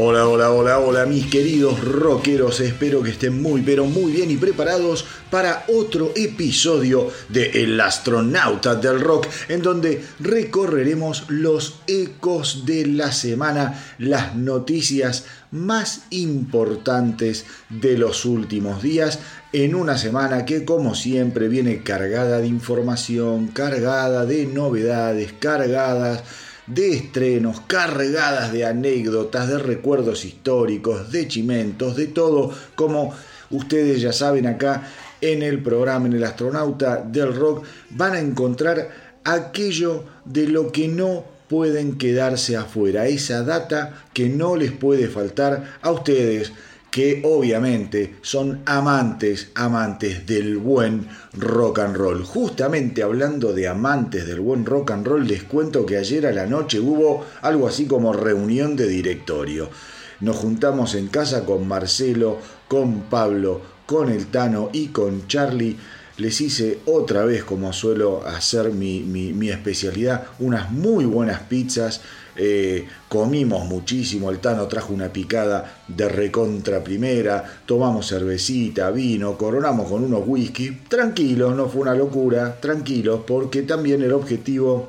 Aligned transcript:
Hola, 0.00 0.28
hola, 0.28 0.52
hola, 0.52 0.78
hola, 0.78 1.06
mis 1.06 1.26
queridos 1.26 1.82
rockeros. 1.82 2.60
Espero 2.60 3.02
que 3.02 3.10
estén 3.10 3.42
muy, 3.42 3.62
pero 3.62 3.84
muy 3.84 4.12
bien 4.12 4.30
y 4.30 4.36
preparados 4.36 5.04
para 5.28 5.64
otro 5.66 6.12
episodio 6.14 7.10
de 7.28 7.64
El 7.64 7.80
astronauta 7.80 8.76
del 8.76 9.00
rock, 9.00 9.26
en 9.48 9.60
donde 9.60 10.04
recorreremos 10.20 11.24
los 11.26 11.80
ecos 11.88 12.64
de 12.64 12.86
la 12.86 13.10
semana, 13.10 13.84
las 13.98 14.36
noticias 14.36 15.24
más 15.50 16.02
importantes 16.10 17.44
de 17.68 17.98
los 17.98 18.24
últimos 18.24 18.80
días, 18.80 19.18
en 19.52 19.74
una 19.74 19.98
semana 19.98 20.44
que, 20.44 20.64
como 20.64 20.94
siempre, 20.94 21.48
viene 21.48 21.82
cargada 21.82 22.38
de 22.38 22.46
información, 22.46 23.48
cargada 23.48 24.26
de 24.26 24.46
novedades, 24.46 25.32
cargadas 25.40 26.22
de 26.68 26.92
estrenos, 26.92 27.62
cargadas 27.66 28.52
de 28.52 28.64
anécdotas, 28.64 29.48
de 29.48 29.58
recuerdos 29.58 30.24
históricos, 30.24 31.10
de 31.10 31.26
chimentos, 31.28 31.96
de 31.96 32.06
todo, 32.08 32.52
como 32.74 33.14
ustedes 33.50 34.00
ya 34.00 34.12
saben 34.12 34.46
acá 34.46 34.88
en 35.20 35.42
el 35.42 35.62
programa, 35.62 36.06
en 36.06 36.14
el 36.14 36.24
astronauta 36.24 36.98
del 36.98 37.34
rock, 37.34 37.64
van 37.90 38.12
a 38.14 38.20
encontrar 38.20 38.90
aquello 39.24 40.04
de 40.24 40.46
lo 40.46 40.70
que 40.70 40.88
no 40.88 41.24
pueden 41.48 41.96
quedarse 41.96 42.56
afuera, 42.56 43.06
esa 43.06 43.42
data 43.42 44.04
que 44.12 44.28
no 44.28 44.56
les 44.56 44.70
puede 44.70 45.08
faltar 45.08 45.78
a 45.80 45.90
ustedes 45.90 46.52
que 46.98 47.22
obviamente 47.22 48.16
son 48.22 48.62
amantes, 48.66 49.52
amantes 49.54 50.26
del 50.26 50.56
buen 50.56 51.06
rock 51.32 51.78
and 51.78 51.96
roll. 51.96 52.24
Justamente 52.24 53.04
hablando 53.04 53.52
de 53.52 53.68
amantes 53.68 54.26
del 54.26 54.40
buen 54.40 54.66
rock 54.66 54.90
and 54.90 55.06
roll, 55.06 55.24
les 55.24 55.44
cuento 55.44 55.86
que 55.86 55.96
ayer 55.96 56.26
a 56.26 56.32
la 56.32 56.46
noche 56.46 56.80
hubo 56.80 57.24
algo 57.42 57.68
así 57.68 57.86
como 57.86 58.12
reunión 58.12 58.74
de 58.74 58.88
directorio. 58.88 59.70
Nos 60.18 60.38
juntamos 60.38 60.96
en 60.96 61.06
casa 61.06 61.44
con 61.44 61.68
Marcelo, 61.68 62.38
con 62.66 63.02
Pablo, 63.02 63.60
con 63.86 64.08
el 64.08 64.26
Tano 64.26 64.70
y 64.72 64.88
con 64.88 65.28
Charlie. 65.28 65.76
Les 66.16 66.40
hice 66.40 66.80
otra 66.86 67.24
vez, 67.24 67.44
como 67.44 67.72
suelo 67.72 68.26
hacer 68.26 68.72
mi, 68.72 69.02
mi 69.02 69.50
especialidad, 69.50 70.24
unas 70.40 70.72
muy 70.72 71.04
buenas 71.04 71.42
pizzas 71.42 72.00
eh, 72.40 72.86
comimos 73.08 73.66
muchísimo, 73.66 74.30
el 74.30 74.38
Tano 74.38 74.68
trajo 74.68 74.94
una 74.94 75.12
picada 75.12 75.82
de 75.88 76.08
recontra 76.08 76.84
primera, 76.84 77.60
tomamos 77.66 78.08
cervecita, 78.08 78.92
vino, 78.92 79.36
coronamos 79.36 79.90
con 79.90 80.04
unos 80.04 80.22
whisky, 80.24 80.82
tranquilos, 80.88 81.56
no 81.56 81.68
fue 81.68 81.82
una 81.82 81.96
locura, 81.96 82.60
tranquilos, 82.60 83.22
porque 83.26 83.62
también 83.62 84.02
el 84.02 84.12
objetivo 84.12 84.88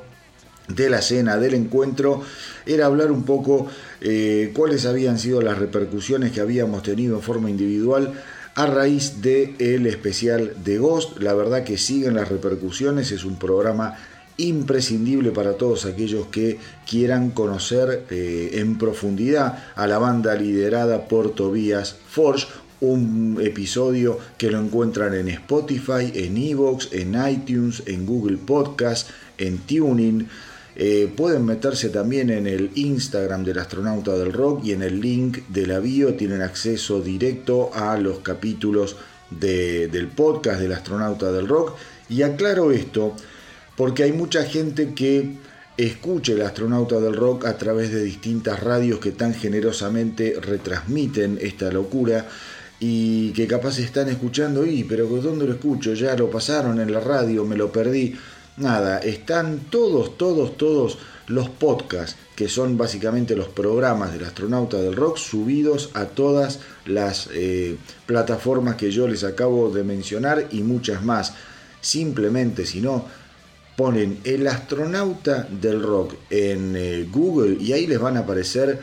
de 0.68 0.88
la 0.88 1.02
cena, 1.02 1.38
del 1.38 1.54
encuentro, 1.54 2.22
era 2.66 2.86
hablar 2.86 3.10
un 3.10 3.24
poco 3.24 3.66
eh, 4.00 4.52
cuáles 4.54 4.86
habían 4.86 5.18
sido 5.18 5.42
las 5.42 5.58
repercusiones 5.58 6.30
que 6.30 6.40
habíamos 6.40 6.84
tenido 6.84 7.16
en 7.16 7.22
forma 7.22 7.50
individual 7.50 8.12
a 8.54 8.66
raíz 8.66 9.22
del 9.22 9.56
el 9.58 9.86
especial 9.88 10.52
de 10.62 10.78
Ghost. 10.78 11.18
La 11.18 11.34
verdad 11.34 11.64
que 11.64 11.78
siguen 11.78 12.14
las 12.14 12.28
repercusiones, 12.28 13.10
es 13.10 13.24
un 13.24 13.40
programa 13.40 13.96
imprescindible 14.36 15.30
para 15.30 15.54
todos 15.54 15.84
aquellos 15.84 16.26
que 16.26 16.58
quieran 16.88 17.30
conocer 17.30 18.04
eh, 18.10 18.50
en 18.54 18.78
profundidad 18.78 19.64
a 19.74 19.86
la 19.86 19.98
banda 19.98 20.34
liderada 20.34 21.08
por 21.08 21.34
Tobias 21.34 21.96
Forge, 22.08 22.46
un 22.80 23.38
episodio 23.42 24.18
que 24.38 24.50
lo 24.50 24.58
encuentran 24.58 25.14
en 25.14 25.28
Spotify, 25.28 26.10
en 26.14 26.36
Evox, 26.36 26.88
en 26.92 27.14
iTunes, 27.30 27.82
en 27.86 28.06
Google 28.06 28.38
Podcast, 28.38 29.10
en 29.36 29.58
Tuning. 29.58 30.26
Eh, 30.76 31.12
pueden 31.14 31.44
meterse 31.44 31.90
también 31.90 32.30
en 32.30 32.46
el 32.46 32.70
Instagram 32.74 33.44
del 33.44 33.58
astronauta 33.58 34.16
del 34.16 34.32
rock 34.32 34.64
y 34.64 34.72
en 34.72 34.82
el 34.82 35.00
link 35.00 35.38
de 35.48 35.66
la 35.66 35.78
bio 35.78 36.14
tienen 36.14 36.40
acceso 36.40 37.02
directo 37.02 37.70
a 37.74 37.98
los 37.98 38.20
capítulos 38.20 38.96
del 39.30 40.08
podcast 40.08 40.60
del 40.60 40.72
astronauta 40.72 41.30
del 41.32 41.48
rock. 41.48 41.76
Y 42.08 42.22
aclaro 42.22 42.72
esto 42.72 43.14
porque 43.80 44.02
hay 44.02 44.12
mucha 44.12 44.44
gente 44.44 44.92
que 44.92 45.36
escucha 45.78 46.32
el 46.32 46.42
astronauta 46.42 47.00
del 47.00 47.16
rock 47.16 47.46
a 47.46 47.56
través 47.56 47.90
de 47.90 48.04
distintas 48.04 48.60
radios 48.62 48.98
que 48.98 49.12
tan 49.12 49.32
generosamente 49.32 50.36
retransmiten 50.38 51.38
esta 51.40 51.72
locura 51.72 52.28
y 52.78 53.30
que 53.30 53.46
capaz 53.46 53.78
están 53.78 54.10
escuchando 54.10 54.66
y 54.66 54.84
pero 54.84 55.06
¿dónde 55.06 55.46
lo 55.46 55.54
escucho? 55.54 55.94
Ya 55.94 56.14
lo 56.14 56.30
pasaron 56.30 56.78
en 56.78 56.92
la 56.92 57.00
radio, 57.00 57.46
me 57.46 57.56
lo 57.56 57.72
perdí. 57.72 58.14
Nada, 58.58 58.98
están 58.98 59.60
todos, 59.70 60.18
todos, 60.18 60.58
todos 60.58 60.98
los 61.28 61.48
podcasts, 61.48 62.16
que 62.36 62.50
son 62.50 62.76
básicamente 62.76 63.34
los 63.34 63.48
programas 63.48 64.12
del 64.12 64.24
astronauta 64.24 64.76
del 64.76 64.94
rock, 64.94 65.16
subidos 65.16 65.88
a 65.94 66.04
todas 66.04 66.60
las 66.84 67.30
eh, 67.32 67.78
plataformas 68.04 68.76
que 68.76 68.90
yo 68.90 69.08
les 69.08 69.24
acabo 69.24 69.70
de 69.70 69.84
mencionar 69.84 70.48
y 70.50 70.60
muchas 70.60 71.02
más. 71.02 71.32
Simplemente, 71.80 72.66
si 72.66 72.82
no, 72.82 73.06
ponen 73.80 74.18
el 74.24 74.46
astronauta 74.46 75.48
del 75.50 75.82
rock 75.82 76.12
en 76.28 76.76
eh, 76.76 77.08
Google 77.10 77.56
y 77.58 77.72
ahí 77.72 77.86
les 77.86 77.98
van 77.98 78.18
a 78.18 78.20
aparecer 78.20 78.78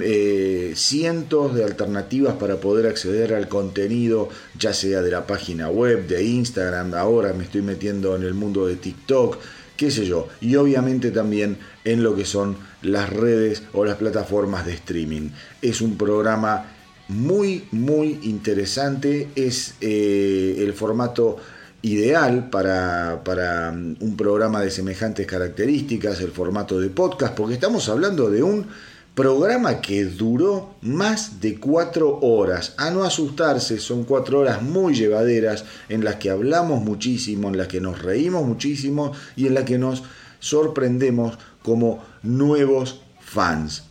eh, 0.00 0.72
cientos 0.74 1.54
de 1.54 1.62
alternativas 1.62 2.34
para 2.34 2.56
poder 2.56 2.88
acceder 2.88 3.34
al 3.34 3.46
contenido, 3.46 4.30
ya 4.58 4.72
sea 4.72 5.00
de 5.00 5.12
la 5.12 5.28
página 5.28 5.68
web, 5.68 6.08
de 6.08 6.24
Instagram, 6.24 6.92
ahora 6.94 7.32
me 7.34 7.44
estoy 7.44 7.62
metiendo 7.62 8.16
en 8.16 8.24
el 8.24 8.34
mundo 8.34 8.66
de 8.66 8.74
TikTok, 8.74 9.38
qué 9.76 9.92
sé 9.92 10.06
yo, 10.06 10.26
y 10.40 10.56
obviamente 10.56 11.12
también 11.12 11.58
en 11.84 12.02
lo 12.02 12.16
que 12.16 12.24
son 12.24 12.56
las 12.82 13.10
redes 13.10 13.62
o 13.72 13.84
las 13.84 13.98
plataformas 13.98 14.66
de 14.66 14.72
streaming. 14.72 15.28
Es 15.60 15.80
un 15.80 15.96
programa 15.96 16.66
muy, 17.06 17.68
muy 17.70 18.18
interesante, 18.24 19.28
es 19.36 19.76
eh, 19.80 20.56
el 20.58 20.72
formato 20.72 21.36
ideal 21.82 22.48
para, 22.50 23.22
para, 23.24 23.72
mm, 23.72 23.96
un 24.00 24.16
programa 24.16 24.60
de 24.60 24.70
semejantes 24.70 25.26
características, 25.26 26.20
el 26.20 26.30
formato 26.30 26.80
de 26.80 26.88
podcast, 26.88 27.34
porque 27.34 27.54
estamos 27.54 27.88
hablando 27.88 28.30
de 28.30 28.42
un 28.42 28.66
programa 29.14 29.80
que 29.80 30.04
duró 30.04 30.76
más 30.80 31.40
de 31.40 31.58
cuatro 31.58 32.18
horas. 32.20 32.74
A 32.78 32.90
no 32.90 33.04
asustarse, 33.04 33.78
son 33.78 34.04
cuatro 34.04 34.40
horas 34.40 34.62
muy 34.62 34.94
llevaderas 34.94 35.64
en 35.88 36.04
las 36.04 36.16
que 36.16 36.30
hablamos 36.30 36.82
muchísimo, 36.82 37.48
en 37.48 37.58
las 37.58 37.68
que 37.68 37.80
nos 37.80 38.00
reímos 38.00 38.46
muchísimo 38.46 39.12
y 39.36 39.46
en 39.48 39.54
las 39.54 39.64
que 39.64 39.78
nos 39.78 40.02
sorprendemos 40.38 41.38
como 41.62 42.02
nuevos 42.22 43.02
fans, 43.20 43.84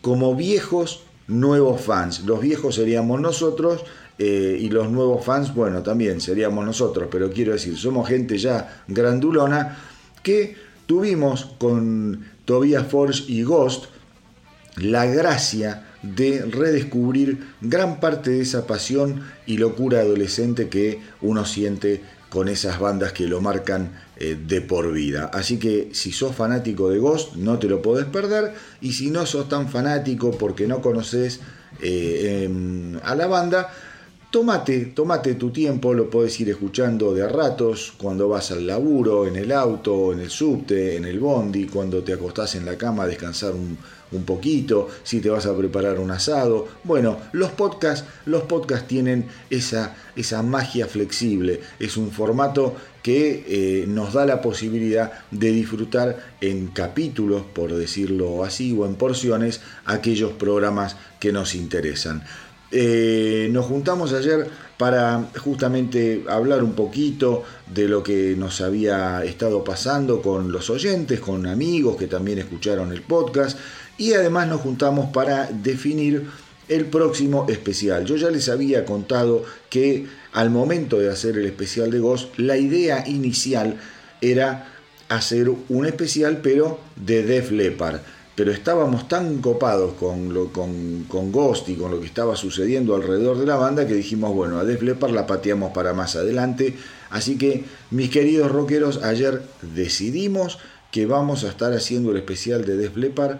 como 0.00 0.34
viejos 0.36 1.02
nuevos 1.26 1.80
fans. 1.80 2.24
Los 2.24 2.40
viejos 2.40 2.74
seríamos 2.76 3.20
nosotros, 3.20 3.82
eh, 4.18 4.58
y 4.60 4.68
los 4.68 4.90
nuevos 4.90 5.24
fans, 5.24 5.54
bueno, 5.54 5.82
también 5.82 6.20
seríamos 6.20 6.64
nosotros, 6.64 7.08
pero 7.10 7.30
quiero 7.30 7.52
decir, 7.52 7.76
somos 7.76 8.08
gente 8.08 8.38
ya 8.38 8.82
grandulona 8.86 9.76
que 10.22 10.56
tuvimos 10.86 11.46
con 11.58 12.24
Tobias 12.44 12.86
Forge 12.86 13.24
y 13.26 13.42
Ghost 13.42 13.86
la 14.76 15.06
gracia 15.06 15.86
de 16.02 16.44
redescubrir 16.44 17.44
gran 17.60 18.00
parte 18.00 18.30
de 18.30 18.40
esa 18.42 18.66
pasión 18.66 19.22
y 19.46 19.56
locura 19.56 20.00
adolescente 20.00 20.68
que 20.68 21.00
uno 21.22 21.44
siente 21.44 22.02
con 22.28 22.48
esas 22.48 22.80
bandas 22.80 23.12
que 23.12 23.28
lo 23.28 23.40
marcan 23.40 23.92
eh, 24.16 24.36
de 24.46 24.60
por 24.60 24.92
vida. 24.92 25.30
Así 25.32 25.58
que 25.58 25.90
si 25.92 26.10
sos 26.10 26.34
fanático 26.34 26.90
de 26.90 26.98
Ghost, 26.98 27.36
no 27.36 27.58
te 27.58 27.68
lo 27.68 27.80
podés 27.80 28.06
perder. 28.06 28.54
Y 28.80 28.92
si 28.92 29.10
no 29.10 29.24
sos 29.24 29.48
tan 29.48 29.68
fanático 29.68 30.32
porque 30.32 30.66
no 30.66 30.82
conoces 30.82 31.40
eh, 31.80 32.42
em, 32.44 32.98
a 33.04 33.14
la 33.14 33.28
banda, 33.28 33.72
Tómate, 34.34 35.34
tu 35.36 35.50
tiempo, 35.50 35.94
lo 35.94 36.10
puedes 36.10 36.40
ir 36.40 36.50
escuchando 36.50 37.14
de 37.14 37.22
a 37.22 37.28
ratos, 37.28 37.92
cuando 37.96 38.28
vas 38.28 38.50
al 38.50 38.66
laburo, 38.66 39.28
en 39.28 39.36
el 39.36 39.52
auto, 39.52 40.12
en 40.12 40.18
el 40.18 40.28
subte, 40.28 40.96
en 40.96 41.04
el 41.04 41.20
bondi, 41.20 41.66
cuando 41.66 42.02
te 42.02 42.14
acostás 42.14 42.56
en 42.56 42.64
la 42.64 42.76
cama 42.76 43.04
a 43.04 43.06
descansar 43.06 43.52
un, 43.52 43.78
poquito, 44.24 44.88
si 45.04 45.20
te 45.20 45.30
vas 45.30 45.46
a 45.46 45.56
preparar 45.56 46.00
un 46.00 46.10
asado. 46.10 46.66
Bueno, 46.82 47.18
los 47.30 47.52
podcasts, 47.52 48.08
los 48.26 48.42
podcasts 48.42 48.88
tienen 48.88 49.26
esa, 49.50 49.94
esa 50.16 50.42
magia 50.42 50.88
flexible, 50.88 51.60
es 51.78 51.96
un 51.96 52.10
formato 52.10 52.74
que 53.04 53.44
eh, 53.46 53.84
nos 53.86 54.14
da 54.14 54.24
la 54.24 54.40
posibilidad 54.40 55.12
de 55.30 55.52
disfrutar 55.52 56.18
en 56.40 56.68
capítulos, 56.68 57.42
por 57.42 57.72
decirlo 57.72 58.42
así, 58.42 58.74
o 58.76 58.86
en 58.86 58.96
porciones, 58.96 59.60
aquellos 59.84 60.32
programas 60.32 60.96
que 61.20 61.30
nos 61.30 61.54
interesan. 61.54 62.24
Eh, 62.76 63.48
nos 63.52 63.66
juntamos 63.66 64.12
ayer 64.12 64.48
para 64.76 65.28
justamente 65.38 66.24
hablar 66.28 66.64
un 66.64 66.72
poquito 66.72 67.44
de 67.72 67.86
lo 67.86 68.02
que 68.02 68.34
nos 68.36 68.60
había 68.60 69.22
estado 69.24 69.62
pasando 69.62 70.20
con 70.20 70.50
los 70.50 70.70
oyentes, 70.70 71.20
con 71.20 71.46
amigos 71.46 71.96
que 71.96 72.08
también 72.08 72.40
escucharon 72.40 72.90
el 72.90 73.02
podcast 73.02 73.56
y 73.96 74.14
además 74.14 74.48
nos 74.48 74.60
juntamos 74.60 75.10
para 75.12 75.46
definir 75.46 76.28
el 76.68 76.86
próximo 76.86 77.46
especial. 77.48 78.06
Yo 78.06 78.16
ya 78.16 78.30
les 78.30 78.48
había 78.48 78.84
contado 78.84 79.44
que 79.70 80.08
al 80.32 80.50
momento 80.50 80.98
de 80.98 81.10
hacer 81.10 81.38
el 81.38 81.44
especial 81.44 81.92
de 81.92 82.00
Ghost, 82.00 82.36
la 82.40 82.56
idea 82.56 83.06
inicial 83.06 83.78
era 84.20 84.72
hacer 85.08 85.48
un 85.68 85.86
especial 85.86 86.40
pero 86.42 86.80
de 86.96 87.22
Def 87.22 87.52
Leppard 87.52 88.00
pero 88.34 88.50
estábamos 88.50 89.06
tan 89.06 89.38
copados 89.40 89.94
con, 89.94 90.34
lo, 90.34 90.52
con, 90.52 91.04
con 91.06 91.30
Ghost 91.30 91.68
y 91.68 91.76
con 91.76 91.92
lo 91.92 92.00
que 92.00 92.06
estaba 92.06 92.34
sucediendo 92.34 92.96
alrededor 92.96 93.38
de 93.38 93.46
la 93.46 93.56
banda 93.56 93.86
que 93.86 93.94
dijimos, 93.94 94.34
bueno, 94.34 94.58
a 94.58 94.64
Def 94.64 94.82
Leppard 94.82 95.12
la 95.12 95.26
pateamos 95.26 95.72
para 95.72 95.94
más 95.94 96.16
adelante. 96.16 96.74
Así 97.10 97.38
que, 97.38 97.64
mis 97.92 98.10
queridos 98.10 98.50
rockeros, 98.50 99.04
ayer 99.04 99.42
decidimos 99.62 100.58
que 100.90 101.06
vamos 101.06 101.44
a 101.44 101.48
estar 101.48 101.72
haciendo 101.72 102.10
el 102.10 102.16
especial 102.16 102.64
de 102.64 102.76
Def 102.76 102.96
Leppard 102.96 103.38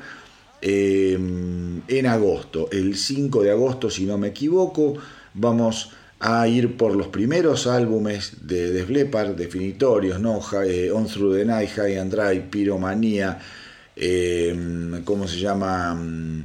eh, 0.63 1.15
en 1.15 2.07
agosto, 2.07 2.69
el 2.71 2.97
5 2.97 3.43
de 3.43 3.51
agosto, 3.51 3.91
si 3.91 4.07
no 4.07 4.17
me 4.17 4.29
equivoco. 4.29 4.95
Vamos 5.35 5.91
a 6.21 6.47
ir 6.47 6.77
por 6.77 6.95
los 6.95 7.09
primeros 7.09 7.67
álbumes 7.67 8.47
de 8.47 8.71
Def 8.71 8.89
Leppard, 8.89 9.35
definitorios, 9.35 10.21
¿no? 10.21 10.41
Eh, 10.65 10.91
On 10.93 11.07
Through 11.07 11.35
the 11.35 11.45
Night, 11.45 11.71
High 11.71 11.99
and 11.99 12.15
Dry, 12.15 12.41
Pyromanía. 12.49 13.41
Em, 13.97 15.05
¿cómo 15.05 15.29
se 15.29 15.39
llama? 15.39 15.95
Mm, 15.95 16.45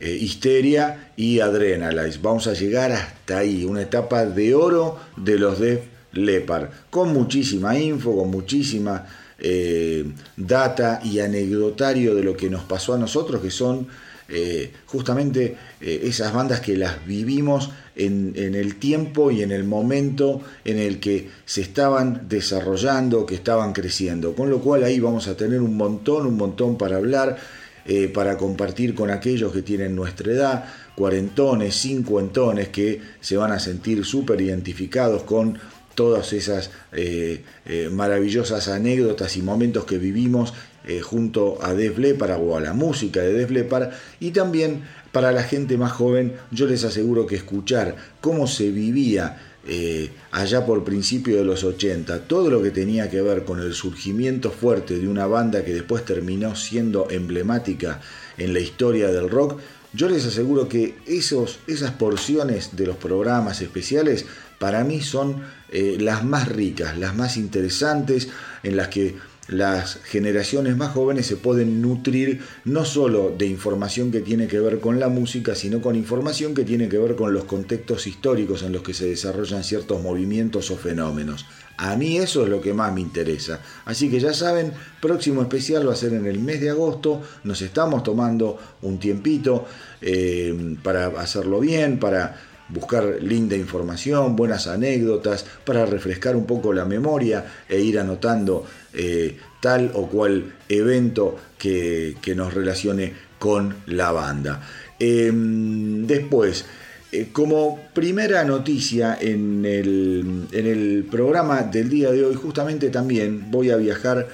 eh, 0.00 0.16
Histeria 0.16 1.12
y 1.16 1.40
Adrenalize. 1.40 2.18
Vamos 2.22 2.46
a 2.46 2.54
llegar 2.54 2.92
hasta 2.92 3.38
ahí, 3.38 3.64
una 3.64 3.82
etapa 3.82 4.24
de 4.24 4.54
oro 4.54 4.98
de 5.16 5.38
los 5.38 5.60
Def 5.60 5.80
Leppard, 6.12 6.70
con 6.88 7.12
muchísima 7.12 7.78
info, 7.78 8.16
con 8.16 8.30
muchísima 8.30 9.06
eh, 9.38 10.10
data 10.36 11.00
y 11.04 11.20
anecdotario 11.20 12.14
de 12.14 12.24
lo 12.24 12.36
que 12.36 12.48
nos 12.48 12.64
pasó 12.64 12.94
a 12.94 12.98
nosotros, 12.98 13.42
que 13.42 13.50
son 13.50 13.88
eh, 14.30 14.72
justamente 14.86 15.56
esas 15.80 16.32
bandas 16.32 16.60
que 16.60 16.76
las 16.76 17.04
vivimos 17.06 17.70
en, 17.96 18.54
el 18.54 18.76
tiempo 18.76 19.30
y 19.30 19.42
en 19.42 19.52
el 19.52 19.64
momento 19.64 20.40
en 20.64 20.78
el 20.78 21.00
que 21.00 21.28
se 21.44 21.60
estaban 21.60 22.28
desarrollando, 22.28 23.26
que 23.26 23.34
estaban 23.34 23.72
creciendo. 23.72 24.34
Con 24.34 24.50
lo 24.50 24.60
cual 24.60 24.84
ahí 24.84 25.00
vamos 25.00 25.28
a 25.28 25.36
tener 25.36 25.60
un 25.60 25.76
montón, 25.76 26.26
un 26.26 26.36
montón 26.36 26.78
para 26.78 26.96
hablar, 26.96 27.36
eh, 27.84 28.08
para 28.08 28.36
compartir 28.36 28.94
con 28.94 29.10
aquellos 29.10 29.52
que 29.52 29.62
tienen 29.62 29.94
nuestra 29.96 30.32
edad, 30.32 30.64
cuarentones, 30.94 31.74
cincuentones, 31.76 32.68
que 32.68 33.00
se 33.20 33.36
van 33.36 33.52
a 33.52 33.58
sentir 33.58 34.04
súper 34.04 34.40
identificados 34.40 35.22
con 35.22 35.58
todas 35.94 36.32
esas 36.32 36.70
eh, 36.92 37.42
eh, 37.66 37.90
maravillosas 37.92 38.68
anécdotas 38.68 39.36
y 39.36 39.42
momentos 39.42 39.84
que 39.84 39.98
vivimos 39.98 40.54
junto 41.02 41.58
a 41.62 41.74
Def 41.74 41.98
Leppard 41.98 42.40
o 42.40 42.56
a 42.56 42.60
la 42.60 42.72
música 42.72 43.20
de 43.20 43.32
Def 43.32 43.50
Leppard. 43.50 43.90
Y 44.18 44.30
también 44.30 44.82
para 45.12 45.32
la 45.32 45.42
gente 45.42 45.76
más 45.76 45.92
joven, 45.92 46.34
yo 46.50 46.66
les 46.66 46.84
aseguro 46.84 47.26
que 47.26 47.36
escuchar 47.36 47.96
cómo 48.20 48.46
se 48.46 48.70
vivía 48.70 49.38
eh, 49.66 50.10
allá 50.30 50.64
por 50.64 50.84
principio 50.84 51.36
de 51.36 51.44
los 51.44 51.64
80, 51.64 52.24
todo 52.26 52.48
lo 52.48 52.62
que 52.62 52.70
tenía 52.70 53.10
que 53.10 53.20
ver 53.20 53.44
con 53.44 53.60
el 53.60 53.74
surgimiento 53.74 54.50
fuerte 54.50 54.98
de 54.98 55.06
una 55.06 55.26
banda 55.26 55.64
que 55.64 55.74
después 55.74 56.04
terminó 56.04 56.56
siendo 56.56 57.10
emblemática 57.10 58.00
en 58.38 58.54
la 58.54 58.60
historia 58.60 59.08
del 59.08 59.28
rock, 59.28 59.60
yo 59.92 60.08
les 60.08 60.24
aseguro 60.24 60.68
que 60.68 60.96
esos, 61.06 61.58
esas 61.66 61.90
porciones 61.92 62.76
de 62.76 62.86
los 62.86 62.96
programas 62.96 63.60
especiales 63.60 64.24
para 64.58 64.84
mí 64.84 65.02
son 65.02 65.42
eh, 65.70 65.96
las 66.00 66.24
más 66.24 66.48
ricas, 66.48 66.96
las 66.96 67.14
más 67.16 67.36
interesantes, 67.36 68.28
en 68.62 68.76
las 68.76 68.88
que 68.88 69.16
las 69.50 69.96
generaciones 70.04 70.76
más 70.76 70.92
jóvenes 70.92 71.26
se 71.26 71.36
pueden 71.36 71.82
nutrir 71.82 72.40
no 72.64 72.84
solo 72.84 73.34
de 73.36 73.46
información 73.46 74.12
que 74.12 74.20
tiene 74.20 74.46
que 74.46 74.60
ver 74.60 74.78
con 74.78 75.00
la 75.00 75.08
música, 75.08 75.56
sino 75.56 75.80
con 75.80 75.96
información 75.96 76.54
que 76.54 76.62
tiene 76.62 76.88
que 76.88 76.98
ver 76.98 77.16
con 77.16 77.34
los 77.34 77.44
contextos 77.44 78.06
históricos 78.06 78.62
en 78.62 78.72
los 78.72 78.82
que 78.82 78.94
se 78.94 79.08
desarrollan 79.08 79.64
ciertos 79.64 80.00
movimientos 80.02 80.70
o 80.70 80.76
fenómenos. 80.76 81.46
A 81.78 81.96
mí 81.96 82.18
eso 82.18 82.44
es 82.44 82.48
lo 82.48 82.60
que 82.60 82.74
más 82.74 82.92
me 82.92 83.00
interesa. 83.00 83.60
Así 83.86 84.08
que 84.08 84.20
ya 84.20 84.34
saben, 84.34 84.72
próximo 85.00 85.42
especial 85.42 85.88
va 85.88 85.94
a 85.94 85.96
ser 85.96 86.12
en 86.12 86.26
el 86.26 86.38
mes 86.38 86.60
de 86.60 86.70
agosto. 86.70 87.22
Nos 87.42 87.60
estamos 87.62 88.04
tomando 88.04 88.58
un 88.82 89.00
tiempito 89.00 89.64
eh, 90.00 90.76
para 90.82 91.06
hacerlo 91.06 91.58
bien, 91.58 91.98
para 91.98 92.49
buscar 92.72 93.18
linda 93.20 93.56
información, 93.56 94.36
buenas 94.36 94.66
anécdotas, 94.66 95.44
para 95.64 95.86
refrescar 95.86 96.36
un 96.36 96.46
poco 96.46 96.72
la 96.72 96.84
memoria 96.84 97.44
e 97.68 97.80
ir 97.80 97.98
anotando 97.98 98.64
eh, 98.92 99.36
tal 99.60 99.90
o 99.94 100.06
cual 100.08 100.52
evento 100.68 101.36
que, 101.58 102.16
nos 102.34 102.54
relacione 102.54 103.12
con 103.38 103.74
la 103.86 104.12
banda. 104.12 104.62
Em, 104.98 106.06
después, 106.06 106.64
eh, 107.12 107.28
como 107.32 107.80
primera 107.92 108.44
noticia 108.44 109.18
en 109.20 109.64
el, 109.64 110.46
en 110.52 110.66
el, 110.66 111.06
programa 111.10 111.62
del 111.62 111.88
día 111.88 112.10
de 112.12 112.24
hoy, 112.24 112.34
justamente 112.34 112.90
también 112.90 113.50
voy 113.50 113.70
a 113.70 113.76
viajar 113.76 114.28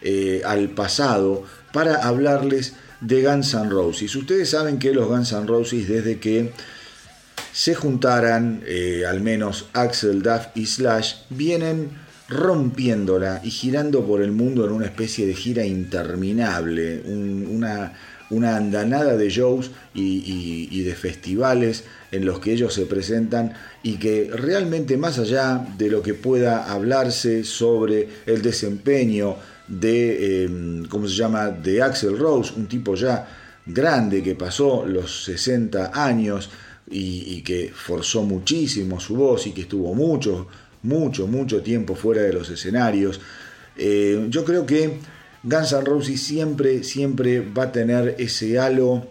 eh, 0.00 0.42
al 0.44 0.70
pasado 0.70 1.44
para 1.72 1.96
hablarles 1.96 2.74
de 3.00 3.22
Guns 3.22 3.54
N' 3.54 3.70
Roses. 3.70 4.14
Ustedes 4.14 4.50
saben 4.50 4.78
que 4.78 4.92
los 4.92 5.08
Guns 5.08 5.32
N' 5.32 5.46
Roses 5.46 5.88
desde 5.88 6.18
que 6.18 6.52
se 7.52 7.74
juntaran, 7.74 8.62
al 9.08 9.20
menos 9.20 9.66
Axel, 9.72 10.22
Duff 10.22 10.46
y 10.54 10.66
Slash, 10.66 11.14
vienen 11.30 11.90
rompiéndola 12.32 13.40
y 13.44 13.50
girando 13.50 14.06
por 14.06 14.22
el 14.22 14.32
mundo 14.32 14.64
en 14.64 14.72
una 14.72 14.86
especie 14.86 15.26
de 15.26 15.34
gira 15.34 15.64
interminable, 15.64 17.02
una, 17.06 17.92
una, 18.30 18.56
andanada 18.56 19.16
de 19.16 19.28
shows 19.28 19.70
y, 19.94 20.82
de 20.82 20.94
festivales 20.94 21.84
en 22.10 22.24
los 22.24 22.40
que 22.40 22.52
ellos 22.52 22.74
se 22.74 22.86
presentan 22.86 23.52
y 23.82 23.96
que 23.96 24.30
realmente 24.32 24.96
más 24.96 25.18
allá 25.18 25.66
de 25.76 25.90
lo 25.90 26.02
que 26.02 26.14
pueda 26.14 26.70
hablarse 26.70 27.44
sobre 27.44 28.08
el 28.26 28.42
desempeño 28.42 29.36
de, 29.68 30.44
em, 30.44 30.84
¿cómo 30.86 31.06
se 31.06 31.14
llama?, 31.14 31.48
de 31.50 31.82
Axel 31.82 32.18
Rose, 32.18 32.52
un 32.56 32.66
tipo 32.66 32.94
ya 32.94 33.28
grande 33.64 34.22
que 34.22 34.34
pasó 34.34 34.84
los 34.86 35.24
60 35.24 35.92
años 35.94 36.50
y, 36.90 37.42
que 37.42 37.72
forzó 37.74 38.22
muchísimo 38.22 39.00
su 39.00 39.16
voz 39.16 39.46
y 39.46 39.52
que 39.52 39.62
estuvo 39.62 39.94
mucho 39.94 40.48
mucho, 40.82 41.26
mucho 41.26 41.62
tiempo 41.62 41.94
fuera 41.94 42.22
de 42.22 42.32
los 42.32 42.50
escenarios. 42.50 43.20
Eh, 43.76 44.26
yo 44.28 44.44
creo 44.44 44.66
que 44.66 44.98
Guns 45.42 45.72
N' 45.72 45.84
Roses 45.84 46.22
siempre, 46.22 46.82
siempre 46.82 47.40
va 47.40 47.64
a 47.64 47.72
tener 47.72 48.16
ese 48.18 48.58
halo 48.58 49.06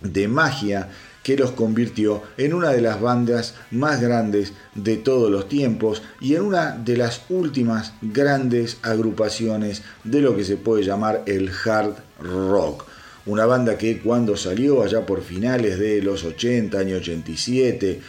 de 0.00 0.28
magia 0.28 0.88
que 1.22 1.36
los 1.38 1.52
convirtió 1.52 2.22
en 2.36 2.52
una 2.52 2.70
de 2.70 2.82
las 2.82 3.00
bandas 3.00 3.54
más 3.70 4.00
grandes 4.00 4.52
de 4.74 4.98
todos 4.98 5.30
los 5.30 5.48
tiempos 5.48 6.02
y 6.20 6.34
en 6.34 6.42
una 6.42 6.72
de 6.72 6.98
las 6.98 7.22
últimas 7.30 7.94
grandes 8.02 8.76
agrupaciones 8.82 9.82
de 10.04 10.20
lo 10.20 10.36
que 10.36 10.44
se 10.44 10.56
puede 10.56 10.84
llamar 10.84 11.22
el 11.26 11.50
hard 11.64 11.94
rock. 12.20 12.84
Una 13.26 13.46
banda 13.46 13.78
que 13.78 14.00
cuando 14.00 14.36
salió 14.36 14.82
allá 14.82 15.06
por 15.06 15.22
finales 15.22 15.78
de 15.78 16.02
los 16.02 16.24
80, 16.24 16.78
año 16.78 16.96
87 16.96 18.00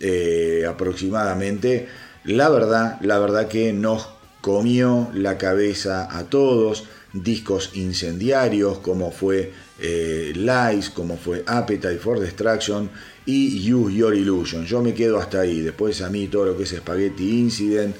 eh, 0.00 0.66
aproximadamente, 0.68 1.88
la 2.24 2.48
verdad, 2.48 2.98
la 3.02 3.18
verdad 3.18 3.46
que 3.46 3.72
nos 3.72 4.08
comió 4.40 5.08
la 5.14 5.38
cabeza 5.38 6.08
a 6.16 6.24
todos, 6.24 6.84
discos 7.12 7.70
incendiarios 7.74 8.78
como 8.78 9.10
fue 9.10 9.52
eh, 9.80 10.32
Lies, 10.34 10.90
como 10.90 11.16
fue 11.16 11.44
Appetite 11.46 11.98
for 11.98 12.18
Destruction 12.18 12.90
y 13.24 13.72
Use 13.72 13.94
Your 13.94 14.14
Illusion. 14.14 14.66
Yo 14.66 14.82
me 14.82 14.94
quedo 14.94 15.18
hasta 15.18 15.40
ahí, 15.40 15.60
después 15.60 16.02
a 16.02 16.10
mí 16.10 16.26
todo 16.26 16.46
lo 16.46 16.56
que 16.56 16.64
es 16.64 16.70
Spaghetti 16.70 17.38
Incident 17.38 17.94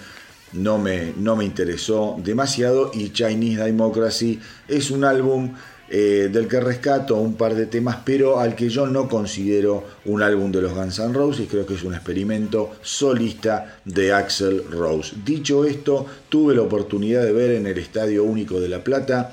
no 0.53 0.79
me, 0.79 1.13
no 1.17 1.37
me 1.37 1.45
interesó 1.45 2.17
demasiado 2.23 2.91
y 2.95 3.11
Chinese 3.11 3.65
Democracy 3.65 4.41
es 4.69 4.91
un 4.91 5.05
álbum 5.05 5.53
eh, 5.88 6.28
del 6.33 6.49
que 6.49 6.61
rescato 6.61 7.16
un 7.16 7.35
par 7.35 7.55
de 7.55 7.66
temas, 7.66 7.99
pero 8.05 8.40
al 8.40 8.55
que 8.55 8.69
yo 8.69 8.87
no 8.87 9.09
considero 9.09 9.85
un 10.07 10.23
álbum 10.23 10.50
de 10.50 10.62
los 10.62 10.75
Guns 10.75 10.99
N' 10.99 11.12
Roses, 11.12 11.47
creo 11.50 11.64
que 11.64 11.75
es 11.75 11.85
un 11.85 11.95
experimento 11.95 12.73
solista 12.83 13.78
de 13.85 14.12
Axel 14.12 14.64
Rose. 14.71 15.14
Dicho 15.25 15.64
esto, 15.64 16.07
tuve 16.28 16.55
la 16.55 16.62
oportunidad 16.62 17.23
de 17.23 17.33
ver 17.33 17.52
en 17.52 17.66
el 17.66 17.78
Estadio 17.78 18.25
Único 18.25 18.61
de 18.61 18.69
La 18.69 18.83
Plata 18.83 19.33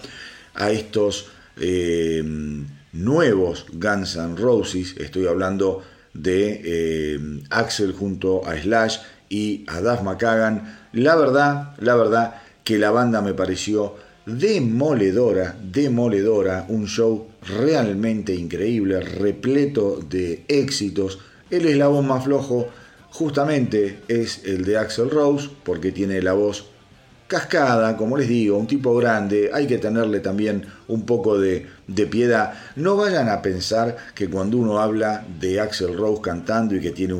a 0.53 0.71
estos 0.71 1.27
eh, 1.59 2.23
nuevos 2.93 3.65
Guns 3.73 4.15
N' 4.15 4.35
Roses, 4.37 4.95
estoy 4.97 5.27
hablando 5.27 5.83
de 6.13 6.61
eh, 6.63 7.19
Axel 7.49 7.93
junto 7.93 8.45
a 8.45 8.55
Slash 8.59 8.97
y 9.29 9.65
a 9.67 9.81
Duff 9.81 10.03
McKagan. 10.03 10.79
La 10.93 11.15
verdad, 11.15 11.73
la 11.79 11.95
verdad 11.95 12.35
que 12.63 12.77
la 12.77 12.91
banda 12.91 13.21
me 13.21 13.33
pareció 13.33 13.95
demoledora, 14.25 15.55
demoledora, 15.61 16.65
un 16.69 16.87
show 16.87 17.27
realmente 17.41 18.33
increíble, 18.33 19.01
repleto 19.01 19.99
de 20.09 20.45
éxitos. 20.47 21.19
El 21.49 21.65
eslabón 21.65 22.07
más 22.07 22.23
flojo 22.23 22.67
justamente 23.09 23.99
es 24.07 24.43
el 24.45 24.63
de 24.65 24.77
Axel 24.77 25.09
Rose, 25.09 25.49
porque 25.63 25.91
tiene 25.91 26.21
la 26.21 26.33
voz 26.33 26.65
cascada, 27.27 27.97
como 27.97 28.17
les 28.17 28.27
digo, 28.27 28.57
un 28.57 28.67
tipo 28.67 28.95
grande, 28.95 29.49
hay 29.53 29.65
que 29.65 29.77
tenerle 29.77 30.19
también 30.19 30.67
un 30.87 31.05
poco 31.05 31.39
de, 31.39 31.65
de, 31.87 32.05
piedad. 32.05 32.53
No 32.75 32.95
vayan 32.95 33.27
a 33.29 33.41
pensar 33.41 33.97
que 34.13 34.29
cuando 34.29 34.57
uno 34.57 34.79
habla 34.79 35.25
de 35.39 35.59
Axel 35.59 35.97
Rose 35.97 36.21
cantando 36.21 36.75
y 36.75 36.79
que 36.81 36.91
tiene 36.91 37.15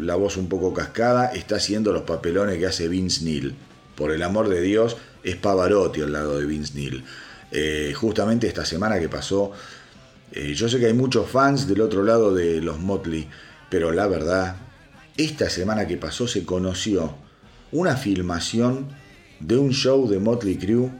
la 0.00 0.16
voz 0.16 0.36
un 0.36 0.48
poco 0.48 0.74
cascada, 0.74 1.26
está 1.26 1.56
haciendo 1.56 1.92
los 1.92 2.02
papelones 2.02 2.58
que 2.58 2.66
hace 2.66 2.88
Vince 2.88 3.24
Neil. 3.24 3.54
Por 3.94 4.10
el 4.10 4.22
amor 4.22 4.48
de 4.48 4.62
Dios, 4.62 4.96
es 5.22 5.36
Pavarotti 5.36 6.02
al 6.02 6.12
lado 6.12 6.38
de 6.38 6.46
Vince 6.46 6.74
Neil. 6.74 7.04
Eh, 7.50 7.92
justamente 7.94 8.46
esta 8.46 8.64
semana 8.64 8.98
que 8.98 9.08
pasó 9.08 9.52
Eh, 10.34 10.54
yo 10.54 10.68
sé 10.68 10.78
que 10.78 10.86
hay 10.86 10.94
muchos 10.94 11.28
fans 11.28 11.68
del 11.68 11.82
otro 11.82 12.02
lado 12.02 12.34
de 12.34 12.62
los 12.62 12.78
Motley, 12.78 13.28
pero 13.68 13.92
la 13.92 14.06
verdad, 14.06 14.56
esta 15.18 15.50
semana 15.50 15.86
que 15.86 15.98
pasó 15.98 16.26
se 16.26 16.44
conoció 16.44 17.14
una 17.70 17.96
filmación 17.96 18.88
de 19.40 19.58
un 19.58 19.72
show 19.72 20.08
de 20.08 20.18
Motley 20.18 20.56
Crue 20.56 20.90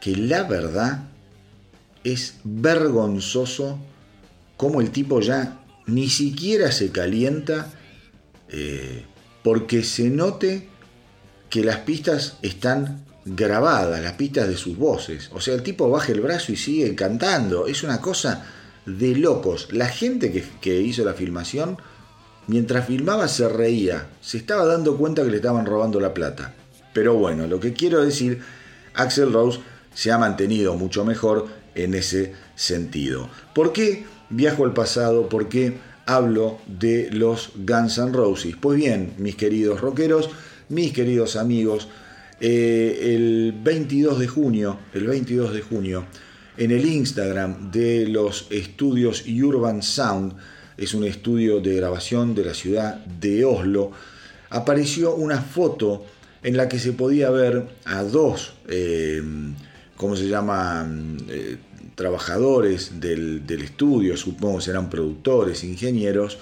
que 0.00 0.16
la 0.16 0.44
verdad 0.44 1.04
es 2.02 2.36
vergonzoso 2.44 3.78
como 4.56 4.80
el 4.80 4.90
tipo 4.90 5.20
ya 5.20 5.60
ni 5.86 6.08
siquiera 6.08 6.72
se 6.72 6.90
calienta 6.90 7.70
eh, 8.48 9.04
porque 9.42 9.82
se 9.82 10.08
note 10.08 10.68
que 11.50 11.62
las 11.62 11.78
pistas 11.80 12.38
están 12.40 13.04
grabadas, 13.24 14.02
las 14.02 14.14
pistas 14.14 14.48
de 14.48 14.56
sus 14.56 14.76
voces. 14.76 15.30
O 15.32 15.40
sea, 15.40 15.54
el 15.54 15.62
tipo 15.62 15.90
baja 15.90 16.12
el 16.12 16.20
brazo 16.20 16.52
y 16.52 16.56
sigue 16.56 16.94
cantando. 16.94 17.66
Es 17.66 17.82
una 17.82 18.00
cosa 18.00 18.46
de 18.86 19.14
locos. 19.16 19.68
La 19.72 19.88
gente 19.88 20.32
que, 20.32 20.44
que 20.60 20.80
hizo 20.80 21.04
la 21.04 21.14
filmación, 21.14 21.78
mientras 22.46 22.86
filmaba 22.86 23.28
se 23.28 23.48
reía. 23.48 24.08
Se 24.20 24.38
estaba 24.38 24.64
dando 24.64 24.96
cuenta 24.96 25.22
que 25.22 25.30
le 25.30 25.36
estaban 25.36 25.66
robando 25.66 26.00
la 26.00 26.14
plata. 26.14 26.54
Pero 26.92 27.14
bueno, 27.14 27.46
lo 27.46 27.60
que 27.60 27.72
quiero 27.72 28.02
decir, 28.02 28.42
Axel 28.94 29.32
Rose 29.32 29.60
se 29.94 30.10
ha 30.10 30.18
mantenido 30.18 30.74
mucho 30.74 31.04
mejor 31.04 31.48
en 31.74 31.94
ese 31.94 32.34
sentido. 32.56 33.28
¿Por 33.54 33.72
qué 33.72 34.04
viajo 34.28 34.64
al 34.64 34.72
pasado? 34.72 35.28
¿Por 35.28 35.48
qué 35.48 35.78
hablo 36.06 36.58
de 36.66 37.10
los 37.12 37.52
Guns 37.56 37.98
N' 37.98 38.12
Roses? 38.12 38.56
Pues 38.60 38.78
bien, 38.78 39.14
mis 39.18 39.36
queridos 39.36 39.80
rockeros, 39.80 40.30
mis 40.68 40.92
queridos 40.92 41.36
amigos, 41.36 41.88
eh, 42.40 43.14
el 43.14 43.54
22 43.62 44.18
de 44.18 44.26
junio, 44.26 44.78
el 44.94 45.06
22 45.06 45.52
de 45.52 45.60
junio, 45.60 46.06
en 46.56 46.70
el 46.70 46.86
Instagram 46.86 47.70
de 47.70 48.06
los 48.08 48.46
estudios 48.50 49.24
Urban 49.26 49.82
Sound, 49.82 50.34
es 50.78 50.94
un 50.94 51.04
estudio 51.04 51.60
de 51.60 51.76
grabación 51.76 52.34
de 52.34 52.44
la 52.46 52.54
ciudad 52.54 53.04
de 53.04 53.44
Oslo, 53.44 53.92
apareció 54.48 55.14
una 55.14 55.42
foto 55.42 56.06
en 56.42 56.56
la 56.56 56.66
que 56.68 56.78
se 56.78 56.94
podía 56.94 57.28
ver 57.28 57.68
a 57.84 58.02
dos, 58.04 58.54
eh, 58.68 59.22
¿cómo 59.96 60.16
se 60.16 60.28
llama? 60.28 60.90
Eh, 61.28 61.58
trabajadores 61.94 62.98
del, 62.98 63.44
estudio, 63.62 64.16
supongo 64.16 64.62
serán 64.62 64.88
productores, 64.88 65.62
ingenieros, 65.64 66.38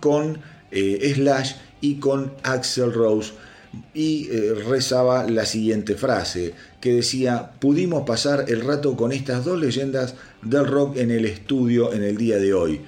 con 0.00 0.38
Slash 0.70 1.54
y 1.80 1.94
con 1.94 2.34
Axel 2.42 2.92
Rose 2.92 3.32
y 3.94 4.28
eh, 4.30 4.54
rezaba 4.66 5.28
la 5.28 5.46
siguiente 5.46 5.94
frase, 5.94 6.54
que 6.80 6.94
decía, 6.94 7.52
pudimos 7.58 8.06
pasar 8.06 8.46
el 8.48 8.62
rato 8.62 8.96
con 8.96 9.12
estas 9.12 9.44
dos 9.44 9.58
leyendas 9.58 10.14
del 10.42 10.66
rock 10.66 10.96
en 10.98 11.10
el 11.10 11.24
estudio 11.24 11.92
en 11.92 12.02
el 12.02 12.16
día 12.16 12.38
de 12.38 12.54
hoy. 12.54 12.80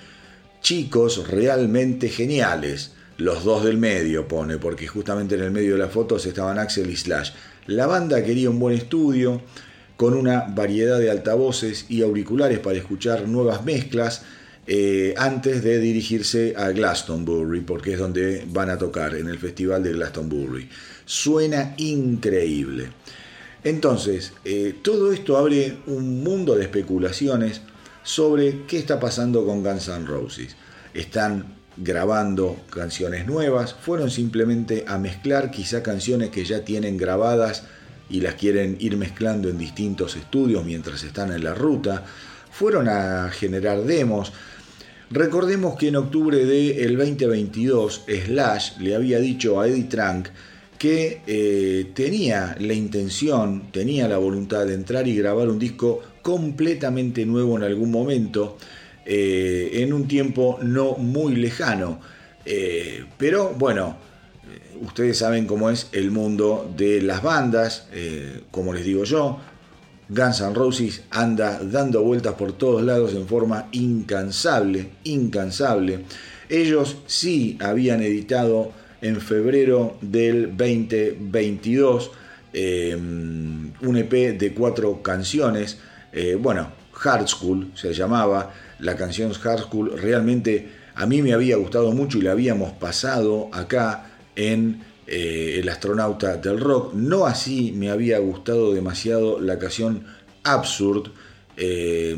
Chicos 0.61 1.28
realmente 1.28 2.08
geniales. 2.08 2.92
Los 3.16 3.42
dos 3.42 3.64
del 3.64 3.78
medio 3.78 4.28
pone, 4.28 4.58
porque 4.58 4.87
justamente 4.87 5.35
en 5.35 5.42
el 5.42 5.50
medio 5.50 5.73
de 5.73 5.78
las 5.78 5.92
fotos 5.92 6.25
estaban 6.25 6.58
Axel 6.58 6.88
y 6.88 6.97
Slash. 6.97 7.32
La 7.66 7.87
banda 7.87 8.23
quería 8.23 8.50
un 8.50 8.61
buen 8.61 8.76
estudio, 8.76 9.42
con 9.97 10.14
una 10.14 10.42
variedad 10.42 11.00
de 11.00 11.11
altavoces 11.11 11.87
y 11.88 12.02
auriculares 12.02 12.61
para 12.61 12.78
escuchar 12.78 13.26
nuevas 13.26 13.64
mezclas, 13.64 14.23
eh, 14.70 15.14
antes 15.16 15.62
de 15.62 15.78
dirigirse 15.78 16.52
a 16.54 16.68
Glastonbury, 16.72 17.62
porque 17.62 17.94
es 17.94 17.98
donde 17.98 18.44
van 18.48 18.68
a 18.68 18.76
tocar, 18.76 19.14
en 19.14 19.26
el 19.28 19.38
Festival 19.38 19.82
de 19.82 19.94
Glastonbury. 19.94 20.68
Suena 21.06 21.72
increíble. 21.78 22.90
Entonces, 23.64 24.34
eh, 24.44 24.76
todo 24.82 25.10
esto 25.10 25.38
abre 25.38 25.78
un 25.87 26.22
mundo 26.22 26.54
de 26.54 26.64
especulaciones 26.64 27.62
sobre 28.02 28.66
qué 28.66 28.76
está 28.76 29.00
pasando 29.00 29.46
con 29.46 29.62
Guns 29.62 29.88
N' 29.88 30.06
Roses. 30.06 30.54
Están 30.92 31.56
grabando 31.78 32.58
canciones 32.68 33.26
nuevas, 33.26 33.72
fueron 33.72 34.10
simplemente 34.10 34.84
a 34.87 34.98
mezclar 34.98 35.50
quizá 35.50 35.82
canciones 35.82 36.28
que 36.28 36.44
ya 36.44 36.66
tienen 36.66 36.98
grabadas 36.98 37.62
y 38.10 38.20
las 38.20 38.34
quieren 38.34 38.76
ir 38.80 38.98
mezclando 38.98 39.48
en 39.48 39.56
distintos 39.56 40.14
estudios 40.14 40.62
mientras 40.66 41.04
están 41.04 41.32
en 41.32 41.42
la 41.42 41.54
ruta, 41.54 42.04
fueron 42.50 42.88
a 42.88 43.30
generar 43.30 43.84
demos, 43.84 44.32
Recordemos 45.11 45.77
que 45.77 45.88
en 45.88 45.97
octubre 45.97 46.45
del 46.45 46.99
2022 46.99 48.05
Slash 48.27 48.77
le 48.79 48.95
había 48.95 49.19
dicho 49.19 49.59
a 49.59 49.67
Eddie 49.67 49.85
Trunk 49.85 50.29
que 50.79 51.23
eh, 51.27 51.91
tenía 51.95 52.55
la 52.61 52.75
intención, 52.75 53.73
tenía 53.73 54.07
la 54.07 54.19
voluntad 54.19 54.67
de 54.67 54.75
entrar 54.75 55.09
y 55.09 55.17
grabar 55.17 55.49
un 55.49 55.59
disco 55.59 56.03
completamente 56.21 57.25
nuevo 57.25 57.57
en 57.57 57.65
algún 57.65 57.91
momento, 57.91 58.59
eh, 59.07 59.71
en 59.73 59.95
un 59.95 60.07
tiempo 60.07 60.59
no 60.62 60.97
muy 60.97 61.37
lejano. 61.37 62.00
Eh, 62.45 63.07
pero 63.17 63.55
bueno, 63.55 63.97
ustedes 64.83 65.17
saben 65.17 65.47
cómo 65.47 65.71
es 65.71 65.88
el 65.93 66.11
mundo 66.11 66.71
de 66.77 67.00
las 67.00 67.23
bandas, 67.23 67.88
como 68.50 68.75
les 68.75 68.85
digo 68.85 69.05
yo, 69.05 69.41
Guns 70.09 70.41
N' 70.41 70.55
Roses 70.55 71.03
anda 71.11 71.61
dando 71.62 72.03
vueltas 72.03 72.35
por 72.35 72.53
todos 72.53 72.83
lados 72.83 73.15
en 73.15 73.27
forma 73.27 73.69
incansable, 73.73 74.91
incansable. 75.05 76.05
Ellos 76.49 76.97
sí 77.07 77.59
habían 77.61 78.03
editado 78.03 78.73
en 79.03 79.21
febrero 79.21 79.97
del 80.00 80.57
2022 80.57 82.11
em, 82.53 83.73
un 83.83 83.97
EP 83.97 84.38
de 84.38 84.55
cuatro 84.55 85.03
canciones. 85.03 85.79
Eh, 86.12 86.37
bueno, 86.41 86.73
Hard 87.05 87.29
School 87.29 87.73
se 87.75 87.93
llamaba. 87.93 88.53
La 88.79 88.97
canción 88.97 89.33
Hard 89.45 89.65
School 89.65 89.93
realmente 90.00 90.69
a 90.95 91.05
mí 91.07 91.21
me 91.21 91.33
había 91.33 91.57
gustado 91.57 91.93
mucho 91.93 92.19
y 92.19 92.23
la 92.23 92.33
habíamos 92.33 92.73
pasado 92.73 93.50
acá 93.53 94.07
en 94.37 94.83
eh, 95.11 95.61
el 95.61 95.69
astronauta 95.71 96.37
del 96.37 96.61
rock. 96.61 96.93
No 96.93 97.25
así 97.25 97.73
me 97.75 97.88
había 97.88 98.19
gustado 98.19 98.75
demasiado 98.75 99.41
la 99.41 99.59
canción 99.59 100.05
Absurd. 100.45 101.11
Eh, 101.57 102.15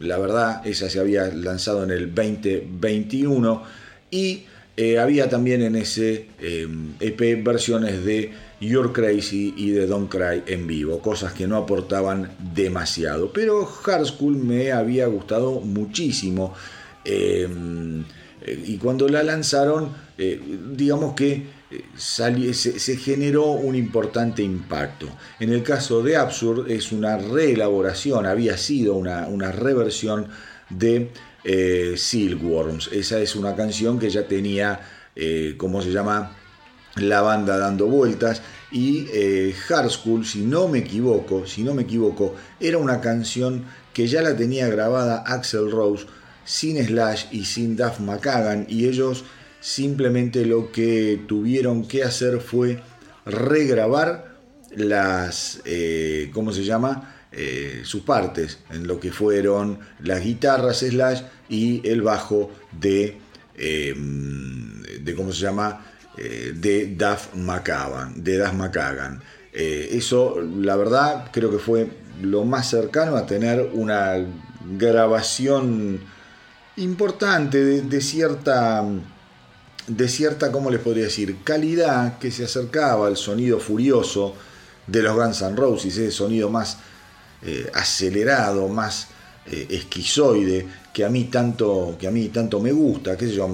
la 0.00 0.18
verdad, 0.18 0.66
esa 0.66 0.90
se 0.90 0.98
había 0.98 1.26
lanzado 1.28 1.84
en 1.84 1.92
el 1.92 2.12
2021 2.12 3.62
y 4.10 4.42
eh, 4.76 4.98
había 4.98 5.28
también 5.30 5.62
en 5.62 5.76
ese 5.76 6.26
EP 6.98 7.20
e 7.20 7.36
versiones 7.36 8.04
de 8.04 8.32
You're 8.60 8.92
Crazy 8.92 9.54
y 9.56 9.70
de 9.70 9.86
Don't 9.86 10.10
Cry 10.10 10.42
en 10.52 10.66
vivo, 10.66 10.98
cosas 10.98 11.34
que 11.34 11.46
no 11.46 11.56
aportaban 11.56 12.32
demasiado. 12.54 13.32
Pero 13.32 13.68
Hard 13.86 14.06
School 14.06 14.34
me 14.34 14.72
había 14.72 15.06
gustado 15.06 15.60
muchísimo. 15.60 16.54
y 17.04 18.76
cuando 18.78 19.08
la 19.08 19.22
lanzaron, 19.22 19.90
digamos 20.76 21.14
que 21.14 21.61
se, 21.96 22.96
generó 22.96 23.52
un 23.52 23.74
importante 23.74 24.42
impacto. 24.42 25.08
En 25.40 25.52
el 25.52 25.62
caso 25.62 26.02
de 26.02 26.16
Absurd 26.16 26.70
es 26.70 26.92
una 26.92 27.16
reelaboración, 27.18 28.26
había 28.26 28.56
sido 28.56 28.94
una, 28.94 29.52
reversión 29.52 30.28
de 30.70 31.10
eh, 31.44 31.94
Silkworms. 31.96 32.90
Esa 32.92 33.20
es 33.20 33.36
una 33.36 33.54
canción 33.54 33.98
que 33.98 34.10
ya 34.10 34.26
tenía, 34.26 34.80
eh, 35.14 35.54
¿cómo 35.56 35.82
se 35.82 35.90
llama? 35.90 36.36
La 36.96 37.22
banda 37.22 37.56
dando 37.56 37.86
vueltas 37.86 38.42
y 38.70 39.06
eh, 39.12 39.54
Hard 39.68 39.90
School, 39.90 40.26
si 40.26 40.40
no 40.40 40.68
me 40.68 40.78
equivoco, 40.78 41.46
si 41.46 41.62
no 41.62 41.74
me 41.74 41.82
equivoco, 41.82 42.34
era 42.60 42.78
una 42.78 43.00
canción 43.00 43.64
que 43.92 44.06
ya 44.06 44.22
la 44.22 44.36
tenía 44.36 44.68
grabada 44.68 45.24
Axel 45.26 45.70
Rose 45.70 46.06
sin 46.44 46.82
Slash 46.84 47.26
y 47.30 47.44
sin 47.44 47.76
Duff 47.76 48.00
McKagan 48.00 48.66
y 48.68 48.86
ellos 48.86 49.24
simplemente 49.62 50.44
lo 50.44 50.72
que 50.72 51.22
tuvieron 51.26 51.86
que 51.86 52.02
hacer 52.02 52.40
fue 52.40 52.82
regrabar 53.24 54.36
las, 54.74 55.62
eh, 55.64 56.30
¿cómo 56.34 56.52
se 56.52 56.64
llama? 56.64 57.14
Eh, 57.30 57.82
sus 57.84 58.02
partes, 58.02 58.58
en 58.70 58.86
lo 58.86 59.00
que 59.00 59.12
fueron 59.12 59.78
las 60.00 60.22
guitarras 60.22 60.80
slash 60.80 61.22
y 61.48 61.86
el 61.88 62.02
bajo 62.02 62.50
de, 62.78 63.18
eh, 63.56 63.94
de 65.00 65.14
¿cómo 65.14 65.32
se 65.32 65.40
llama? 65.40 65.86
de 66.14 66.94
Duff 66.94 67.34
McCagan, 67.34 68.22
de 68.22 68.36
Duff 68.36 68.52
eso, 69.54 70.42
la 70.42 70.76
verdad, 70.76 71.30
creo 71.32 71.50
que 71.50 71.58
fue 71.58 71.88
lo 72.20 72.44
más 72.44 72.68
cercano 72.68 73.16
a 73.16 73.24
tener 73.24 73.70
una 73.72 74.16
grabación 74.76 76.00
importante 76.76 77.80
de 77.80 78.00
cierta 78.02 78.84
de 79.86 80.08
cierta, 80.08 80.52
¿cómo 80.52 80.70
les 80.70 80.80
podría 80.80 81.04
decir?, 81.04 81.38
calidad 81.42 82.18
que 82.18 82.30
se 82.30 82.44
acercaba 82.44 83.06
al 83.06 83.16
sonido 83.16 83.58
furioso 83.58 84.34
de 84.86 85.02
los 85.02 85.14
Guns 85.14 85.42
N' 85.42 85.56
Roses, 85.56 85.96
ese 85.96 86.10
sonido 86.10 86.48
más 86.48 86.78
eh, 87.42 87.70
acelerado, 87.74 88.68
más 88.68 89.08
eh, 89.46 89.66
esquizoide, 89.70 90.66
que 90.92 91.04
a 91.04 91.08
mí 91.08 91.24
tanto, 91.24 91.96
que 91.98 92.06
a 92.06 92.10
mí 92.10 92.28
tanto 92.28 92.60
me 92.60 92.70
gusta, 92.70 93.16
qué 93.16 93.26
sé 93.26 93.34
yo, 93.34 93.48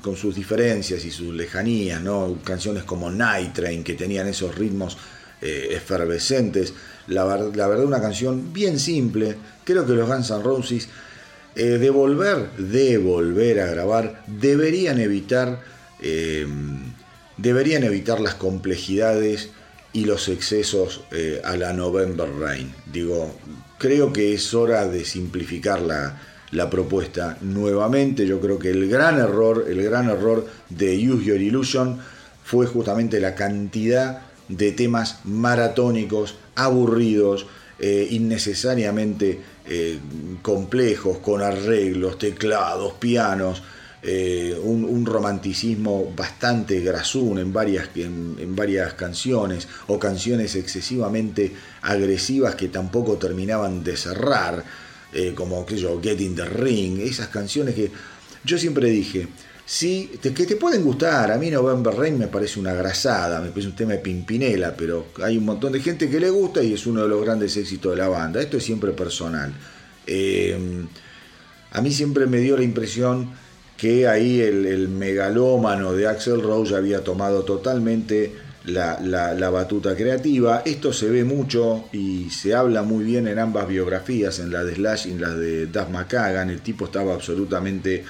con 0.00 0.16
sus 0.16 0.34
diferencias 0.34 1.04
y 1.04 1.10
sus 1.10 1.34
lejanías, 1.34 2.00
¿no? 2.00 2.38
Canciones 2.44 2.84
como 2.84 3.10
Night 3.10 3.52
Train, 3.52 3.82
que 3.82 3.94
tenían 3.94 4.28
esos 4.28 4.54
ritmos 4.54 4.96
eh, 5.42 5.68
efervescentes. 5.72 6.72
La, 7.08 7.24
la 7.36 7.66
verdad, 7.66 7.84
una 7.84 8.00
canción 8.00 8.52
bien 8.52 8.78
simple. 8.78 9.36
Creo 9.64 9.84
que 9.84 9.92
los 9.92 10.08
Guns 10.08 10.30
N' 10.30 10.42
Roses 10.42 10.88
eh, 11.56 11.78
de 11.78 11.90
volver, 11.90 12.50
de 12.58 12.98
volver 12.98 13.60
a 13.60 13.66
grabar, 13.66 14.24
deberían 14.26 14.98
evitar, 14.98 15.60
eh, 16.02 16.44
deberían 17.36 17.84
evitar 17.84 18.20
las 18.20 18.34
complejidades 18.34 19.50
y 19.92 20.04
los 20.04 20.28
excesos 20.28 21.02
eh, 21.12 21.40
a 21.44 21.56
la 21.56 21.72
November 21.72 22.28
Rain. 22.40 22.74
Digo, 22.92 23.32
creo 23.78 24.12
que 24.12 24.34
es 24.34 24.52
hora 24.52 24.88
de 24.88 25.04
simplificar 25.04 25.80
la, 25.80 26.20
la 26.50 26.68
propuesta 26.68 27.38
nuevamente. 27.40 28.26
Yo 28.26 28.40
creo 28.40 28.58
que 28.58 28.70
el 28.70 28.88
gran 28.88 29.20
error, 29.20 29.66
el 29.68 29.80
gran 29.80 30.10
error 30.10 30.48
de 30.70 31.08
Use 31.08 31.24
Your 31.24 31.40
Illusion 31.40 32.00
fue 32.42 32.66
justamente 32.66 33.20
la 33.20 33.36
cantidad 33.36 34.22
de 34.48 34.72
temas 34.72 35.20
maratónicos, 35.24 36.34
aburridos, 36.56 37.46
innecesariamente 37.80 39.40
eh, 39.66 39.98
complejos, 40.42 41.18
con 41.18 41.42
arreglos, 41.42 42.18
teclados, 42.18 42.94
pianos, 42.94 43.62
eh, 44.02 44.58
un, 44.62 45.06
romanticismo 45.06 46.12
bastante 46.14 46.80
grasún 46.80 47.38
en 47.38 47.52
varias, 47.52 47.88
en, 47.94 48.54
varias 48.54 48.94
canciones, 48.94 49.66
o 49.86 49.98
canciones 49.98 50.54
excesivamente 50.56 51.52
agresivas 51.82 52.54
que 52.54 52.68
tampoco 52.68 53.16
terminaban 53.16 53.82
de 53.82 53.96
cerrar, 53.96 54.64
como 55.36 55.64
que 55.64 55.76
yo, 55.76 56.02
Get 56.02 56.20
in 56.20 56.34
the 56.34 56.44
Ring, 56.44 56.98
esas 57.00 57.28
canciones 57.28 57.76
que 57.76 57.90
yo 58.44 58.58
siempre 58.58 58.90
dije, 58.90 59.28
Sí, 59.66 60.18
que 60.20 60.30
te 60.30 60.56
pueden 60.56 60.84
gustar. 60.84 61.32
A 61.32 61.38
mí 61.38 61.50
November 61.50 61.94
Rain 61.94 62.18
me 62.18 62.28
parece 62.28 62.60
una 62.60 62.74
grasada, 62.74 63.40
me 63.40 63.48
parece 63.48 63.68
un 63.68 63.76
tema 63.76 63.92
de 63.92 63.98
Pimpinela, 63.98 64.74
pero 64.76 65.06
hay 65.22 65.38
un 65.38 65.44
montón 65.46 65.72
de 65.72 65.80
gente 65.80 66.10
que 66.10 66.20
le 66.20 66.28
gusta 66.28 66.62
y 66.62 66.74
es 66.74 66.86
uno 66.86 67.02
de 67.02 67.08
los 67.08 67.24
grandes 67.24 67.56
éxitos 67.56 67.92
de 67.92 67.98
la 67.98 68.08
banda. 68.08 68.42
Esto 68.42 68.58
es 68.58 68.64
siempre 68.64 68.92
personal. 68.92 69.54
Eh, 70.06 70.84
a 71.72 71.80
mí 71.80 71.90
siempre 71.90 72.26
me 72.26 72.38
dio 72.38 72.56
la 72.56 72.62
impresión 72.62 73.30
que 73.76 74.06
ahí 74.06 74.40
el, 74.40 74.88
megalómano 74.88 75.92
de 75.92 76.06
Axel 76.06 76.40
Rose 76.42 76.76
había 76.76 77.02
tomado 77.02 77.42
totalmente 77.42 78.32
la, 78.66 79.00
la, 79.00 79.50
batuta 79.50 79.96
creativa. 79.96 80.62
Esto 80.64 80.92
se 80.92 81.10
ve 81.10 81.24
mucho 81.24 81.86
y 81.92 82.30
se 82.30 82.54
habla 82.54 82.82
muy 82.82 83.04
bien 83.04 83.26
en 83.26 83.38
ambas 83.38 83.66
biografías, 83.66 84.38
en 84.38 84.52
la 84.52 84.62
de 84.62 84.74
Slash 84.74 85.08
y 85.08 85.10
en 85.12 85.20
la 85.20 85.34
de 85.34 85.66
Duff 85.66 85.88
McKagan. 85.90 86.50
El 86.50 86.60
tipo 86.60 86.84
estaba 86.84 87.14
absolutamente 87.14 88.04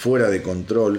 fuera 0.00 0.30
de 0.30 0.40
control 0.40 0.98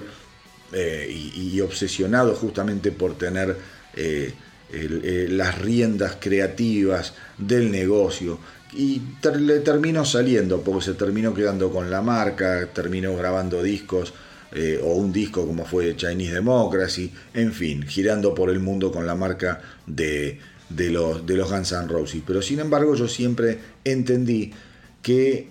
eh, 0.72 1.10
y, 1.10 1.60
obsesionado 1.60 2.36
justamente 2.36 2.92
por 2.92 3.18
tener 3.18 3.56
eh, 3.96 4.32
eh, 4.72 5.26
las 5.28 5.58
riendas 5.58 6.18
creativas 6.20 7.14
del 7.36 7.72
negocio. 7.72 8.38
Y 8.72 9.02
le 9.40 9.58
terminó 9.58 10.04
saliendo, 10.04 10.62
porque 10.62 10.84
se 10.84 10.94
terminó 10.94 11.34
quedando 11.34 11.70
con 11.70 11.90
la 11.90 12.00
marca, 12.00 12.68
terminó 12.72 13.16
grabando 13.16 13.62
discos, 13.62 14.14
o 14.82 14.94
un 14.94 15.12
disco 15.14 15.46
como 15.46 15.64
fue 15.64 15.96
Chinese 15.96 16.34
Democracy, 16.34 17.10
en 17.32 17.54
fin, 17.54 17.86
girando 17.86 18.34
por 18.34 18.50
el 18.50 18.60
mundo 18.60 18.92
con 18.92 19.06
la 19.06 19.14
marca 19.14 19.62
de, 19.86 20.38
de, 20.68 20.90
los, 20.90 21.24
de 21.26 21.36
los 21.36 21.50
Guns 21.50 21.72
N' 21.72 21.88
Roses. 21.88 22.22
Pero 22.26 22.42
sin 22.42 22.60
embargo 22.60 22.94
yo 22.94 23.08
siempre 23.08 23.58
entendí 23.82 24.52
que 25.00 25.48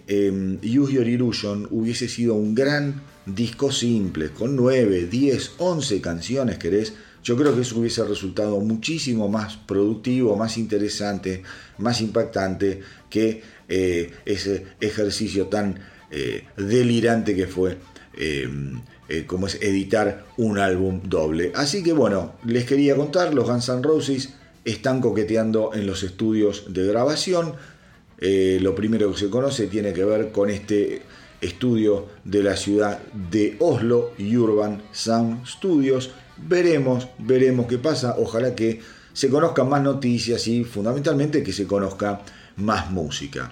Use 0.63 0.93
Your 0.93 1.07
Illusion 1.07 1.67
hubiese 1.71 2.07
sido 2.07 2.35
un 2.35 2.53
gran 2.53 3.01
disco 3.25 3.71
simple, 3.71 4.29
con 4.29 4.55
9, 4.55 5.07
10, 5.07 5.51
11 5.57 6.01
canciones 6.01 6.57
querés, 6.57 6.93
yo 7.23 7.37
creo 7.37 7.53
que 7.53 7.61
eso 7.61 7.79
hubiese 7.79 8.03
resultado 8.03 8.59
muchísimo 8.59 9.29
más 9.29 9.55
productivo, 9.55 10.35
más 10.35 10.57
interesante, 10.57 11.43
más 11.77 12.01
impactante 12.01 12.81
que 13.09 13.43
eh, 13.69 14.11
ese 14.25 14.65
ejercicio 14.79 15.47
tan 15.47 15.79
eh, 16.09 16.45
delirante 16.57 17.35
que 17.35 17.45
fue 17.45 17.77
em, 18.17 18.81
eh, 19.07 19.25
como 19.27 19.47
es 19.47 19.55
editar 19.61 20.25
un 20.37 20.57
álbum 20.57 21.01
doble. 21.03 21.51
Así 21.55 21.83
que 21.83 21.93
bueno, 21.93 22.33
les 22.43 22.65
quería 22.65 22.95
contar, 22.95 23.33
los 23.33 23.47
Guns 23.47 23.69
N' 23.69 23.83
Roses 23.83 24.33
están 24.65 24.99
coqueteando 24.99 25.71
en 25.73 25.85
los 25.85 26.03
estudios 26.03 26.73
de 26.73 26.87
grabación. 26.87 27.53
lo 28.19 28.75
primero 28.75 29.11
que 29.11 29.17
se 29.19 29.29
conoce 29.29 29.67
tiene 29.67 29.93
que 29.93 30.05
ver 30.05 30.31
con 30.31 30.49
este 30.49 31.01
estudio 31.41 32.07
de 32.23 32.43
la 32.43 32.55
ciudad 32.55 32.99
de 33.29 33.57
Oslo, 33.59 34.11
Urban 34.19 34.81
Sound 34.91 35.45
Studios. 35.45 36.11
Veremos, 36.37 37.07
veremos 37.17 37.67
qué 37.67 37.77
pasa. 37.77 38.15
Ojalá 38.17 38.55
que 38.55 38.79
se 39.13 39.29
conozcan 39.29 39.67
más 39.67 39.81
noticias 39.81 40.47
y 40.47 40.63
fundamentalmente 40.63 41.43
que 41.43 41.51
se 41.51 41.67
conozca 41.67 42.21
más 42.57 42.91
música. 42.91 43.51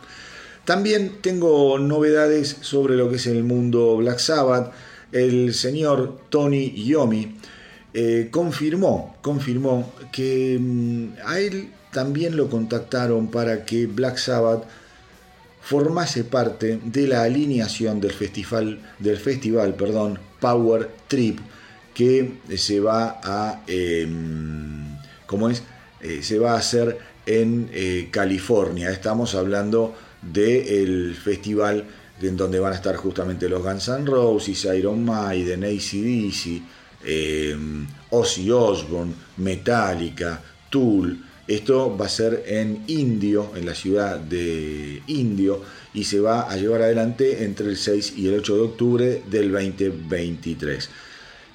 También 0.66 1.18
tengo 1.22 1.80
novedades 1.80 2.58
sobre 2.62 2.96
lo 2.96 3.10
que 3.10 3.16
es 3.16 3.28
el 3.28 3.44
mundo 3.44 3.98
Black 3.98 4.20
Sabbath. 4.20 4.72
El 5.12 5.54
señor 5.56 6.20
Tony 6.30 6.72
Yomi 6.72 7.36
eh, 7.94 8.28
confirmó, 8.30 9.18
confirmó 9.22 9.92
que 10.12 10.58
mm, 10.62 11.08
a 11.26 11.40
él 11.40 11.72
también 11.92 12.38
lo 12.38 12.50
contactaron 12.50 13.32
para 13.32 13.66
que 13.66 13.88
Black 13.88 14.18
Sabbath 14.18 14.66
formase 15.70 16.24
parte 16.24 16.80
de 16.84 17.06
la 17.06 17.22
alineación 17.22 18.02
del 18.02 18.12
festival, 18.12 18.80
del 18.98 19.18
festival 19.18 19.76
perdón, 19.76 20.18
Power 20.40 20.90
Trip 21.08 21.38
que 21.94 22.40
se 22.58 22.80
va 22.80 23.22
a, 23.24 23.62
em, 23.68 24.98
¿cómo 25.28 25.48
es? 25.48 25.62
Eh, 26.02 26.24
se 26.24 26.40
va 26.40 26.54
a 26.54 26.58
hacer 26.58 26.98
en 27.28 27.70
eh, 27.72 28.08
California. 28.10 28.90
Estamos 28.90 29.36
hablando 29.36 29.94
del 30.24 31.16
festival 31.16 31.86
en 32.20 32.36
donde 32.36 32.60
van 32.60 32.74
a 32.74 32.76
estar 32.76 32.96
justamente 32.96 33.48
los 33.48 33.62
Guns 33.62 33.90
N' 33.90 34.08
Roses, 34.08 34.66
Iron 34.76 35.06
Maiden, 35.06 35.64
ACDC, 35.64 36.64
eh, 37.06 37.56
Ozzy 38.10 38.50
Osbourne, 38.50 39.14
Metallica, 39.38 40.42
Tool, 40.72 41.29
esto 41.50 41.98
va 41.98 42.06
a 42.06 42.10
ser 42.10 42.44
en 42.46 42.84
Indio, 42.86 43.54
en 43.56 43.66
la 43.66 43.74
ciudad 43.74 44.20
de 44.20 45.02
Indio, 45.08 45.64
y 45.96 46.04
se 46.04 46.20
va 46.20 46.42
a 46.42 46.56
llevar 46.56 46.84
adelante 46.84 47.44
entre 47.44 47.66
el 47.70 47.76
6 47.76 48.14
y 48.18 48.28
el 48.28 48.36
8 48.36 48.56
de 48.56 48.62
octubre 48.62 49.24
del 49.28 49.52
2023. 49.52 50.90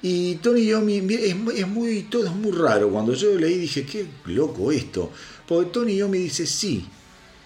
Y 0.01 0.35
Tony 0.35 0.65
Yomi 0.65 0.97
es, 0.97 1.35
es 1.55 1.67
muy, 1.67 2.03
todo 2.03 2.25
es 2.25 2.35
muy 2.35 2.51
raro. 2.51 2.89
Cuando 2.89 3.13
yo 3.13 3.35
leí 3.35 3.57
dije, 3.57 3.85
qué 3.85 4.05
loco 4.25 4.69
esto. 4.69 5.13
Porque 5.47 5.71
Tony 5.71 5.95
Yomi 5.95 6.17
dice, 6.17 6.45
sí, 6.45 6.85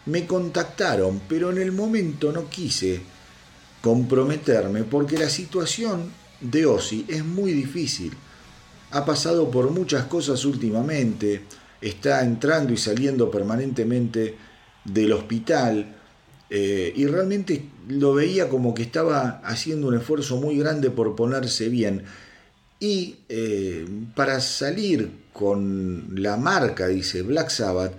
me 0.07 0.25
contactaron, 0.25 1.21
pero 1.29 1.51
en 1.51 1.59
el 1.59 1.71
momento 1.71 2.31
no 2.31 2.49
quise 2.49 2.99
comprometerme 3.79 4.85
porque 4.85 5.19
la 5.19 5.29
situación 5.29 6.11
de 6.41 6.65
Ozzy 6.65 7.05
es 7.07 7.23
muy 7.23 7.53
difícil. 7.53 8.11
Ha 8.89 9.05
pasado 9.05 9.51
por 9.51 9.69
muchas 9.69 10.05
cosas 10.05 10.43
últimamente 10.45 11.43
está 11.81 12.23
entrando 12.23 12.73
y 12.73 12.77
saliendo 12.77 13.29
permanentemente 13.31 14.35
del 14.83 15.13
hospital 15.13 15.95
eh, 16.49 16.93
y 16.95 17.05
realmente 17.05 17.63
lo 17.87 18.13
veía 18.13 18.49
como 18.49 18.73
que 18.73 18.83
estaba 18.83 19.41
haciendo 19.43 19.87
un 19.87 19.95
esfuerzo 19.95 20.37
muy 20.37 20.57
grande 20.57 20.89
por 20.89 21.15
ponerse 21.15 21.69
bien. 21.69 22.03
Y 22.79 23.17
eh, 23.27 23.85
para 24.15 24.39
salir 24.39 25.11
con 25.33 26.09
la 26.15 26.37
marca, 26.37 26.87
dice 26.87 27.21
Black 27.21 27.49
Sabbath, 27.49 27.93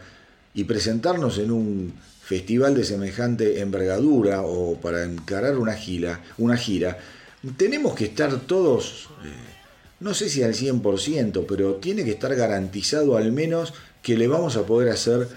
y 0.52 0.64
presentarnos 0.64 1.38
en 1.38 1.50
un 1.50 1.92
festival 2.22 2.74
de 2.74 2.84
semejante 2.84 3.60
envergadura 3.60 4.42
o 4.42 4.80
para 4.80 5.04
encarar 5.04 5.58
una 5.58 5.74
gira, 5.74 6.20
una 6.38 6.56
gira 6.56 6.98
tenemos 7.56 7.94
que 7.94 8.06
estar 8.06 8.40
todos... 8.40 9.08
Eh, 9.24 9.59
no 10.00 10.14
sé 10.14 10.28
si 10.28 10.42
al 10.42 10.54
100%, 10.54 11.44
pero 11.46 11.74
tiene 11.74 12.04
que 12.04 12.12
estar 12.12 12.34
garantizado 12.34 13.16
al 13.16 13.32
menos 13.32 13.74
que 14.02 14.16
le 14.16 14.28
vamos 14.28 14.56
a 14.56 14.64
poder 14.64 14.88
hacer 14.88 15.28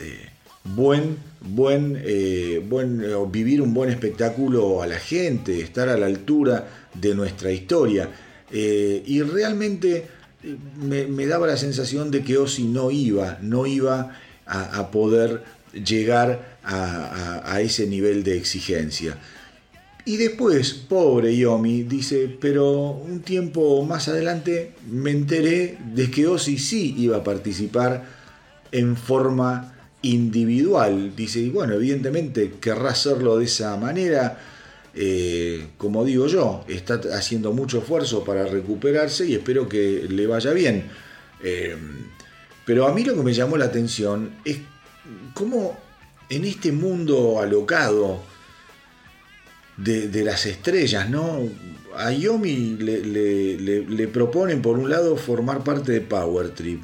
eh, 0.00 0.26
buen, 0.64 1.18
buen, 1.40 2.00
eh, 2.02 2.62
buen 2.66 3.02
vivir 3.30 3.60
un 3.60 3.74
buen 3.74 3.90
espectáculo 3.90 4.82
a 4.82 4.86
la 4.86 4.98
gente, 4.98 5.60
estar 5.60 5.88
a 5.88 5.98
la 5.98 6.06
altura 6.06 6.66
de 6.94 7.14
nuestra 7.14 7.52
historia. 7.52 8.10
Eh, 8.50 9.02
y 9.06 9.20
realmente 9.22 10.06
me, 10.80 11.26
daba 11.26 11.46
la 11.46 11.56
sensación 11.56 12.10
de 12.10 12.22
que 12.24 12.38
Ozzy 12.38 12.64
no 12.64 12.90
iba, 12.90 13.38
no 13.42 13.66
iba 13.66 14.16
a, 14.46 14.90
poder 14.92 15.42
llegar 15.72 16.56
a 16.62 17.60
ese 17.60 17.86
nivel 17.86 18.22
de 18.22 18.36
exigencia. 18.36 19.18
Y 20.08 20.18
después, 20.18 20.72
pobre 20.72 21.36
Yomi, 21.36 21.82
dice, 21.82 22.38
pero 22.40 22.90
un 22.90 23.22
tiempo 23.22 23.84
más 23.84 24.06
adelante 24.06 24.72
me 24.88 25.10
enteré 25.10 25.78
de 25.94 26.08
que 26.12 26.28
Ozzy 26.28 26.58
sí 26.58 26.94
iba 26.96 27.16
a 27.16 27.24
participar 27.24 28.04
en 28.70 28.96
forma 28.96 29.74
individual. 30.02 31.16
Dice, 31.16 31.40
y 31.40 31.50
bueno, 31.50 31.74
evidentemente 31.74 32.52
querrá 32.60 32.90
hacerlo 32.90 33.36
de 33.36 33.46
esa 33.46 33.76
manera. 33.78 34.38
Eh, 34.94 35.70
como 35.76 36.04
digo 36.04 36.28
yo, 36.28 36.64
está 36.68 37.00
haciendo 37.12 37.52
mucho 37.52 37.78
esfuerzo 37.78 38.22
para 38.22 38.46
recuperarse 38.46 39.26
y 39.26 39.34
espero 39.34 39.68
que 39.68 40.06
le 40.08 40.28
vaya 40.28 40.52
bien. 40.52 40.84
Eh, 41.42 41.76
pero 42.64 42.86
a 42.86 42.94
mí 42.94 43.02
lo 43.02 43.16
que 43.16 43.22
me 43.24 43.34
llamó 43.34 43.56
la 43.56 43.64
atención 43.64 44.36
es 44.44 44.58
cómo 45.34 45.76
en 46.28 46.44
este 46.44 46.70
mundo 46.70 47.40
alocado, 47.40 48.35
de, 49.76 50.24
las 50.24 50.46
estrellas, 50.46 51.08
¿no? 51.10 51.40
A 51.96 52.12
Yomi 52.12 52.76
le, 52.78 53.58
le, 53.58 54.08
proponen, 54.08 54.62
por 54.62 54.78
un 54.78 54.90
lado, 54.90 55.16
formar 55.16 55.64
parte 55.64 55.92
de 55.92 56.00
Power 56.00 56.50
Trip. 56.50 56.82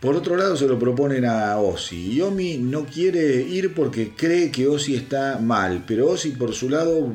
Por 0.00 0.16
otro 0.16 0.36
lado, 0.36 0.54
se 0.56 0.66
lo 0.66 0.78
proponen 0.78 1.24
a 1.24 1.56
Ozzy. 1.58 2.14
Yomi 2.14 2.58
no 2.58 2.84
quiere 2.84 3.40
ir 3.40 3.72
porque 3.72 4.12
cree 4.14 4.50
que 4.50 4.68
Ozzy 4.68 4.96
está 4.96 5.38
mal, 5.38 5.84
pero 5.86 6.10
Ozzy, 6.10 6.32
por 6.32 6.54
su 6.54 6.68
lado, 6.68 7.14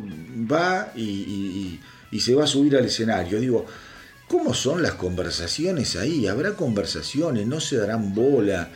va 0.52 0.91
y, 0.95 1.80
se 2.19 2.34
va 2.34 2.45
a 2.45 2.48
subir 2.48 2.76
al 2.76 2.86
escenario. 2.86 3.39
Digo, 3.39 3.65
¿cómo 4.28 4.56
son 4.56 4.82
las 4.82 4.93
conversaciones 4.93 5.95
ahí? 5.95 6.26
¿Habrá 6.26 6.54
conversaciones? 6.54 7.45
¿No 7.45 7.60
se 7.60 7.78
darán 7.78 8.15
bola? 8.15 8.69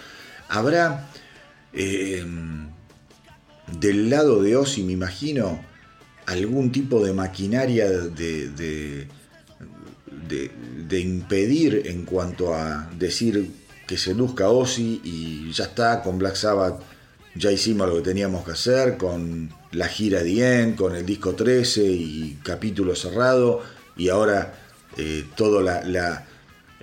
¿Habrá 0.47 1.09
eh, 1.73 2.23
del 3.79 4.09
lado 4.11 4.43
de 4.43 4.55
Ozzy, 4.55 4.83
me 4.83 4.93
imagino, 4.93 5.72
algún 6.25 6.71
tipo 6.71 7.03
de 7.03 7.13
maquinaria 7.13 7.89
de, 7.89 8.49
de, 8.49 9.07
impedir 10.99 11.83
en 11.85 12.05
cuanto 12.05 12.53
a 12.53 12.89
decir 12.97 13.51
que 13.87 13.97
se 13.97 14.13
luzca 14.13 14.49
Ozzy 14.49 15.01
y 15.03 15.51
ya 15.51 15.65
está, 15.65 16.01
con 16.01 16.19
Black 16.19 16.35
Sabbath 16.35 16.81
ya 17.35 17.51
hicimos 17.51 17.87
lo 17.89 17.95
que 17.95 18.01
teníamos 18.01 18.45
que 18.45 18.51
hacer, 18.51 18.97
con 18.97 19.49
la 19.71 19.87
gira 19.87 20.21
Dien, 20.21 20.75
con 20.75 20.95
el 20.95 21.05
disco 21.05 21.33
13 21.33 21.83
y 21.83 22.39
capítulo 22.43 22.95
cerrado, 22.95 23.61
y 23.97 24.09
ahora 24.09 24.53
eh, 24.97 25.25
toda 25.35 25.63
la, 25.63 25.83
la, 25.83 26.27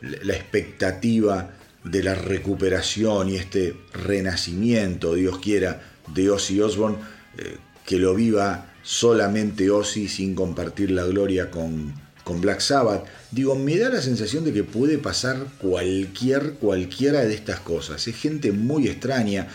la 0.01 0.35
expectativa 0.35 1.51
de 1.85 2.03
la 2.03 2.15
recuperación 2.15 3.29
y 3.31 3.37
este 3.37 3.77
renacimiento, 3.93 5.15
Dios 5.15 5.39
quiera, 5.39 5.83
de 6.13 6.31
Ozzy 6.31 6.61
Osbourne, 6.61 6.99
eh, 7.39 7.57
que 7.87 7.99
lo 7.99 8.15
viva 8.15 8.70
solamente 8.91 9.71
Ozzy 9.71 10.09
sin 10.09 10.35
compartir 10.35 10.91
la 10.91 11.05
gloria 11.05 11.49
con, 11.49 11.95
con 12.25 12.41
Black 12.41 12.59
Sabbath. 12.59 13.05
Digo, 13.31 13.55
me 13.55 13.79
da 13.79 13.89
la 13.89 14.03
sensación 14.03 14.45
de 14.45 14.53
que 14.53 14.65
puede 14.65 14.99
pasar 14.99 15.47
cualquier, 15.61 16.55
cualquiera 16.55 17.21
de 17.21 17.33
estas 17.33 17.61
cosas. 17.61 18.09
Es 18.09 18.17
gente 18.17 18.51
muy 18.51 18.89
extraña. 18.89 19.47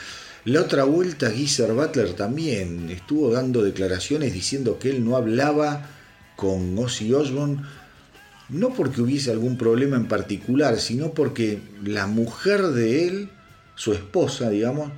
La 0.46 0.62
otra 0.62 0.86
vuelta, 0.86 1.32
Geezer 1.32 1.74
Butler 1.74 2.14
también 2.14 2.90
estuvo 2.90 3.30
dando 3.30 3.62
declaraciones 3.62 4.34
diciendo 4.34 4.80
que 4.80 4.92
él 4.92 5.04
no 5.04 5.18
hablaba 5.18 5.90
con 6.38 6.80
Ozzy 6.80 7.14
Osbourne, 7.14 7.62
no 8.48 8.74
porque 8.74 9.02
hubiese 9.02 9.32
algún 9.32 9.58
problema 9.58 9.98
en 9.98 10.08
particular, 10.08 10.80
sino 10.80 11.14
porque 11.14 11.60
la 11.84 12.08
mujer 12.08 12.68
de 12.68 13.10
él, 13.10 13.30
su 13.76 13.92
esposa, 13.92 14.50
digamos, 14.50 14.94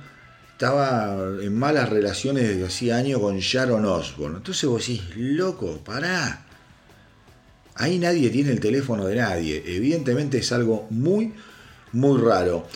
estaba 0.58 1.16
en 1.40 1.56
malas 1.56 1.88
relaciones 1.88 2.48
desde 2.48 2.66
hacía 2.66 2.96
años 2.96 3.20
con 3.20 3.38
Sharon 3.38 3.84
Osbourne. 3.84 4.38
Entonces 4.38 4.68
vos 4.68 4.84
decís, 4.84 5.02
loco, 5.14 5.78
pará. 5.84 6.46
Ahí 7.76 7.96
nadie 8.00 8.28
tiene 8.30 8.50
el 8.50 8.58
teléfono 8.58 9.06
de 9.06 9.14
nadie. 9.14 9.62
Evidentemente 9.64 10.38
es 10.38 10.50
algo 10.50 10.88
muy, 10.90 11.32
muy 11.92 12.20
raro. 12.20 12.66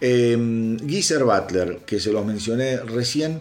Eh, 0.00 0.76
Geezer 0.86 1.24
Butler, 1.24 1.78
que 1.84 1.98
se 1.98 2.12
los 2.12 2.24
mencioné 2.24 2.76
recién, 2.76 3.40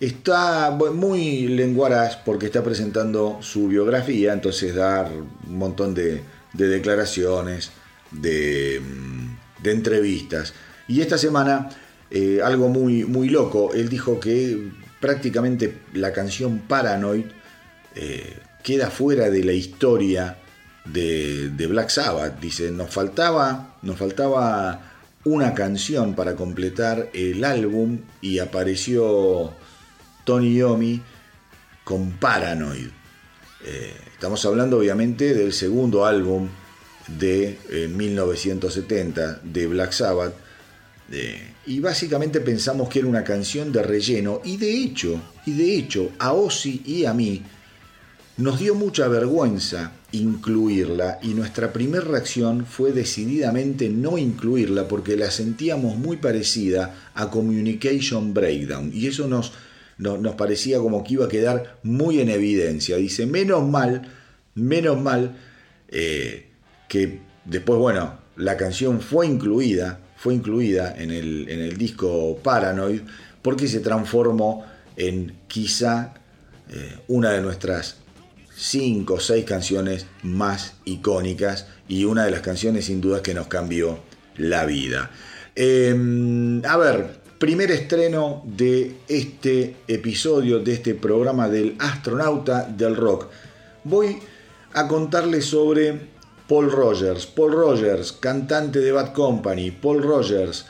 está 0.00 0.70
muy 0.70 1.46
lenguaraz 1.48 2.16
porque 2.24 2.46
está 2.46 2.64
presentando 2.64 3.40
su 3.42 3.68
biografía, 3.68 4.32
entonces 4.32 4.74
dar 4.74 5.12
un 5.12 5.58
montón 5.58 5.92
de, 5.92 6.22
declaraciones, 6.54 7.70
de, 8.12 8.80
de 9.62 9.72
entrevistas. 9.72 10.54
Y 10.88 11.02
esta 11.02 11.18
semana 11.18 11.68
eh, 12.14 12.42
algo 12.44 12.68
muy, 12.68 13.04
muy 13.04 13.30
loco. 13.30 13.72
Él 13.72 13.88
dijo 13.88 14.20
que 14.20 14.70
prácticamente 15.00 15.78
la 15.94 16.12
canción 16.12 16.58
Paranoid 16.58 17.24
eh, 17.94 18.36
queda 18.62 18.90
fuera 18.90 19.30
de 19.30 19.42
la 19.42 19.54
historia 19.54 20.36
de, 20.84 21.66
Black 21.70 21.88
Sabbath. 21.88 22.38
Dice, 22.38 22.70
nos 22.70 22.90
faltaba, 22.90 23.78
nos 23.80 23.96
faltaba 23.96 24.92
una 25.24 25.54
canción 25.54 26.14
para 26.14 26.36
completar 26.36 27.08
el 27.14 27.44
álbum 27.44 28.00
y 28.20 28.40
apareció 28.40 29.54
Tony 30.24 30.56
Yomi 30.56 31.00
con 31.82 32.10
Paranoid. 32.10 32.88
Eh, 33.64 33.94
estamos 34.12 34.44
hablando 34.44 34.76
obviamente 34.76 35.32
del 35.32 35.54
segundo 35.54 36.04
álbum 36.04 36.50
de 37.08 37.58
1970 37.88 39.40
de 39.42 39.66
Black 39.66 39.92
Sabbath 39.92 40.34
y 41.66 41.80
básicamente 41.80 42.40
pensamos 42.40 42.88
que 42.88 43.00
era 43.00 43.08
una 43.08 43.24
canción 43.24 43.72
de 43.72 43.82
relleno. 43.82 44.40
Y 44.44 44.56
de 44.56 44.72
hecho, 44.72 45.20
y 45.46 45.52
de 45.52 45.76
hecho, 45.76 46.10
a 46.18 46.32
Ozzy 46.32 46.82
y 46.84 47.04
a 47.04 47.14
mí 47.14 47.42
nos 48.38 48.58
dio 48.58 48.74
mucha 48.74 49.08
vergüenza 49.08 49.92
incluirla 50.12 51.18
y 51.22 51.28
nuestra 51.28 51.72
primera 51.72 52.04
reacción 52.04 52.66
fue 52.66 52.92
decididamente 52.92 53.88
no 53.88 54.18
incluirla 54.18 54.88
porque 54.88 55.16
la 55.16 55.30
sentíamos 55.30 55.96
muy 55.96 56.18
parecida 56.18 56.94
a 57.14 57.30
Communication 57.30 58.34
Breakdown 58.34 58.90
y 58.92 59.06
eso 59.06 59.26
nos, 59.26 59.52
nos 59.98 60.34
parecía 60.34 60.78
como 60.78 61.02
que 61.02 61.14
iba 61.14 61.26
a 61.26 61.28
quedar 61.28 61.78
muy 61.82 62.20
en 62.20 62.28
evidencia. 62.28 62.96
Dice, 62.96 63.26
menos 63.26 63.66
mal, 63.66 64.02
menos 64.54 65.00
mal 65.00 65.36
eh, 65.88 66.48
que 66.88 67.20
después, 67.44 67.78
bueno, 67.78 68.18
la 68.36 68.56
canción 68.56 69.00
fue 69.00 69.26
incluida 69.26 70.00
fue 70.22 70.34
incluida 70.34 70.94
en 70.96 71.10
el, 71.10 71.48
en 71.48 71.58
el 71.58 71.76
disco 71.76 72.38
Paranoid 72.44 73.00
porque 73.42 73.66
se 73.66 73.80
transformó 73.80 74.64
en 74.96 75.34
quizá 75.48 76.14
eh, 76.70 76.98
una 77.08 77.32
de 77.32 77.40
nuestras 77.40 77.96
cinco 78.54 79.14
o 79.14 79.20
seis 79.20 79.44
canciones 79.44 80.06
más 80.22 80.74
icónicas 80.84 81.66
y 81.88 82.04
una 82.04 82.24
de 82.24 82.30
las 82.30 82.40
canciones 82.40 82.84
sin 82.84 83.00
duda 83.00 83.20
que 83.20 83.34
nos 83.34 83.48
cambió 83.48 83.98
la 84.36 84.64
vida. 84.64 85.10
Em, 85.56 86.64
a 86.66 86.76
ver, 86.76 87.16
primer 87.40 87.72
estreno 87.72 88.44
de 88.46 88.98
este 89.08 89.74
episodio, 89.88 90.60
de 90.60 90.74
este 90.74 90.94
programa 90.94 91.48
del 91.48 91.74
astronauta 91.80 92.62
del 92.62 92.94
rock. 92.94 93.26
Voy 93.82 94.20
a 94.72 94.86
contarles 94.86 95.46
sobre 95.46 96.11
Paul 96.48 96.70
Rogers. 96.70 97.26
Paul 97.26 97.52
Rogers, 97.52 98.12
cantante 98.12 98.80
de 98.80 98.92
Bad 98.92 99.12
Company. 99.12 99.70
Paul 99.70 100.02
Rogers, 100.02 100.66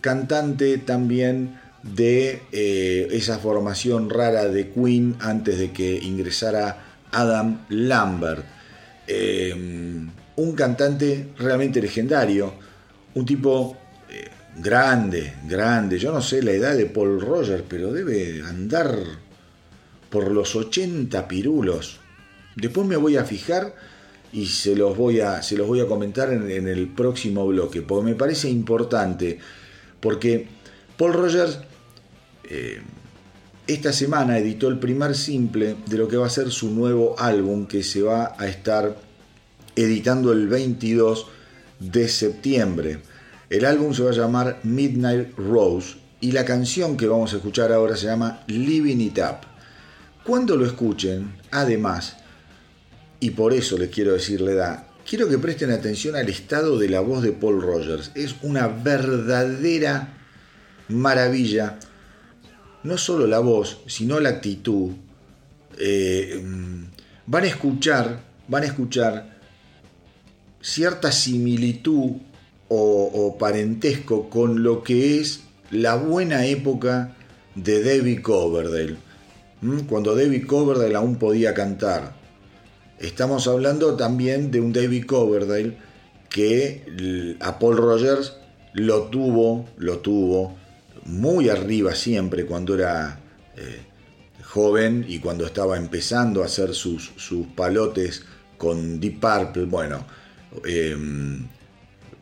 cantante 0.00 0.78
también 0.78 1.60
de 1.82 2.42
eh, 2.52 3.08
esa 3.12 3.38
formación 3.38 4.10
rara 4.10 4.48
de 4.48 4.70
Queen 4.70 5.16
antes 5.20 5.58
de 5.58 5.72
que 5.72 5.96
ingresara 5.96 6.84
Adam 7.12 7.64
Lambert. 7.68 8.44
Eh, 9.06 9.54
un 10.36 10.52
cantante 10.52 11.28
realmente 11.38 11.80
legendario, 11.80 12.54
un 13.14 13.24
tipo 13.24 13.76
eh, 14.10 14.28
grande, 14.56 15.34
grande. 15.46 15.98
Yo 15.98 16.12
no 16.12 16.20
sé 16.20 16.42
la 16.42 16.52
edad 16.52 16.76
de 16.76 16.86
Paul 16.86 17.20
Rogers, 17.20 17.64
pero 17.68 17.92
debe 17.92 18.42
andar 18.42 18.94
por 20.10 20.30
los 20.30 20.54
80 20.54 21.26
pirulos. 21.28 22.00
Después 22.54 22.86
me 22.86 22.96
voy 22.96 23.16
a 23.16 23.24
fijar 23.24 23.74
y 24.32 24.46
se 24.46 24.74
los 24.76 24.96
voy 24.96 25.20
a, 25.20 25.42
se 25.42 25.56
los 25.56 25.66
voy 25.66 25.80
a 25.80 25.86
comentar 25.86 26.32
en, 26.32 26.68
el 26.68 26.88
próximo 26.88 27.46
bloque, 27.46 27.82
porque 27.82 28.04
me 28.04 28.14
parece 28.14 28.48
importante, 28.48 29.38
porque 30.00 30.46
Paul 30.96 31.12
Rogers 31.12 31.60
eh, 32.44 32.80
esta 33.66 33.92
semana 33.92 34.38
editó 34.38 34.68
el 34.68 34.78
primer 34.78 35.16
simple 35.16 35.76
de 35.86 35.98
lo 35.98 36.06
que 36.06 36.16
va 36.16 36.26
a 36.26 36.30
ser 36.30 36.50
su 36.50 36.70
nuevo 36.70 37.16
álbum 37.18 37.66
que 37.66 37.82
se 37.82 38.02
va 38.02 38.34
a 38.38 38.46
estar 38.46 38.96
editando 39.74 40.32
el 40.32 40.46
22 40.46 41.26
de 41.80 42.08
septiembre. 42.08 43.00
El 43.50 43.64
álbum 43.64 43.92
se 43.92 44.02
va 44.02 44.10
a 44.10 44.14
llamar 44.14 44.60
Midnight 44.62 45.36
Rose 45.36 45.96
y 46.20 46.32
la 46.32 46.44
canción 46.44 46.96
que 46.96 47.06
vamos 47.06 47.32
a 47.32 47.36
escuchar 47.36 47.72
ahora 47.72 47.96
se 47.96 48.06
llama 48.06 48.42
Living 48.46 49.00
It 49.00 49.18
Up. 49.18 49.46
Cuando 50.24 50.56
lo 50.56 50.64
escuchen, 50.64 51.34
además, 51.50 52.16
y 53.20 53.30
por 53.30 53.52
eso 53.52 53.78
les 53.78 53.90
quiero 53.90 54.12
decir 54.12 54.40
la 54.40 54.52
edad, 54.52 54.86
quiero 55.08 55.28
que 55.28 55.38
presten 55.38 55.70
atención 55.70 56.16
al 56.16 56.28
estado 56.28 56.78
de 56.78 56.88
la 56.88 57.00
voz 57.00 57.22
de 57.22 57.32
Paul 57.32 57.62
Rogers. 57.62 58.10
Es 58.14 58.36
una 58.42 58.68
verdadera 58.68 60.14
maravilla. 60.88 61.78
No 62.82 62.98
solo 62.98 63.26
la 63.26 63.40
voz, 63.40 63.80
sino 63.86 64.20
la 64.20 64.30
actitud. 64.30 64.92
Eh, 65.78 66.40
van 67.26 67.44
a 67.44 67.46
escuchar, 67.46 68.20
van 68.48 68.62
a 68.62 68.66
escuchar 68.66 69.36
cierta 70.60 71.12
similitud 71.12 72.12
o, 72.68 73.36
parentesco 73.38 74.28
con 74.28 74.62
lo 74.64 74.82
que 74.82 75.20
es 75.20 75.42
la 75.70 75.94
buena 75.94 76.46
época 76.46 77.14
de 77.54 77.82
David 77.82 78.22
Coverdale. 78.22 78.96
Cuando 79.88 80.14
David 80.14 80.46
Coverdale 80.46 80.96
aún 80.96 81.16
podía 81.16 81.54
cantar, 81.54 82.14
Estamos 82.98 83.46
hablando 83.46 83.94
también 83.96 84.50
de 84.50 84.60
un 84.60 84.72
David 84.72 85.04
Coverdale 85.06 85.76
que 86.30 87.36
a 87.40 87.58
Paul 87.58 87.76
Rogers 87.76 88.34
lo 88.72 89.04
tuvo, 89.04 89.66
lo 89.76 89.98
tuvo 89.98 90.56
muy 91.04 91.48
arriba 91.48 91.94
siempre 91.94 92.46
cuando 92.46 92.74
era 92.74 93.20
eh, 93.56 93.80
joven 94.42 95.04
y 95.08 95.18
cuando 95.18 95.46
estaba 95.46 95.76
empezando 95.76 96.42
a 96.42 96.46
hacer 96.46 96.74
sus, 96.74 97.12
sus 97.16 97.46
palotes 97.48 98.24
con 98.56 99.00
Deep 99.00 99.20
Purple, 99.20 99.64
bueno, 99.64 100.06
em, 100.64 101.46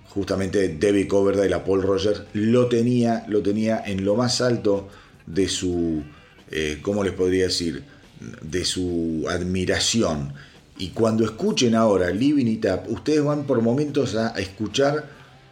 justamente 0.08 0.76
David 0.78 1.08
Coverdale, 1.08 1.48
la 1.48 1.64
Paul 1.64 1.82
Rogers, 1.82 2.22
lo 2.32 2.66
tenía, 2.66 3.24
lo 3.28 3.42
tenía 3.42 3.82
en 3.87 4.04
lo 4.04 4.16
más 4.16 4.40
alto 4.40 4.88
de 5.26 5.48
su, 5.48 6.02
eh, 6.50 6.78
¿cómo 6.82 7.04
les 7.04 7.12
podría 7.12 7.44
decir? 7.44 7.84
De 8.42 8.64
su 8.64 9.26
admiración. 9.28 10.32
Y 10.76 10.88
cuando 10.88 11.24
escuchen 11.24 11.74
ahora 11.74 12.10
Living 12.10 12.46
It 12.46 12.66
Up, 12.66 12.92
ustedes 12.92 13.22
van 13.22 13.44
por 13.44 13.62
momentos 13.62 14.16
a 14.16 14.30
escuchar 14.30 15.08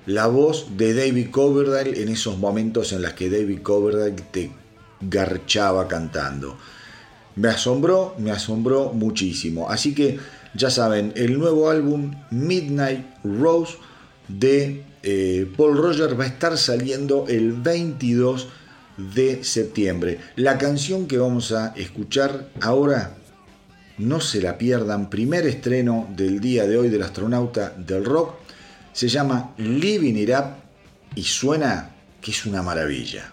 la 0.06 0.26
voz 0.26 0.76
de 0.76 0.94
David 0.94 1.30
Coverdale 1.30 2.02
en 2.02 2.08
esos 2.08 2.38
momentos 2.38 2.92
en 2.92 3.02
los 3.02 3.12
que 3.12 3.30
David 3.30 3.60
Coverdale 3.62 4.16
te 4.32 4.50
garchaba 5.00 5.86
cantando. 5.86 6.56
Me 7.36 7.48
asombró, 7.48 8.14
me 8.18 8.30
asombró 8.30 8.92
muchísimo. 8.92 9.70
Así 9.70 9.94
que 9.94 10.18
ya 10.54 10.70
saben, 10.70 11.12
el 11.16 11.38
nuevo 11.38 11.70
álbum 11.70 12.14
Midnight 12.30 13.06
Rose 13.24 13.76
de 14.28 14.84
eh, 15.02 15.50
Paul 15.56 15.76
Rogers 15.76 16.18
va 16.18 16.24
a 16.24 16.28
estar 16.28 16.56
saliendo 16.58 17.26
el 17.28 17.52
22 17.52 18.48
de 19.14 19.42
septiembre. 19.44 20.18
La 20.36 20.58
canción 20.58 21.06
que 21.06 21.18
vamos 21.18 21.52
a 21.52 21.68
escuchar 21.76 22.48
ahora, 22.60 23.16
no 23.98 24.20
se 24.20 24.40
la 24.40 24.58
pierdan, 24.58 25.10
primer 25.10 25.46
estreno 25.46 26.08
del 26.16 26.40
día 26.40 26.66
de 26.66 26.78
hoy 26.78 26.88
del 26.88 27.02
astronauta 27.02 27.70
del 27.70 28.04
rock, 28.04 28.34
se 28.92 29.08
llama 29.08 29.54
Living 29.58 30.14
It 30.16 30.30
Up 30.30 30.44
y 31.14 31.22
suena 31.22 31.90
que 32.20 32.30
es 32.30 32.46
una 32.46 32.62
maravilla. 32.62 33.30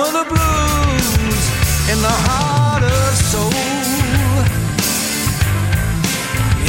In 0.00 1.98
the 2.02 2.16
heart 2.26 2.84
of 2.84 3.14
soul. 3.32 3.50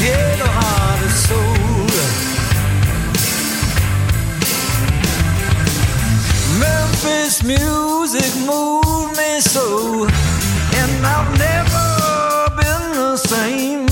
Yeah, 0.02 0.36
the 0.36 0.50
heart 0.60 1.02
of 1.06 1.12
soul. 1.28 1.90
Memphis 6.60 7.44
music 7.44 8.34
moved 8.48 9.18
me 9.18 9.40
so, 9.42 10.08
and 10.80 11.06
I've 11.06 11.32
never 11.38 11.86
been 12.58 12.86
the 12.98 13.18
same. 13.18 13.86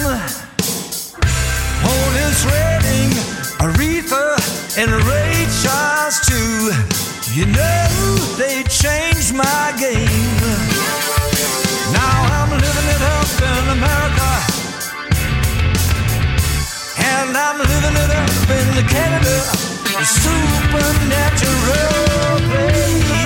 Otis 1.85 2.39
Redding, 2.51 3.11
Aretha, 3.61 4.25
and 4.81 4.89
Ray 5.05 5.45
Charles 5.61 6.17
too. 6.25 6.71
You 7.35 7.45
know 7.45 8.16
they 8.37 8.63
changed 8.63 9.33
my 9.33 9.73
game. 9.79 10.07
Now 11.91 12.17
I'm 12.37 12.51
living 12.51 12.89
it 12.95 13.01
up 13.17 13.41
in 13.51 13.63
America. 13.77 14.31
And 17.11 17.35
I'm 17.35 17.57
living 17.57 17.97
it 18.03 18.11
up 18.21 18.49
in 18.57 18.67
the 18.77 18.83
Canada, 18.87 19.37
a 19.97 20.05
supernatural 20.05 21.47
place. 22.49 23.17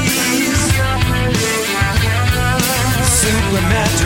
Supernatural 3.21 4.00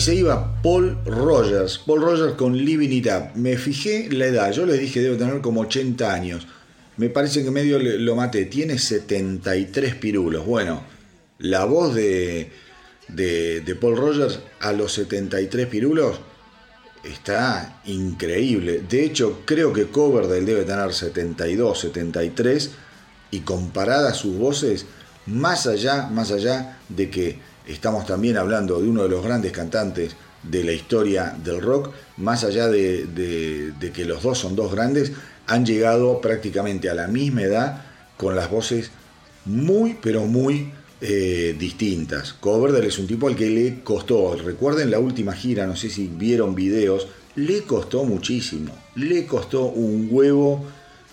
se 0.00 0.14
iba 0.14 0.60
Paul 0.62 0.98
Rogers. 1.04 1.78
Paul 1.78 2.00
Rogers 2.00 2.34
con 2.34 2.56
Living 2.56 2.90
It 2.90 3.06
Up. 3.06 3.36
Me 3.36 3.56
fijé 3.56 4.08
la 4.10 4.26
edad. 4.26 4.52
Yo 4.52 4.66
les 4.66 4.80
dije 4.80 5.00
debe 5.00 5.16
tener 5.16 5.40
como 5.40 5.62
80 5.62 6.12
años. 6.12 6.46
Me 6.96 7.08
parece 7.08 7.44
que 7.44 7.50
medio 7.50 7.78
lo 7.78 8.16
maté. 8.16 8.46
Tiene 8.46 8.78
73 8.78 9.94
pirulos. 9.96 10.46
Bueno, 10.46 10.82
la 11.38 11.64
voz 11.64 11.94
de, 11.94 12.50
de, 13.08 13.76
Paul 13.80 13.96
Rogers 13.96 14.40
a 14.60 14.72
los 14.72 14.92
73 14.92 15.66
pirulos 15.66 16.20
está 17.04 17.80
increíble. 17.86 18.82
De 18.88 19.04
hecho, 19.04 19.42
creo 19.44 19.72
que 19.72 19.86
Coverdale 19.86 20.44
debe 20.44 20.64
tener 20.64 20.92
72, 20.92 21.80
73. 21.80 22.70
Y 23.32 23.40
comparada 23.40 24.12
sus 24.12 24.36
voces, 24.36 24.86
más 25.26 25.66
allá, 25.66 26.08
más 26.08 26.32
allá 26.32 26.78
de 26.88 27.10
que 27.10 27.49
estamos 27.72 28.06
también 28.06 28.36
hablando 28.36 28.80
de 28.80 28.88
uno 28.88 29.02
de 29.02 29.08
los 29.08 29.24
grandes 29.24 29.52
cantantes 29.52 30.16
de 30.42 30.64
la 30.64 30.72
historia 30.72 31.36
del 31.42 31.60
rock, 31.60 31.90
más 32.16 32.44
allá 32.44 32.68
de, 32.68 33.72
que 33.92 34.04
los 34.04 34.22
dos 34.22 34.38
son 34.38 34.56
dos 34.56 34.72
grandes, 34.72 35.12
han 35.46 35.66
llegado 35.66 36.20
prácticamente 36.20 36.88
a 36.88 36.94
la 36.94 37.08
misma 37.08 37.42
edad 37.42 37.82
con 38.16 38.36
las 38.36 38.50
voces 38.50 38.90
muy, 39.44 39.98
pero 40.00 40.26
muy 40.26 40.72
eh, 41.00 41.56
distintas. 41.58 42.32
Coverdale 42.34 42.88
es 42.88 42.98
un 42.98 43.06
tipo 43.06 43.28
al 43.28 43.36
que 43.36 43.50
le 43.50 43.82
costó, 43.82 44.36
recuerden 44.36 44.90
la 44.90 44.98
última 44.98 45.32
gira, 45.32 45.66
no 45.66 45.76
sé 45.76 45.90
si 45.90 46.08
vieron 46.08 46.54
videos, 46.54 47.08
le 47.36 47.62
costó 47.62 48.04
muchísimo, 48.04 48.74
le 48.96 49.26
costó 49.26 49.66
un 49.66 50.08
huevo 50.10 50.64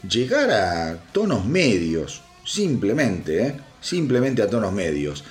llegar 0.08 0.52
a 0.52 0.98
tonos 1.12 1.46
medios, 1.46 2.22
simplemente, 2.46 3.48
¿eh? 3.48 3.56
simplemente 3.82 4.42
a 4.42 4.50
tonos 4.50 4.74
medios. 4.74 5.24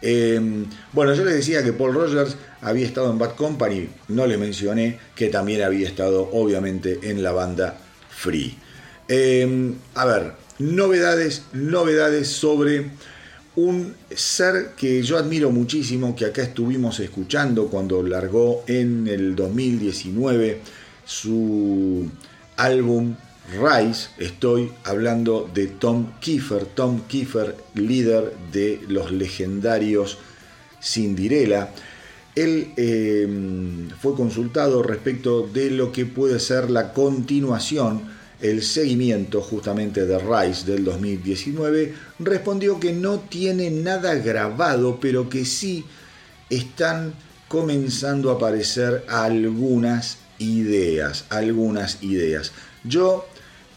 Em, 0.00 0.66
bueno, 0.92 1.12
yo 1.14 1.24
les 1.24 1.34
decía 1.34 1.64
que 1.64 1.72
Paul 1.72 1.94
Rogers 1.94 2.36
había 2.60 2.86
estado 2.86 3.10
en 3.10 3.18
Bad 3.18 3.34
Company, 3.34 3.88
no 4.08 4.26
le 4.26 4.36
mencioné 4.36 4.98
que 5.14 5.28
también 5.28 5.62
había 5.62 5.88
estado 5.88 6.28
obviamente 6.32 7.00
en 7.02 7.22
la 7.22 7.32
banda 7.32 7.78
Free. 8.10 8.56
Em, 9.08 9.74
a 9.94 10.04
ver, 10.04 10.32
novedades, 10.58 11.42
novedades 11.52 12.28
sobre 12.28 12.90
un 13.56 13.94
ser 14.14 14.74
que 14.76 15.02
yo 15.02 15.18
admiro 15.18 15.50
muchísimo, 15.50 16.14
que 16.14 16.26
acá 16.26 16.42
estuvimos 16.42 17.00
escuchando 17.00 17.66
cuando 17.66 18.02
largó 18.02 18.62
en 18.68 19.08
el 19.08 19.34
2019 19.34 20.60
su 21.04 22.08
álbum 22.56 23.16
Rise, 23.50 24.10
estoy 24.18 24.70
hablando 24.84 25.48
de 25.54 25.68
Tom 25.68 26.18
Kiefer, 26.20 26.66
Tom 26.66 27.00
Kiefer, 27.08 27.56
líder 27.74 28.34
de 28.52 28.78
los 28.88 29.10
legendarios 29.10 30.18
Cinderella. 30.82 31.70
Él 32.34 32.72
em, 32.76 33.88
fue 34.02 34.14
consultado 34.14 34.82
respecto 34.82 35.46
de 35.46 35.70
lo 35.70 35.90
que 35.92 36.04
puede 36.04 36.40
ser 36.40 36.68
la 36.68 36.92
continuación, 36.92 38.02
el 38.42 38.62
seguimiento 38.62 39.40
justamente 39.40 40.04
de 40.04 40.18
Rise 40.18 40.70
del 40.70 40.84
2019. 40.84 41.94
Respondió 42.18 42.78
que 42.78 42.92
no 42.92 43.20
tiene 43.20 43.70
nada 43.70 44.14
grabado, 44.16 45.00
pero 45.00 45.30
que 45.30 45.46
sí 45.46 45.86
están 46.50 47.14
comenzando 47.48 48.30
a 48.30 48.34
aparecer 48.34 49.06
algunas 49.08 50.18
ideas, 50.38 51.24
algunas 51.30 52.02
ideas. 52.02 52.52
Yo 52.84 53.26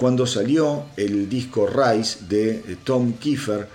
cuando 0.01 0.25
salió 0.25 0.85
el 0.97 1.29
disco 1.29 1.67
Rise 1.67 2.25
de 2.27 2.75
Tom 2.83 3.13
Kiefer, 3.19 3.67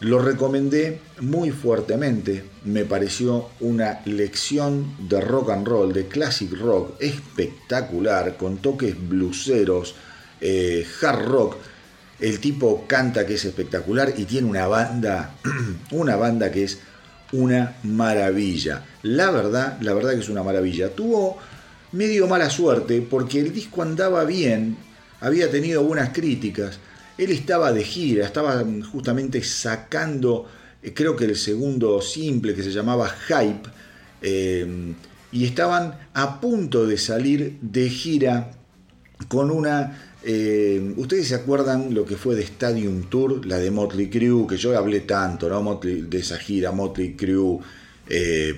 lo 0.00 0.18
recomendé 0.18 0.98
muy 1.20 1.52
fuertemente. 1.52 2.42
Me 2.64 2.84
pareció 2.84 3.50
una 3.60 4.00
lección 4.04 4.96
de 5.08 5.20
rock 5.20 5.50
and 5.50 5.68
roll, 5.68 5.92
de 5.92 6.08
classic 6.08 6.58
rock, 6.58 7.00
espectacular, 7.00 8.36
con 8.36 8.56
toques 8.56 8.96
bluseros, 9.08 9.94
eh, 10.40 10.84
hard 11.02 11.24
rock. 11.26 11.56
El 12.18 12.40
tipo 12.40 12.84
canta 12.88 13.24
que 13.24 13.34
es 13.34 13.44
espectacular 13.44 14.12
y 14.16 14.24
tiene 14.24 14.48
una 14.48 14.66
banda, 14.66 15.36
una 15.92 16.16
banda 16.16 16.50
que 16.50 16.64
es 16.64 16.80
una 17.30 17.76
maravilla. 17.84 18.84
La 19.04 19.30
verdad, 19.30 19.78
la 19.82 19.94
verdad 19.94 20.14
que 20.14 20.18
es 20.18 20.28
una 20.30 20.42
maravilla. 20.42 20.88
Tuvo 20.88 21.38
medio 21.92 22.26
mala 22.26 22.50
suerte 22.50 23.06
porque 23.08 23.38
el 23.38 23.52
disco 23.52 23.82
andaba 23.82 24.24
bien, 24.24 24.89
había 25.20 25.50
tenido 25.50 25.84
buenas 25.84 26.10
críticas. 26.10 26.78
Él 27.18 27.30
estaba 27.30 27.72
de 27.72 27.84
gira, 27.84 28.24
estaba 28.24 28.64
justamente 28.90 29.42
sacando, 29.42 30.46
eh, 30.82 30.92
creo 30.94 31.14
que 31.16 31.26
el 31.26 31.36
segundo 31.36 32.00
simple 32.00 32.54
que 32.54 32.62
se 32.62 32.70
llamaba 32.70 33.08
Hype, 33.28 33.68
eh, 34.22 34.94
y 35.32 35.44
estaban 35.44 35.94
a 36.14 36.40
punto 36.40 36.86
de 36.86 36.98
salir 36.98 37.58
de 37.60 37.88
gira 37.88 38.50
con 39.28 39.50
una... 39.50 40.06
Eh, 40.22 40.94
Ustedes 40.96 41.28
se 41.28 41.34
acuerdan 41.34 41.94
lo 41.94 42.04
que 42.04 42.16
fue 42.16 42.34
de 42.34 42.42
Stadium 42.42 43.04
Tour, 43.08 43.46
la 43.46 43.58
de 43.58 43.70
Motley 43.70 44.10
Crue, 44.10 44.46
que 44.46 44.56
yo 44.56 44.76
hablé 44.76 45.00
tanto, 45.00 45.48
¿no? 45.48 45.80
de 45.82 46.18
esa 46.18 46.36
gira, 46.36 46.72
Motley 46.72 47.14
Crue, 47.14 47.60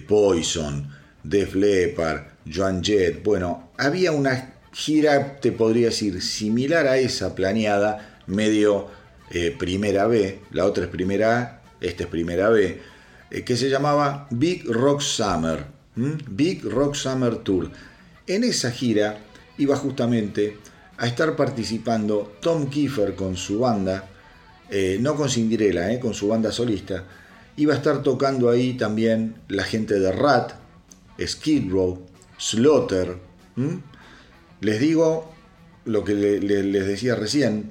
Poison, 0.09 0.89
Def 1.23 1.55
Leppard, 1.55 2.23
Joan 2.53 2.83
Jett. 2.83 3.23
Bueno, 3.23 3.71
había 3.77 4.11
una 4.11 4.55
gira, 4.73 5.41
te 5.41 5.53
podría 5.53 5.89
decir, 5.89 6.21
similar 6.23 6.87
a 6.87 6.99
esa 6.99 7.35
planeada, 7.35 8.21
medio 8.27 8.89
eh, 9.31 9.55
primera 9.57 10.07
B, 10.07 10.41
la 10.51 10.65
otra 10.65 10.85
es 10.85 10.91
primera 10.91 11.39
A, 11.39 11.63
esta 11.81 12.05
es 12.05 12.09
primera 12.09 12.49
B, 12.49 12.81
eh, 13.31 13.45
que 13.45 13.57
se 13.57 13.69
llamaba 13.69 14.27
Big 14.31 14.65
Rock 14.67 15.01
Summer, 15.01 15.65
Big 15.95 16.65
Rock 16.65 16.95
Summer 16.95 17.37
Tour. 17.37 17.71
En 18.27 18.45
esa 18.45 18.71
gira 18.71 19.19
iba 19.59 19.77
justamente 19.77 20.57
a 20.97 21.07
estar 21.07 21.37
participando 21.37 22.37
Tom 22.41 22.69
Kiefer 22.69 23.15
con 23.15 23.37
su 23.37 23.59
banda, 23.59 24.09
eh, 24.71 24.99
no 25.01 25.17
con 25.17 25.29
Cinderella, 25.29 25.99
con 26.01 26.15
su 26.15 26.29
banda 26.29 26.51
solista, 26.51 27.05
iba 27.57 27.75
a 27.75 27.77
estar 27.77 28.03
tocando 28.03 28.49
ahí 28.49 28.75
también 28.75 29.35
la 29.49 29.65
gente 29.65 29.99
de 29.99 30.13
Rat, 30.13 30.53
Skid 31.21 31.71
Row, 31.71 32.07
Slaughter, 32.39 33.19
les 34.63 34.81
digo 34.81 35.31
lo 35.85 36.05
que 36.05 36.15
les 36.15 36.87
decía 36.87 37.17
recién, 37.17 37.71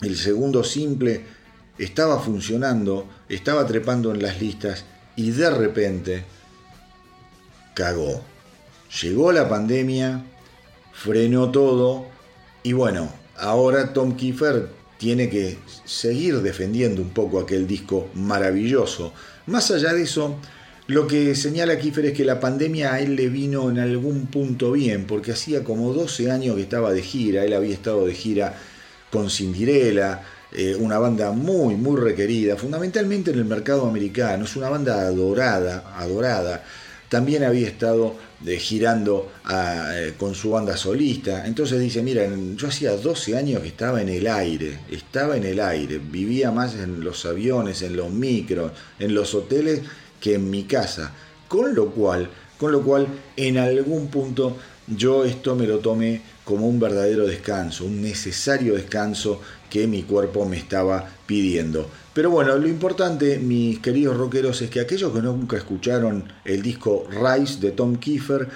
el 0.00 0.16
segundo 0.16 0.64
simple 0.64 1.22
estaba 1.78 2.18
funcionando, 2.20 3.08
estaba 3.28 3.66
trepando 3.66 4.12
en 4.12 4.20
las 4.20 4.40
listas 4.40 4.84
y 5.14 5.30
de 5.30 5.48
repente 5.50 6.24
cagó. 7.74 8.20
Llegó 9.00 9.30
la 9.30 9.48
pandemia, 9.48 10.24
frenó 10.92 11.50
todo 11.52 12.06
y 12.64 12.72
bueno, 12.72 13.12
ahora 13.36 13.92
Tom 13.92 14.16
Kiefer 14.16 14.70
tiene 14.98 15.30
que 15.30 15.58
seguir 15.84 16.42
defendiendo 16.42 17.00
un 17.00 17.10
poco 17.10 17.38
aquel 17.38 17.68
disco 17.68 18.08
maravilloso. 18.14 19.12
Más 19.46 19.70
allá 19.70 19.92
de 19.92 20.02
eso, 20.02 20.36
lo 20.88 21.06
que 21.06 21.34
señala 21.34 21.78
Kiefer 21.78 22.06
es 22.06 22.12
que 22.14 22.24
la 22.24 22.40
pandemia 22.40 22.94
a 22.94 23.00
él 23.00 23.14
le 23.14 23.28
vino 23.28 23.68
en 23.70 23.78
algún 23.78 24.26
punto 24.26 24.72
bien, 24.72 25.04
porque 25.06 25.32
hacía 25.32 25.62
como 25.62 25.92
12 25.92 26.30
años 26.30 26.56
que 26.56 26.62
estaba 26.62 26.94
de 26.94 27.02
gira, 27.02 27.44
él 27.44 27.52
había 27.52 27.74
estado 27.74 28.06
de 28.06 28.14
gira 28.14 28.54
con 29.10 29.28
Cinderella, 29.28 30.22
eh, 30.50 30.74
una 30.76 30.98
banda 30.98 31.30
muy, 31.32 31.74
muy 31.76 32.00
requerida, 32.00 32.56
fundamentalmente 32.56 33.32
en 33.32 33.38
el 33.38 33.44
mercado 33.44 33.86
americano, 33.86 34.46
es 34.46 34.56
una 34.56 34.70
banda 34.70 35.02
adorada, 35.02 35.92
adorada. 35.94 36.64
También 37.10 37.44
había 37.44 37.68
estado 37.68 38.16
eh, 38.46 38.58
girando 38.58 39.30
eh, 39.50 40.14
con 40.16 40.34
su 40.34 40.50
banda 40.50 40.74
solista. 40.76 41.46
Entonces 41.46 41.80
dice, 41.80 42.02
mira, 42.02 42.26
yo 42.56 42.68
hacía 42.68 42.92
12 42.92 43.36
años 43.36 43.60
que 43.60 43.68
estaba 43.68 44.00
en 44.00 44.08
el 44.08 44.26
aire, 44.26 44.78
estaba 44.90 45.36
en 45.36 45.44
el 45.44 45.60
aire, 45.60 45.98
vivía 45.98 46.50
más 46.50 46.74
en 46.76 47.04
los 47.04 47.26
aviones, 47.26 47.82
en 47.82 47.94
los 47.94 48.10
micros, 48.10 48.72
en 48.98 49.14
los 49.14 49.34
hoteles 49.34 49.82
que 50.20 50.34
en 50.34 50.50
mi 50.50 50.64
casa. 50.64 51.12
Con 51.48 51.74
lo 51.74 51.90
cual, 51.90 52.28
con 52.58 52.72
lo 52.72 52.82
cual, 52.82 53.06
en 53.36 53.58
algún 53.58 54.08
punto 54.08 54.56
yo 54.86 55.24
esto 55.24 55.54
me 55.54 55.66
lo 55.66 55.80
tomé 55.80 56.22
como 56.44 56.66
un 56.66 56.80
verdadero 56.80 57.26
descanso, 57.26 57.84
un 57.84 58.00
necesario 58.00 58.74
descanso 58.74 59.40
que 59.68 59.86
mi 59.86 60.02
cuerpo 60.02 60.46
me 60.46 60.56
estaba 60.56 61.06
pidiendo. 61.26 61.88
Pero 62.14 62.30
bueno, 62.30 62.56
lo 62.56 62.66
importante, 62.66 63.38
mis 63.38 63.80
queridos 63.80 64.16
rockeros, 64.16 64.62
es 64.62 64.70
que 64.70 64.80
aquellos 64.80 65.12
que 65.12 65.20
nunca 65.20 65.56
escucharon 65.56 66.24
el 66.44 66.62
disco 66.62 67.06
Rise 67.10 67.60
de 67.60 67.72
Tom 67.72 67.96
Kiefer, 67.96 68.48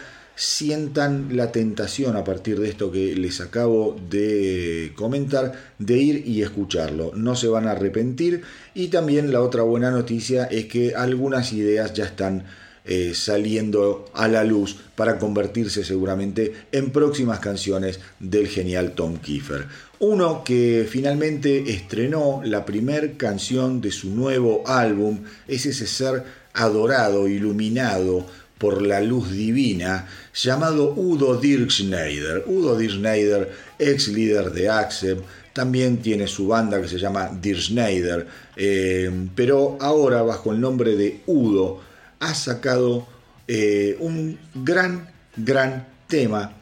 sientan 0.42 1.36
la 1.36 1.52
tentación 1.52 2.16
a 2.16 2.24
partir 2.24 2.58
de 2.58 2.68
esto 2.68 2.90
que 2.90 3.14
les 3.14 3.40
acabo 3.40 3.96
de 4.10 4.90
comentar 4.96 5.52
de 5.78 5.98
ir 5.98 6.26
y 6.26 6.42
escucharlo. 6.42 7.12
No 7.14 7.36
se 7.36 7.46
van 7.46 7.68
a 7.68 7.70
arrepentir 7.70 8.42
y 8.74 8.88
también 8.88 9.32
la 9.32 9.40
otra 9.40 9.62
buena 9.62 9.92
noticia 9.92 10.46
es 10.46 10.64
que 10.66 10.96
algunas 10.96 11.52
ideas 11.52 11.94
ya 11.94 12.06
están 12.06 12.42
eh, 12.84 13.12
saliendo 13.14 14.10
a 14.14 14.26
la 14.26 14.42
luz 14.42 14.76
para 14.96 15.20
convertirse 15.20 15.84
seguramente 15.84 16.52
en 16.72 16.90
próximas 16.90 17.38
canciones 17.38 18.00
del 18.18 18.48
genial 18.48 18.96
Tom 18.96 19.18
Kiefer. 19.18 19.66
Uno 20.00 20.42
que 20.42 20.88
finalmente 20.90 21.70
estrenó 21.70 22.40
la 22.44 22.64
primer 22.64 23.16
canción 23.16 23.80
de 23.80 23.92
su 23.92 24.10
nuevo 24.10 24.64
álbum 24.66 25.20
es 25.46 25.66
ese 25.66 25.86
ser 25.86 26.24
adorado, 26.54 27.28
iluminado, 27.28 28.26
por 28.62 28.80
la 28.80 29.00
luz 29.00 29.32
divina, 29.32 30.06
llamado 30.32 30.94
Udo 30.94 31.36
Dirkschneider. 31.36 32.44
Udo 32.46 32.78
Dirkschneider, 32.78 33.50
ex 33.76 34.06
líder 34.06 34.52
de 34.52 34.68
Accept, 34.68 35.24
también 35.52 35.96
tiene 35.96 36.28
su 36.28 36.46
banda 36.46 36.80
que 36.80 36.86
se 36.86 36.96
llama 36.96 37.28
Dirkschneider, 37.42 38.24
eh, 38.54 39.10
pero 39.34 39.76
ahora 39.80 40.22
bajo 40.22 40.52
el 40.52 40.60
nombre 40.60 40.94
de 40.94 41.22
Udo 41.26 41.80
ha 42.20 42.34
sacado 42.36 43.04
eh, 43.48 43.96
un 43.98 44.38
gran, 44.54 45.10
gran 45.36 45.84
tema 46.06 46.52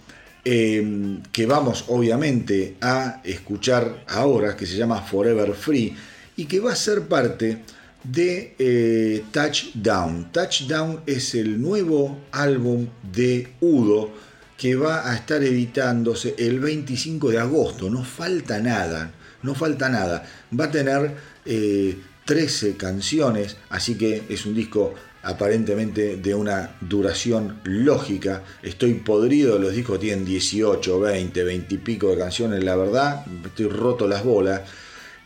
eh, 0.42 1.18
que 1.30 1.44
vamos 1.44 1.84
obviamente 1.88 2.76
a 2.80 3.20
escuchar 3.24 4.04
ahora, 4.08 4.56
que 4.56 4.64
se 4.64 4.78
llama 4.78 5.02
Forever 5.02 5.52
Free, 5.52 5.94
y 6.38 6.46
que 6.46 6.60
va 6.60 6.72
a 6.72 6.76
ser 6.76 7.02
parte 7.02 7.58
de 8.04 8.54
eh, 8.58 9.24
Touchdown. 9.30 10.30
Touchdown 10.32 11.02
es 11.06 11.34
el 11.34 11.60
nuevo 11.60 12.18
álbum 12.32 12.88
de 13.12 13.48
Udo 13.60 14.10
que 14.56 14.76
va 14.76 15.10
a 15.10 15.14
estar 15.14 15.42
editándose 15.42 16.34
el 16.38 16.60
25 16.60 17.30
de 17.30 17.38
agosto. 17.38 17.88
No 17.88 18.04
falta 18.04 18.58
nada, 18.58 19.12
no 19.42 19.54
falta 19.54 19.88
nada. 19.88 20.26
Va 20.58 20.66
a 20.66 20.70
tener 20.70 21.14
13 21.44 22.68
eh, 22.68 22.76
canciones, 22.76 23.56
así 23.70 23.96
que 23.96 24.24
es 24.28 24.44
un 24.44 24.54
disco 24.54 24.94
aparentemente 25.22 26.16
de 26.16 26.34
una 26.34 26.76
duración 26.80 27.60
lógica. 27.64 28.42
Estoy 28.62 28.94
podrido, 28.94 29.58
los 29.58 29.72
discos 29.72 30.00
tienen 30.00 30.24
18, 30.24 31.00
20, 31.00 31.44
20 31.44 31.74
y 31.74 31.78
pico 31.78 32.10
de 32.10 32.18
canciones, 32.18 32.62
la 32.64 32.76
verdad, 32.76 33.24
estoy 33.44 33.68
roto 33.68 34.06
las 34.06 34.24
bolas. 34.24 34.62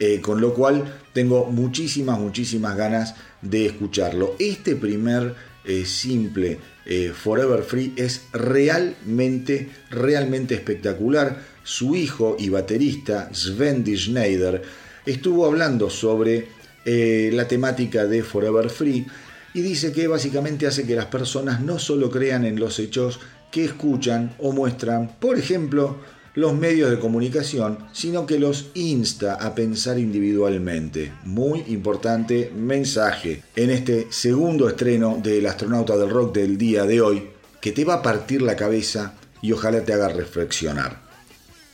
Eh, 0.07 0.21
con 0.21 0.39
lo 0.39 0.53
cual 0.53 0.85
tengo 1.15 1.47
muchísimas, 1.47 2.19
muchísimas 2.19 2.77
ganas 2.77 3.15
de 3.41 3.65
escucharlo. 3.65 4.37
Este 4.39 4.77
primer 4.77 5.35
eh, 5.65 5.87
simple 5.87 6.59
eh, 6.85 7.13
Forever 7.15 7.63
Free 7.63 7.95
es 7.97 8.27
realmente, 8.35 9.71
realmente 9.89 10.57
espectacular. 10.57 11.41
Su 11.63 11.97
hijo 11.97 12.37
y 12.39 12.51
baterista 12.51 13.31
Sven 13.33 13.83
Schneider 13.97 14.61
estuvo 15.07 15.47
hablando 15.47 15.89
sobre 15.89 16.49
la 16.85 17.49
temática 17.49 18.05
de 18.05 18.23
Forever 18.23 18.69
Free 18.69 19.07
y 19.55 19.63
dice 19.63 19.91
que 19.91 20.07
básicamente 20.07 20.67
hace 20.67 20.85
que 20.85 20.95
las 20.95 21.07
personas 21.07 21.63
no 21.63 21.79
solo 21.79 22.11
crean 22.11 22.45
en 22.45 22.61
los 22.61 22.79
hechos 22.79 23.21
que 23.51 23.65
escuchan 23.65 24.35
o 24.37 24.53
muestran, 24.53 25.17
por 25.19 25.39
ejemplo, 25.39 25.97
los 26.35 26.55
medios 26.55 26.91
de 26.91 26.99
comunicación, 26.99 27.79
sino 27.93 28.27
que 28.27 28.39
los 28.39 28.71
insta 28.75 29.35
a 29.35 29.55
pensar 29.55 29.99
individualmente. 29.99 31.13
Muy 31.25 31.65
importante 31.69 32.53
mensaje 32.55 33.43
en 33.57 33.71
este 33.71 34.09
segundo 34.11 34.69
estreno 34.69 35.19
del 35.23 35.47
astronauta 35.47 35.97
del 35.97 36.11
rock 36.11 36.35
del 36.35 36.59
día 36.59 36.85
de 36.85 37.01
hoy, 37.01 37.31
que 37.61 37.73
te 37.73 37.85
va 37.85 37.95
a 37.95 38.03
partir 38.03 38.43
la 38.43 38.57
cabeza 38.57 39.15
y 39.41 39.53
ojalá 39.53 39.81
te 39.83 39.93
haga 39.93 40.09
reflexionar. 40.09 41.03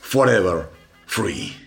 Forever 0.01 0.67
Free. 1.07 1.60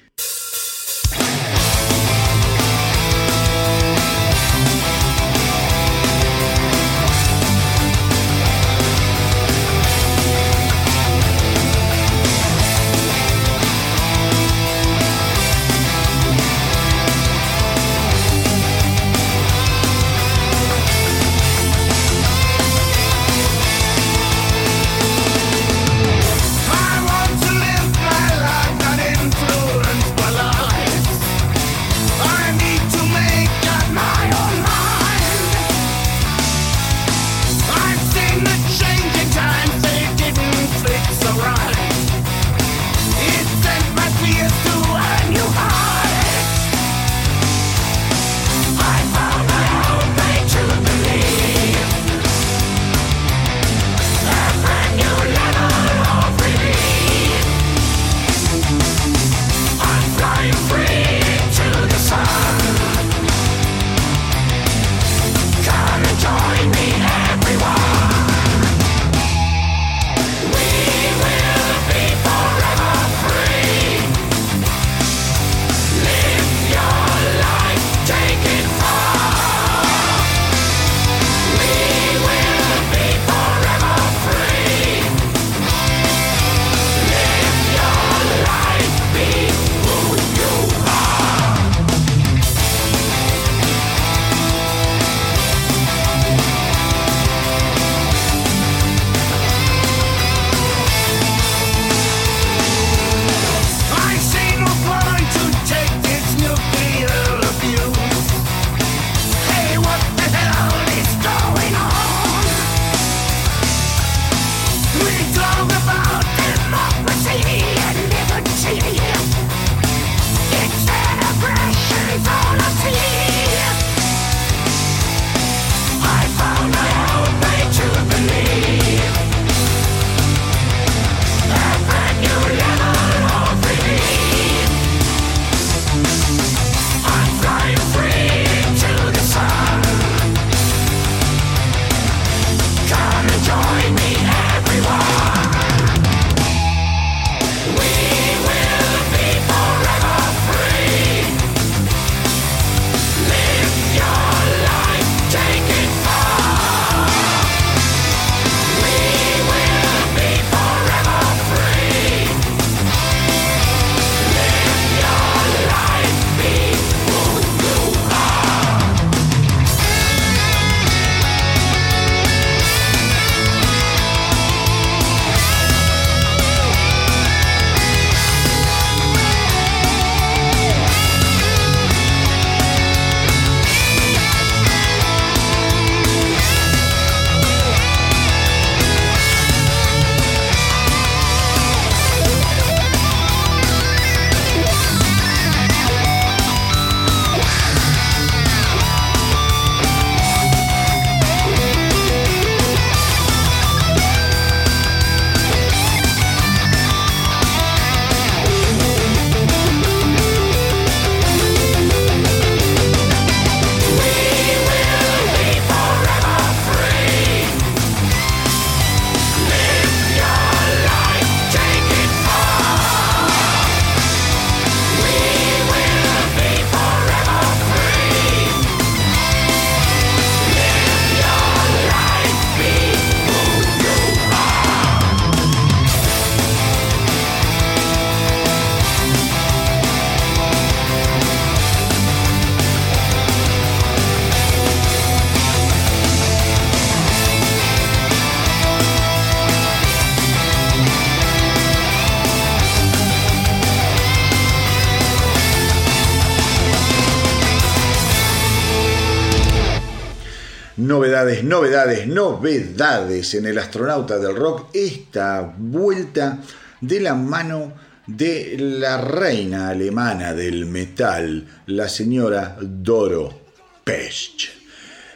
Novedades, 261.43 262.07
novedades, 262.07 263.35
en 263.35 263.47
el 263.47 263.59
astronauta 263.59 264.19
del 264.19 264.37
rock. 264.37 264.69
Esta 264.73 265.55
vuelta 265.59 266.39
de 266.81 267.01
la 267.01 267.15
mano 267.15 267.73
de 268.07 268.57
la 268.59 268.99
reina 268.99 269.71
alemana 269.71 270.35
del 270.35 270.67
metal, 270.67 271.63
la 271.67 271.89
señora 271.89 272.57
Doro 272.61 273.41
Pesch. 273.83 274.51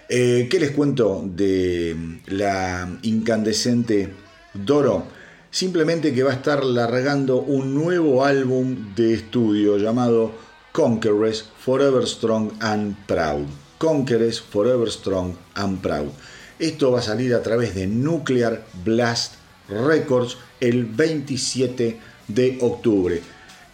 Eh, 0.08 0.48
¿Qué 0.50 0.58
les 0.58 0.70
cuento 0.70 1.22
de 1.24 2.20
la 2.28 2.88
incandescente 3.02 4.08
Doro? 4.54 5.06
Simplemente 5.50 6.14
que 6.14 6.22
va 6.22 6.30
a 6.30 6.36
estar 6.36 6.64
largando 6.64 7.42
un 7.42 7.74
nuevo 7.74 8.24
álbum 8.24 8.94
de 8.94 9.14
estudio 9.14 9.76
llamado 9.76 10.32
Conquerors 10.72 11.44
Forever 11.58 12.06
Strong 12.06 12.52
and 12.60 12.96
Proud. 13.06 13.67
Conquerors 13.78 14.40
Forever 14.40 14.90
Strong 14.90 15.34
and 15.54 15.80
Proud. 15.80 16.10
Esto 16.58 16.90
va 16.90 16.98
a 16.98 17.02
salir 17.02 17.34
a 17.34 17.42
través 17.42 17.74
de 17.74 17.86
Nuclear 17.86 18.64
Blast 18.84 19.34
Records 19.68 20.36
el 20.60 20.84
27 20.84 21.98
de 22.26 22.58
octubre. 22.60 23.20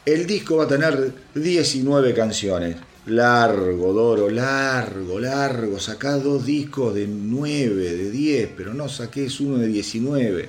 El 0.04 0.26
disco 0.26 0.58
va 0.58 0.64
a 0.64 0.68
tener 0.68 1.12
19 1.34 2.12
canciones. 2.12 2.76
Largo, 3.06 3.92
Doro, 3.92 4.28
largo, 4.28 5.18
largo. 5.18 5.78
Sacá 5.78 6.18
dos 6.18 6.44
discos 6.44 6.94
de 6.94 7.06
9, 7.06 7.74
de 7.74 8.10
10, 8.10 8.50
pero 8.56 8.74
no 8.74 8.88
saques 8.88 9.40
uno 9.40 9.58
de 9.58 9.68
19. 9.68 10.48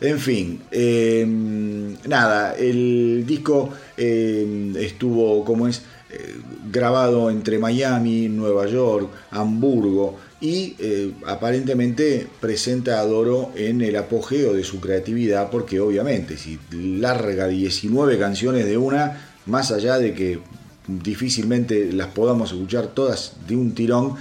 En 0.00 0.18
fin, 0.18 0.62
em, 0.70 1.94
nada, 2.08 2.54
el 2.54 3.24
disco 3.26 3.70
em, 3.96 4.74
estuvo, 4.76 5.44
como 5.44 5.68
es, 5.68 5.82
eh, 6.12 6.36
grabado 6.72 7.30
entre 7.30 7.58
Miami, 7.58 8.28
Nueva 8.28 8.66
York, 8.66 9.08
Hamburgo 9.30 10.18
y 10.40 10.74
eh, 10.78 11.12
aparentemente 11.26 12.26
presenta 12.40 12.98
a 12.98 13.04
Doro 13.04 13.52
en 13.54 13.80
el 13.80 13.94
apogeo 13.94 14.52
de 14.52 14.64
su 14.64 14.80
creatividad 14.80 15.50
porque 15.50 15.78
obviamente 15.78 16.36
si 16.36 16.58
larga 16.72 17.46
19 17.46 18.18
canciones 18.18 18.66
de 18.66 18.76
una, 18.76 19.30
más 19.46 19.70
allá 19.70 19.98
de 19.98 20.14
que 20.14 20.40
difícilmente 20.88 21.92
las 21.92 22.08
podamos 22.08 22.50
escuchar 22.50 22.88
todas 22.88 23.34
de 23.46 23.54
un 23.54 23.74
tirón, 23.74 24.14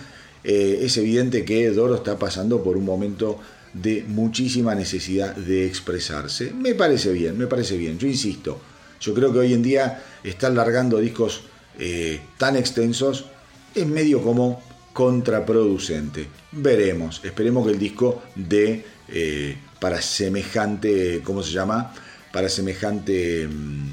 eh, 0.43 0.79
es 0.83 0.95
evidente 0.97 1.43
que 1.43 1.69
Doro 1.71 1.95
está 1.95 2.19
pasando 2.19 2.61
por 2.63 2.77
un 2.77 2.85
momento 2.85 3.39
de 3.73 4.03
muchísima 4.07 4.75
necesidad 4.75 5.35
de 5.35 5.65
expresarse. 5.65 6.51
Me 6.51 6.75
parece 6.75 7.11
bien, 7.13 7.37
me 7.37 7.47
parece 7.47 7.77
bien, 7.77 7.97
yo 7.97 8.07
insisto, 8.07 8.59
yo 8.99 9.13
creo 9.13 9.31
que 9.33 9.39
hoy 9.39 9.53
en 9.53 9.63
día 9.63 10.03
están 10.23 10.55
largando 10.55 10.99
discos 10.99 11.43
eh, 11.79 12.19
tan 12.37 12.57
extensos 12.57 13.25
es 13.73 13.87
medio 13.87 14.21
como 14.21 14.61
contraproducente. 14.93 16.27
Veremos, 16.51 17.21
esperemos 17.23 17.65
que 17.65 17.71
el 17.71 17.79
disco 17.79 18.21
dé 18.35 18.83
eh, 19.07 19.55
para 19.79 20.01
semejante, 20.01 21.21
¿cómo 21.23 21.41
se 21.41 21.51
llama? 21.51 21.93
Para 22.33 22.49
semejante 22.49 23.47
mm, 23.47 23.91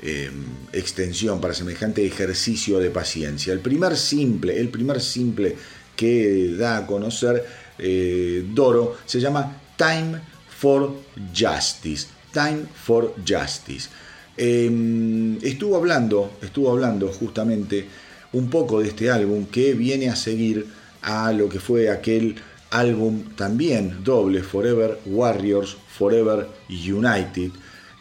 em, 0.00 0.44
extensión, 0.72 1.40
para 1.40 1.52
semejante 1.52 2.04
ejercicio 2.06 2.78
de 2.78 2.90
paciencia. 2.90 3.52
El 3.52 3.60
primer 3.60 3.96
simple, 3.96 4.58
el 4.58 4.70
primer 4.70 5.00
simple 5.00 5.54
que 5.94 6.54
da 6.56 6.78
a 6.78 6.86
conocer 6.86 7.44
eh, 7.78 8.44
Doro 8.54 8.96
se 9.04 9.20
llama 9.20 9.60
Time 9.76 10.20
for 10.48 10.94
Justice. 11.36 12.06
Time 12.32 12.64
for 12.74 13.14
Justice. 13.26 13.88
Em, 14.38 15.36
estuvo 15.42 15.76
hablando, 15.76 16.30
estuvo 16.40 16.70
hablando 16.70 17.08
justamente 17.08 17.86
un 18.32 18.48
poco 18.48 18.80
de 18.80 18.88
este 18.88 19.10
álbum 19.10 19.46
que 19.46 19.74
viene 19.74 20.08
a 20.08 20.16
seguir 20.16 20.66
a 21.02 21.32
lo 21.32 21.48
que 21.48 21.58
fue 21.58 21.90
aquel 21.90 22.36
álbum 22.70 23.24
también 23.34 24.04
doble, 24.04 24.44
Forever 24.44 25.00
Warriors, 25.06 25.76
Forever 25.88 26.46
United. 26.68 27.50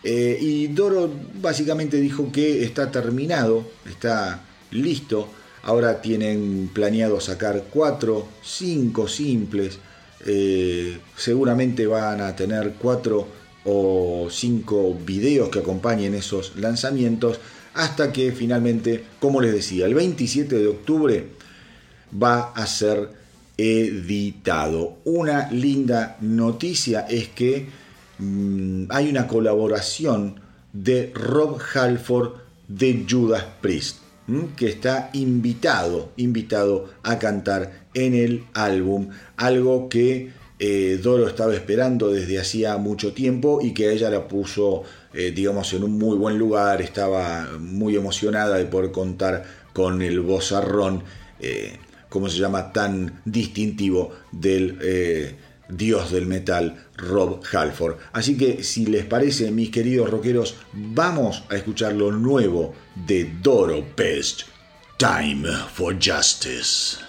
Eh, 0.03 0.37
y 0.39 0.67
Doro 0.67 1.11
básicamente 1.41 1.99
dijo 1.99 2.31
que 2.31 2.63
está 2.63 2.91
terminado, 2.91 3.65
está 3.89 4.41
listo. 4.71 5.27
Ahora 5.63 6.01
tienen 6.01 6.69
planeado 6.71 7.19
sacar 7.19 7.63
cuatro, 7.71 8.27
cinco 8.43 9.07
simples. 9.07 9.79
Eh, 10.25 10.99
seguramente 11.15 11.87
van 11.87 12.21
a 12.21 12.35
tener 12.35 12.73
cuatro 12.79 13.27
o 13.67 14.29
cinco 14.31 14.97
videos 15.05 15.49
que 15.49 15.59
acompañen 15.59 16.15
esos 16.15 16.55
lanzamientos 16.55 17.39
hasta 17.73 18.11
que 18.11 18.31
finalmente, 18.31 19.03
como 19.19 19.41
les 19.41 19.53
decía, 19.53 19.85
el 19.85 19.93
27 19.93 20.55
de 20.55 20.67
octubre 20.67 21.27
va 22.11 22.53
a 22.53 22.65
ser 22.65 23.09
editado. 23.57 24.97
Una 25.03 25.51
linda 25.51 26.17
noticia 26.21 27.01
es 27.01 27.27
que 27.27 27.67
mm, 28.19 28.85
hay 28.89 29.09
una 29.09 29.27
colaboración 29.27 30.39
de 30.71 31.11
Rob 31.13 31.59
Halford 31.73 32.33
de 32.67 33.05
Judas 33.09 33.45
Priest, 33.61 33.97
que 34.55 34.67
está 34.67 35.09
invitado, 35.13 36.11
invitado 36.17 36.89
a 37.03 37.17
cantar 37.17 37.87
en 37.93 38.13
el 38.13 38.43
álbum, 38.53 39.09
algo 39.37 39.87
que 39.87 40.31
eh, 40.59 40.99
Doro 41.01 41.27
estaba 41.27 41.53
esperando 41.53 42.11
desde 42.11 42.39
hacía 42.39 42.77
mucho 42.77 43.13
tiempo 43.13 43.59
y 43.61 43.73
que 43.73 43.91
ella 43.91 44.09
la 44.09 44.27
puso, 44.27 44.83
eh, 45.13 45.31
digamos, 45.31 45.71
en 45.73 45.83
un 45.83 45.97
muy 45.97 46.17
buen 46.17 46.37
lugar, 46.37 46.81
estaba 46.81 47.57
muy 47.59 47.95
emocionada 47.95 48.57
de 48.57 48.65
poder 48.65 48.91
contar 48.91 49.43
con 49.73 50.01
el 50.01 50.19
vozarrón, 50.21 51.03
eh, 51.39 51.77
como 52.09 52.27
se 52.27 52.39
llama, 52.39 52.73
tan 52.73 53.21
distintivo 53.25 54.13
del 54.31 55.35
dios 55.69 56.11
del 56.11 56.25
metal, 56.25 56.85
Rob 56.95 57.41
Halford. 57.51 57.97
Así 58.13 58.37
que 58.37 58.63
si 58.63 58.85
les 58.85 59.05
parece, 59.05 59.51
mis 59.51 59.69
queridos 59.69 60.09
rockeros, 60.09 60.55
vamos 60.73 61.43
a 61.49 61.55
escuchar 61.55 61.93
lo 61.93 62.11
nuevo 62.11 62.73
de 62.95 63.29
Doro 63.43 63.83
Pest, 63.95 64.43
Time 64.97 65.47
for 65.73 65.95
Justice. 66.01 67.06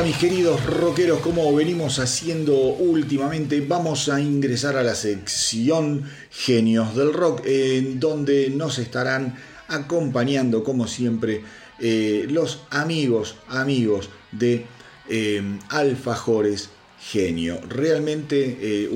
Mis 0.00 0.16
queridos 0.16 0.64
rockeros, 0.64 1.20
como 1.20 1.54
venimos 1.54 1.98
haciendo 1.98 2.54
últimamente, 2.54 3.60
vamos 3.60 4.08
a 4.08 4.20
ingresar 4.20 4.76
a 4.76 4.82
la 4.82 4.94
sección 4.94 6.04
Genios 6.30 6.96
del 6.96 7.12
Rock, 7.12 7.42
en 7.44 8.00
donde 8.00 8.48
nos 8.48 8.78
estarán 8.78 9.36
acompañando, 9.68 10.64
como 10.64 10.86
siempre, 10.86 11.42
eh, 11.78 12.26
los 12.30 12.62
amigos, 12.70 13.36
amigos 13.48 14.08
de 14.32 14.64
eh, 15.10 15.42
Alfajores 15.68 16.70
Genio. 16.98 17.60
Realmente 17.68 18.58
eh, 18.60 18.88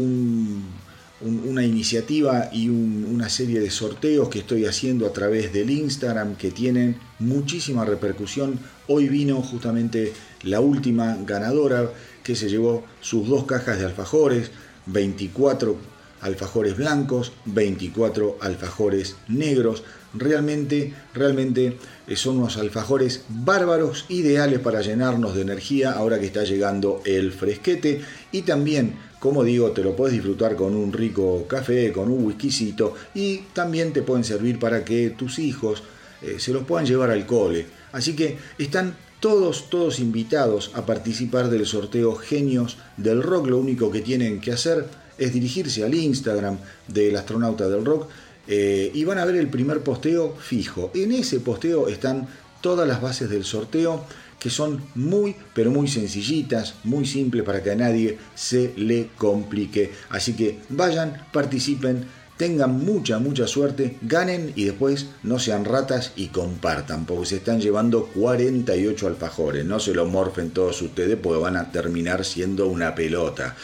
una 1.20 1.64
iniciativa 1.64 2.50
y 2.52 2.68
una 2.68 3.28
serie 3.28 3.60
de 3.60 3.70
sorteos 3.70 4.28
que 4.28 4.40
estoy 4.40 4.66
haciendo 4.66 5.06
a 5.06 5.12
través 5.12 5.52
del 5.52 5.70
Instagram 5.70 6.36
que 6.36 6.50
tienen 6.50 6.96
muchísima 7.18 7.84
repercusión. 7.84 8.58
Hoy 8.86 9.08
vino 9.08 9.40
justamente 9.40 10.12
la 10.42 10.60
última 10.60 11.16
ganadora 11.24 11.90
que 12.22 12.36
se 12.36 12.48
llevó 12.48 12.84
sus 13.00 13.28
dos 13.28 13.44
cajas 13.44 13.78
de 13.78 13.86
alfajores, 13.86 14.50
24 14.86 15.76
alfajores 16.20 16.76
blancos, 16.76 17.32
24 17.46 18.38
alfajores 18.40 19.16
negros. 19.28 19.84
Realmente, 20.14 20.94
realmente 21.14 21.76
eh, 22.06 22.16
son 22.16 22.38
unos 22.38 22.56
alfajores 22.56 23.24
bárbaros, 23.28 24.06
ideales 24.08 24.60
para 24.60 24.80
llenarnos 24.80 25.34
de 25.34 25.42
energía 25.42 25.92
ahora 25.92 26.18
que 26.18 26.26
está 26.26 26.44
llegando 26.44 27.00
el 27.04 27.32
fresquete. 27.32 28.00
Y 28.32 28.42
también, 28.42 28.94
como 29.26 29.42
digo, 29.42 29.72
te 29.72 29.82
lo 29.82 29.96
puedes 29.96 30.14
disfrutar 30.14 30.54
con 30.54 30.76
un 30.76 30.92
rico 30.92 31.46
café, 31.48 31.90
con 31.90 32.12
un 32.12 32.24
whiskycito 32.24 32.94
y 33.12 33.38
también 33.52 33.92
te 33.92 34.02
pueden 34.02 34.22
servir 34.22 34.60
para 34.60 34.84
que 34.84 35.10
tus 35.10 35.40
hijos 35.40 35.82
eh, 36.22 36.36
se 36.38 36.52
los 36.52 36.62
puedan 36.62 36.86
llevar 36.86 37.10
al 37.10 37.26
cole. 37.26 37.66
Así 37.90 38.14
que 38.14 38.38
están 38.56 38.94
todos, 39.18 39.68
todos 39.68 39.98
invitados 39.98 40.70
a 40.74 40.86
participar 40.86 41.50
del 41.50 41.66
sorteo 41.66 42.14
Genios 42.14 42.76
del 42.96 43.20
Rock. 43.20 43.48
Lo 43.48 43.58
único 43.58 43.90
que 43.90 44.00
tienen 44.00 44.40
que 44.40 44.52
hacer 44.52 44.86
es 45.18 45.32
dirigirse 45.32 45.82
al 45.82 45.92
Instagram 45.92 46.58
del 46.86 47.16
astronauta 47.16 47.68
del 47.68 47.84
rock 47.84 48.08
eh, 48.46 48.92
y 48.94 49.02
van 49.02 49.18
a 49.18 49.24
ver 49.24 49.34
el 49.34 49.48
primer 49.48 49.80
posteo 49.80 50.36
fijo. 50.36 50.92
En 50.94 51.10
ese 51.10 51.40
posteo 51.40 51.88
están 51.88 52.28
todas 52.60 52.86
las 52.86 53.02
bases 53.02 53.28
del 53.28 53.44
sorteo 53.44 54.04
que 54.38 54.50
son 54.50 54.82
muy 54.94 55.34
pero 55.54 55.70
muy 55.70 55.88
sencillitas, 55.88 56.74
muy 56.84 57.06
simples 57.06 57.44
para 57.44 57.62
que 57.62 57.70
a 57.70 57.76
nadie 57.76 58.18
se 58.34 58.72
le 58.76 59.08
complique. 59.16 59.92
Así 60.10 60.34
que 60.34 60.58
vayan, 60.68 61.26
participen, 61.32 62.04
tengan 62.36 62.84
mucha, 62.84 63.18
mucha 63.18 63.46
suerte, 63.46 63.96
ganen 64.02 64.52
y 64.54 64.64
después 64.64 65.06
no 65.22 65.38
sean 65.38 65.64
ratas 65.64 66.12
y 66.16 66.28
compartan, 66.28 67.06
porque 67.06 67.26
se 67.26 67.36
están 67.36 67.60
llevando 67.60 68.06
48 68.06 69.06
alfajores. 69.06 69.64
No 69.64 69.80
se 69.80 69.94
lo 69.94 70.06
morfen 70.06 70.50
todos 70.50 70.82
ustedes 70.82 71.16
porque 71.20 71.40
van 71.40 71.56
a 71.56 71.72
terminar 71.72 72.24
siendo 72.24 72.66
una 72.66 72.94
pelota. 72.94 73.56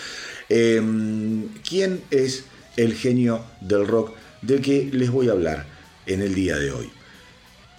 Em, 0.48 1.48
¿Quién 1.68 2.02
es 2.10 2.44
el 2.76 2.94
genio 2.94 3.44
del 3.60 3.86
rock 3.86 4.14
del 4.40 4.60
que 4.60 4.88
les 4.92 5.10
voy 5.10 5.28
a 5.28 5.32
hablar 5.32 5.66
en 6.06 6.22
el 6.22 6.34
día 6.34 6.56
de 6.56 6.72
hoy? 6.72 7.01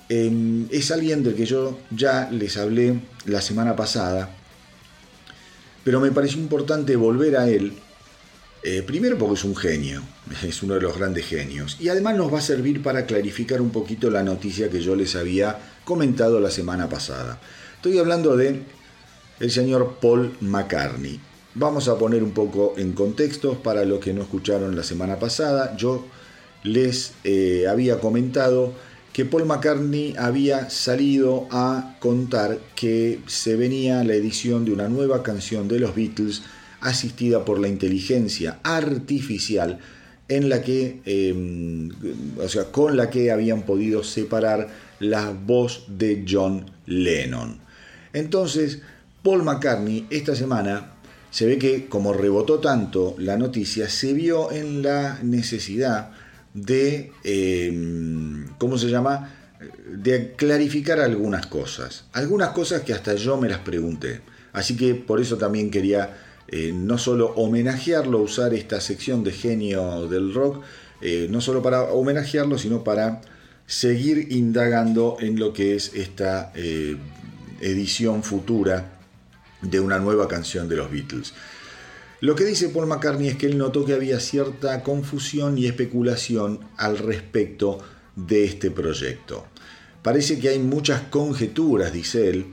Em, 0.10 0.68
es 0.70 0.92
alguien 0.92 1.24
del 1.24 1.36
que 1.36 1.46
yo 1.46 1.80
ya 1.90 2.30
les 2.30 2.58
hablé 2.58 3.00
la 3.26 3.42
semana 3.42 3.76
pasada, 3.76 4.36
pero 5.84 6.00
me 6.00 6.12
pareció 6.12 6.40
importante 6.40 6.96
volver 6.96 7.38
a 7.38 7.50
él, 7.50 7.74
eh, 8.64 8.84
primero 8.86 9.18
porque 9.18 9.36
es 9.36 9.44
un 9.44 9.56
genio, 9.56 10.02
es 10.44 10.62
uno 10.62 10.76
de 10.76 10.82
los 10.82 10.98
grandes 10.98 11.26
genios, 11.26 11.78
y 11.80 11.90
además 11.90 12.18
nos 12.18 12.34
va 12.34 12.40
a 12.40 12.42
servir 12.42 12.84
para 12.84 13.06
clarificar 13.06 13.62
un 13.62 13.70
poquito 13.72 14.10
la 14.10 14.24
noticia 14.24 14.70
que 14.70 14.82
yo 14.82 14.96
les 14.96 15.16
había 15.16 15.58
comentado 15.86 16.40
la 16.40 16.52
semana 16.52 16.90
pasada. 16.90 17.40
Estoy 17.76 17.98
hablando 17.98 18.36
de 18.36 18.62
el 19.40 19.52
señor 19.52 19.98
Paul 20.02 20.36
McCartney. 20.42 21.20
Vamos 21.56 21.88
a 21.88 21.98
poner 21.98 22.24
un 22.24 22.32
poco 22.32 22.74
en 22.78 22.94
contexto 22.94 23.62
para 23.62 23.86
los 23.86 24.00
que 24.00 24.14
no 24.14 24.22
escucharon 24.24 24.76
la 24.76 24.84
semana 24.84 25.20
pasada. 25.20 25.76
Yo 25.78 26.06
les 26.64 27.14
eh, 27.24 27.66
había 27.70 28.00
comentado 28.00 28.74
que 29.14 29.26
Paul 29.26 29.46
McCartney 29.46 30.16
había 30.18 30.72
salido 30.72 31.48
a 31.52 31.96
contar 32.00 32.60
que 32.76 33.20
se 33.28 33.56
venía 33.56 34.04
la 34.04 34.16
edición 34.16 34.66
de 34.66 34.74
una 34.74 34.90
nueva 34.90 35.22
canción 35.22 35.68
de 35.68 35.80
los 35.80 35.96
Beatles 35.96 36.42
asistida 36.82 37.46
por 37.46 37.60
la 37.60 37.68
inteligencia 37.68 38.60
artificial 38.64 39.80
en 40.28 40.50
la 40.50 40.64
que, 40.64 41.02
em, 41.06 41.90
o 42.40 42.50
sea, 42.50 42.66
con 42.72 42.98
la 42.98 43.12
que 43.12 43.32
habían 43.32 43.64
podido 43.64 44.04
separar 44.04 44.70
la 45.00 45.30
voz 45.30 45.86
de 45.88 46.26
John 46.28 46.72
Lennon. 46.88 47.60
Entonces, 48.14 48.82
Paul 49.22 49.44
McCartney 49.44 50.08
esta 50.10 50.36
semana 50.36 50.94
se 51.30 51.46
ve 51.46 51.60
que 51.60 51.88
como 51.88 52.14
rebotó 52.14 52.60
tanto 52.60 53.16
la 53.20 53.38
noticia, 53.38 53.90
se 53.90 54.14
vio 54.14 54.52
en 54.52 54.82
la 54.82 55.20
necesidad 55.22 56.13
de, 56.54 57.12
em, 57.24 58.48
¿cómo 58.58 58.78
se 58.78 58.88
llama? 58.90 59.34
De 59.88 60.34
clarificar 60.36 61.00
algunas 61.00 61.48
cosas. 61.48 62.06
Algunas 62.14 62.50
cosas 62.50 62.82
que 62.82 62.94
hasta 62.94 63.16
yo 63.16 63.38
me 63.38 63.50
las 63.50 63.60
pregunté. 63.60 64.22
Así 64.52 64.76
que 64.76 64.96
por 64.96 65.20
eso 65.20 65.38
también 65.38 65.72
quería 65.72 66.16
eh, 66.48 66.72
no 66.74 66.98
solo 66.98 67.34
homenajearlo, 67.36 68.20
usar 68.20 68.54
esta 68.54 68.80
sección 68.82 69.24
de 69.24 69.32
genio 69.32 70.08
del 70.08 70.34
rock, 70.34 70.64
eh, 71.02 71.28
no 71.30 71.42
solo 71.42 71.62
para 71.64 71.84
homenajearlo, 71.84 72.58
sino 72.58 72.84
para 72.84 73.22
seguir 73.66 74.28
indagando 74.32 75.18
en 75.20 75.40
lo 75.40 75.54
que 75.54 75.76
es 75.76 75.94
esta 75.96 76.52
eh, 76.54 76.96
edición 77.62 78.24
futura 78.24 79.00
de 79.62 79.80
una 79.80 80.00
nueva 80.00 80.28
canción 80.28 80.68
de 80.68 80.76
los 80.76 80.92
Beatles. 80.92 81.34
Lo 82.24 82.36
que 82.36 82.46
dice 82.46 82.70
Paul 82.70 82.88
McCartney 82.88 83.28
es 83.28 83.36
que 83.36 83.48
él 83.48 83.58
notó 83.58 83.84
que 83.84 83.92
había 83.92 84.18
cierta 84.22 84.82
confusión 84.82 85.58
y 85.58 85.66
especulación 85.66 86.62
al 86.78 86.98
respecto 86.98 87.80
de 88.16 88.46
este 88.46 88.72
proyecto. 88.72 89.46
Parece 90.02 90.40
que 90.40 90.48
hay 90.48 90.60
muchas 90.60 91.02
conjeturas, 91.02 91.92
dice 91.92 92.30
él. 92.30 92.46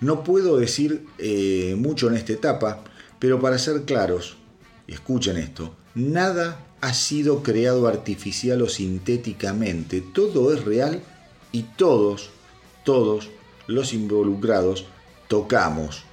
No 0.00 0.24
puedo 0.24 0.56
decir 0.56 1.04
eh, 1.18 1.74
mucho 1.76 2.08
en 2.08 2.14
esta 2.14 2.32
etapa, 2.32 2.82
pero 3.18 3.38
para 3.38 3.58
ser 3.58 3.84
claros, 3.84 4.38
escuchen 4.86 5.36
esto, 5.36 5.76
nada 5.94 6.66
ha 6.80 6.94
sido 6.94 7.42
creado 7.42 7.88
artificial 7.88 8.62
o 8.62 8.70
sintéticamente, 8.70 10.00
todo 10.00 10.50
es 10.54 10.64
real 10.64 11.02
y 11.52 11.64
todos, 11.76 12.30
todos 12.86 13.28
los 13.66 13.92
involucrados 13.92 14.86
tocamos 15.28 16.04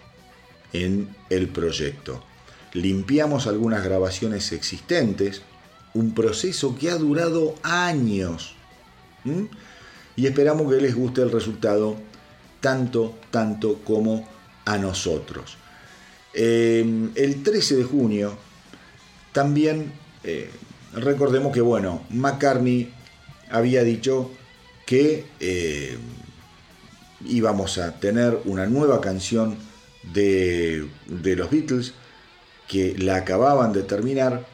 en 0.73 1.15
el 1.29 1.47
proyecto. 1.47 2.21
Limpiamos 2.77 3.47
algunas 3.47 3.83
grabaciones 3.83 4.51
existentes, 4.51 5.41
un 5.93 6.13
proceso 6.13 6.75
que 6.75 6.91
ha 6.91 6.95
durado 6.95 7.55
años. 7.63 8.55
Y 10.15 10.27
esperamos 10.27 10.71
que 10.71 10.79
les 10.79 10.95
guste 10.95 11.21
el 11.21 11.31
resultado 11.31 11.97
tanto, 12.61 13.17
tanto 13.31 13.79
como 13.83 14.27
a 14.65 14.77
nosotros. 14.77 15.57
Em, 16.33 17.11
el 17.15 17.41
13 17.41 17.77
de 17.77 17.83
junio 17.83 18.37
también 19.31 19.91
eh, 20.23 20.51
recordemos 20.93 21.51
que, 21.51 21.61
bueno, 21.61 22.03
McCartney 22.11 22.93
había 23.49 23.83
dicho 23.83 24.29
que 24.85 25.25
eh, 25.39 25.97
íbamos 27.25 27.79
a 27.79 27.99
tener 27.99 28.39
una 28.45 28.67
nueva 28.67 29.01
canción 29.01 29.57
de, 30.13 30.87
los 31.07 31.49
Beatles 31.49 31.93
que 32.67 32.97
la 32.97 33.17
acababan 33.17 33.73
de 33.73 33.83
terminar 33.83 34.45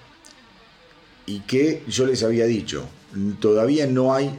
y 1.26 1.41
que 1.41 1.84
yo 1.88 2.05
les 2.05 2.24
había 2.24 2.45
dicho, 2.45 2.86
todavía 3.39 3.88
no 3.88 4.14
hay 4.14 4.32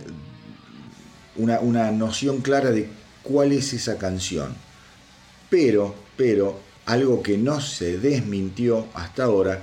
una, 1.36 1.60
una, 1.60 1.90
noción 1.90 2.40
clara 2.40 2.70
de 2.70 2.88
cuál 3.22 3.52
es 3.52 3.72
esa 3.72 3.98
canción. 3.98 4.54
Pero, 5.50 5.94
pero, 6.16 6.60
algo 6.86 7.22
que 7.22 7.38
no 7.38 7.60
se 7.60 7.98
desmintió 7.98 8.86
hasta 8.94 9.24
ahora 9.24 9.62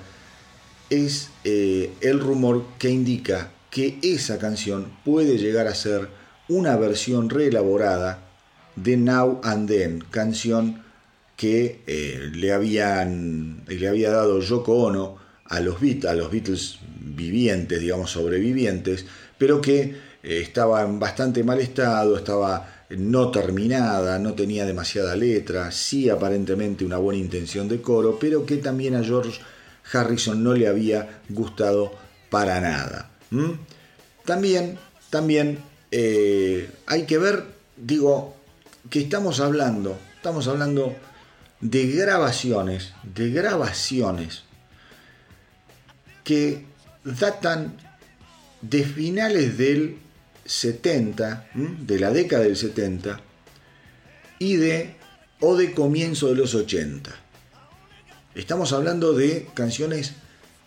es 0.89 1.29
eh, 1.43 1.93
el 2.01 2.19
rumor 2.19 2.65
que 2.79 2.89
indica 2.89 3.51
que 3.69 3.99
esa 4.01 4.37
canción 4.39 4.91
puede 5.05 5.37
llegar 5.37 5.67
a 5.67 5.75
ser 5.75 6.09
una 6.49 6.75
versión 6.75 7.29
reelaborada 7.29 8.19
de 8.75 8.97
Now 8.97 9.39
and 9.43 9.69
Then, 9.69 10.03
canción 10.11 10.83
que 11.41 11.81
eh, 11.87 12.29
le, 12.35 12.51
habían, 12.51 13.63
le 13.65 13.87
había 13.87 14.11
dado 14.11 14.41
Yoko 14.41 14.73
Ono 14.83 15.17
a 15.45 15.59
los, 15.59 15.77
a 16.07 16.13
los 16.13 16.29
Beatles 16.29 16.77
vivientes, 16.99 17.79
digamos, 17.81 18.11
sobrevivientes, 18.11 19.07
pero 19.39 19.59
que 19.59 19.79
eh, 19.81 19.95
estaba 20.21 20.83
en 20.83 20.99
bastante 20.99 21.43
mal 21.43 21.59
estado, 21.59 22.15
estaba 22.15 22.85
no 22.91 23.31
terminada, 23.31 24.19
no 24.19 24.35
tenía 24.35 24.67
demasiada 24.67 25.15
letra, 25.15 25.71
sí 25.71 26.11
aparentemente 26.11 26.85
una 26.85 26.97
buena 26.97 27.19
intención 27.19 27.67
de 27.67 27.81
coro, 27.81 28.19
pero 28.19 28.45
que 28.45 28.57
también 28.57 28.93
a 28.95 29.03
George 29.03 29.41
Harrison 29.91 30.43
no 30.43 30.53
le 30.53 30.67
había 30.67 31.21
gustado 31.27 31.91
para 32.29 32.61
nada. 32.61 33.09
También, 34.25 34.77
también 35.09 35.57
eh, 35.89 36.69
hay 36.85 37.07
que 37.07 37.17
ver, 37.17 37.45
digo, 37.77 38.35
que 38.91 38.99
estamos 38.99 39.39
hablando, 39.39 39.97
estamos 40.17 40.47
hablando 40.47 40.95
de 41.61 41.87
grabaciones, 41.87 42.93
de 43.03 43.31
grabaciones 43.31 44.43
que 46.23 46.65
datan 47.03 47.77
de 48.61 48.83
finales 48.83 49.57
del 49.57 49.97
70, 50.45 51.49
de 51.53 51.99
la 51.99 52.11
década 52.11 52.43
del 52.43 52.57
70, 52.57 53.19
y 54.39 54.55
de 54.55 54.95
o 55.39 55.55
de 55.55 55.73
comienzo 55.73 56.27
de 56.27 56.35
los 56.35 56.55
80. 56.55 57.11
Estamos 58.35 58.73
hablando 58.73 59.13
de 59.13 59.47
canciones 59.53 60.13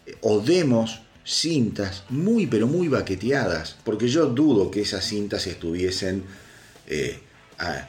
eh, 0.06 0.16
o 0.20 0.40
demos, 0.40 1.00
cintas 1.24 2.04
muy 2.10 2.46
pero 2.46 2.66
muy 2.66 2.88
baqueteadas, 2.88 3.76
porque 3.82 4.08
yo 4.08 4.26
dudo 4.26 4.70
que 4.70 4.82
esas 4.82 5.04
cintas 5.04 5.46
estuviesen 5.46 6.24
eh, 6.86 7.18
a, 7.58 7.88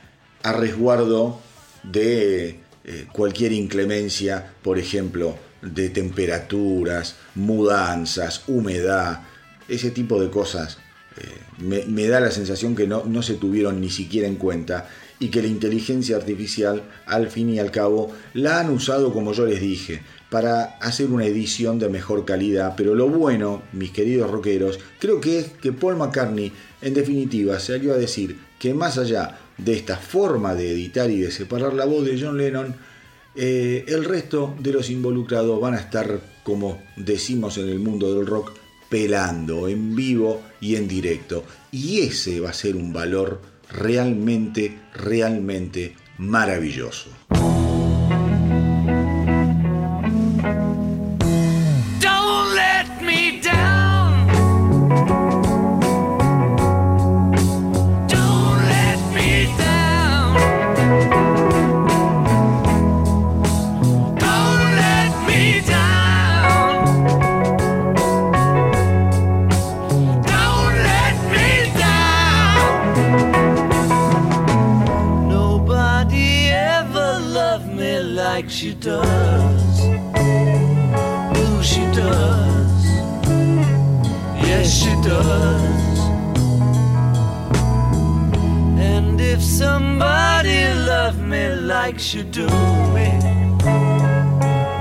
resguardo 0.54 1.42
de 1.84 2.60
eh, 2.86 3.08
cualquier 3.12 3.52
inclemencia, 3.52 4.54
por 4.62 4.80
ejemplo, 4.80 5.38
de 5.62 5.90
temperaturas, 5.90 7.16
mudanzas, 7.36 8.44
humedad, 8.48 9.24
ese 9.68 9.92
tipo 9.92 10.22
de 10.22 10.30
cosas. 10.30 10.78
me, 11.58 12.08
da 12.08 12.20
la 12.20 12.32
sensación 12.32 12.76
que 12.76 12.88
no, 12.88 13.06
no 13.06 13.22
se 13.22 13.36
tuvieron 13.36 13.82
ni 13.82 13.90
siquiera 13.90 14.28
en 14.28 14.36
cuenta 14.36 14.88
y 15.20 15.30
que 15.30 15.42
la 15.42 15.48
inteligencia 15.48 16.18
artificial, 16.18 16.84
al 17.06 17.30
fin 17.30 17.50
y 17.50 17.60
al 17.60 17.72
cabo, 17.72 18.12
la 18.34 18.60
han 18.60 18.70
usado, 18.70 19.14
como 19.14 19.34
yo 19.34 19.46
les 19.46 19.62
dije, 19.62 20.02
para 20.30 20.78
hacer 20.80 21.08
una 21.08 21.26
edición 21.26 21.80
de 21.80 21.90
mejor 21.90 22.26
calidad. 22.26 22.74
Pero 22.76 22.96
lo 22.96 23.08
bueno, 23.08 23.64
mis 23.72 23.92
queridos 23.92 24.30
rockeros, 24.30 24.80
creo 25.00 25.22
que 25.22 25.40
es 25.40 25.48
que 25.48 25.72
Paul 25.72 25.98
McCartney, 25.98 26.52
en 26.82 26.94
definitiva, 26.94 27.60
salió 27.60 27.94
a 27.94 27.98
decir 27.98 28.38
que 28.60 28.74
más 28.74 28.98
allá 28.98 29.40
de 29.58 29.74
esta 29.74 29.98
forma 29.98 30.56
de 30.56 30.72
editar 30.72 31.10
y 31.10 31.22
de 31.22 31.32
separar 31.32 31.74
la 31.74 31.86
voz 31.86 32.06
de 32.06 32.20
John 32.20 32.38
Lennon, 32.38 32.76
eh, 33.36 33.86
el 33.88 34.06
resto 34.06 34.56
de 34.60 34.72
los 34.72 34.90
involucrados 34.90 35.60
van 35.60 35.74
a 35.74 35.80
estar, 35.80 36.20
como 36.44 36.82
decimos 36.96 37.58
en 37.58 37.70
el 37.70 37.80
mundo 37.80 38.14
del 38.14 38.26
rock, 38.26 38.54
pelando 38.90 39.68
en 39.68 39.96
vivo 39.96 40.42
y 40.62 40.76
en 40.76 40.88
directo. 40.88 41.44
Y 41.72 42.02
ese 42.02 42.40
va 42.40 42.52
a 42.52 42.54
ser 42.54 42.76
un 42.76 42.94
valor 42.94 43.42
realmente, 43.70 44.80
realmente 44.94 45.96
maravilloso. 46.18 47.10
Should 91.98 92.32
do 92.32 92.46
me. 92.94 93.10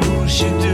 Who 0.05 0.29
should 0.29 0.61
do 0.61 0.74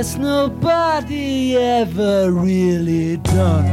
guess 0.00 0.16
nobody 0.16 1.54
ever 1.58 2.32
really 2.32 3.18
done 3.18 3.69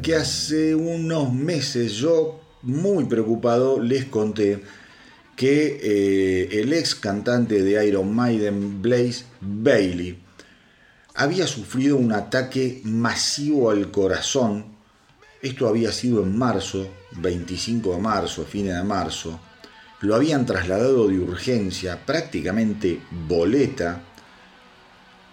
que 0.00 0.14
hace 0.14 0.74
unos 0.74 1.32
meses 1.32 1.92
yo, 1.92 2.40
muy 2.62 3.04
preocupado, 3.04 3.80
les 3.80 4.04
conté 4.06 4.62
que 5.36 5.78
eh, 5.82 6.60
el 6.60 6.72
ex 6.72 6.94
cantante 6.94 7.62
de 7.62 7.86
Iron 7.86 8.14
Maiden, 8.14 8.80
Blaze 8.80 9.24
Bailey, 9.40 10.18
había 11.14 11.46
sufrido 11.46 11.96
un 11.96 12.12
ataque 12.12 12.80
masivo 12.84 13.70
al 13.70 13.90
corazón. 13.90 14.66
Esto 15.42 15.68
había 15.68 15.92
sido 15.92 16.22
en 16.22 16.36
marzo, 16.36 16.86
25 17.12 17.94
de 17.94 18.00
marzo, 18.00 18.44
fines 18.44 18.74
de 18.74 18.82
marzo. 18.82 19.38
Lo 20.00 20.14
habían 20.14 20.44
trasladado 20.44 21.08
de 21.08 21.18
urgencia, 21.18 22.04
prácticamente 22.04 23.00
boleta, 23.28 24.02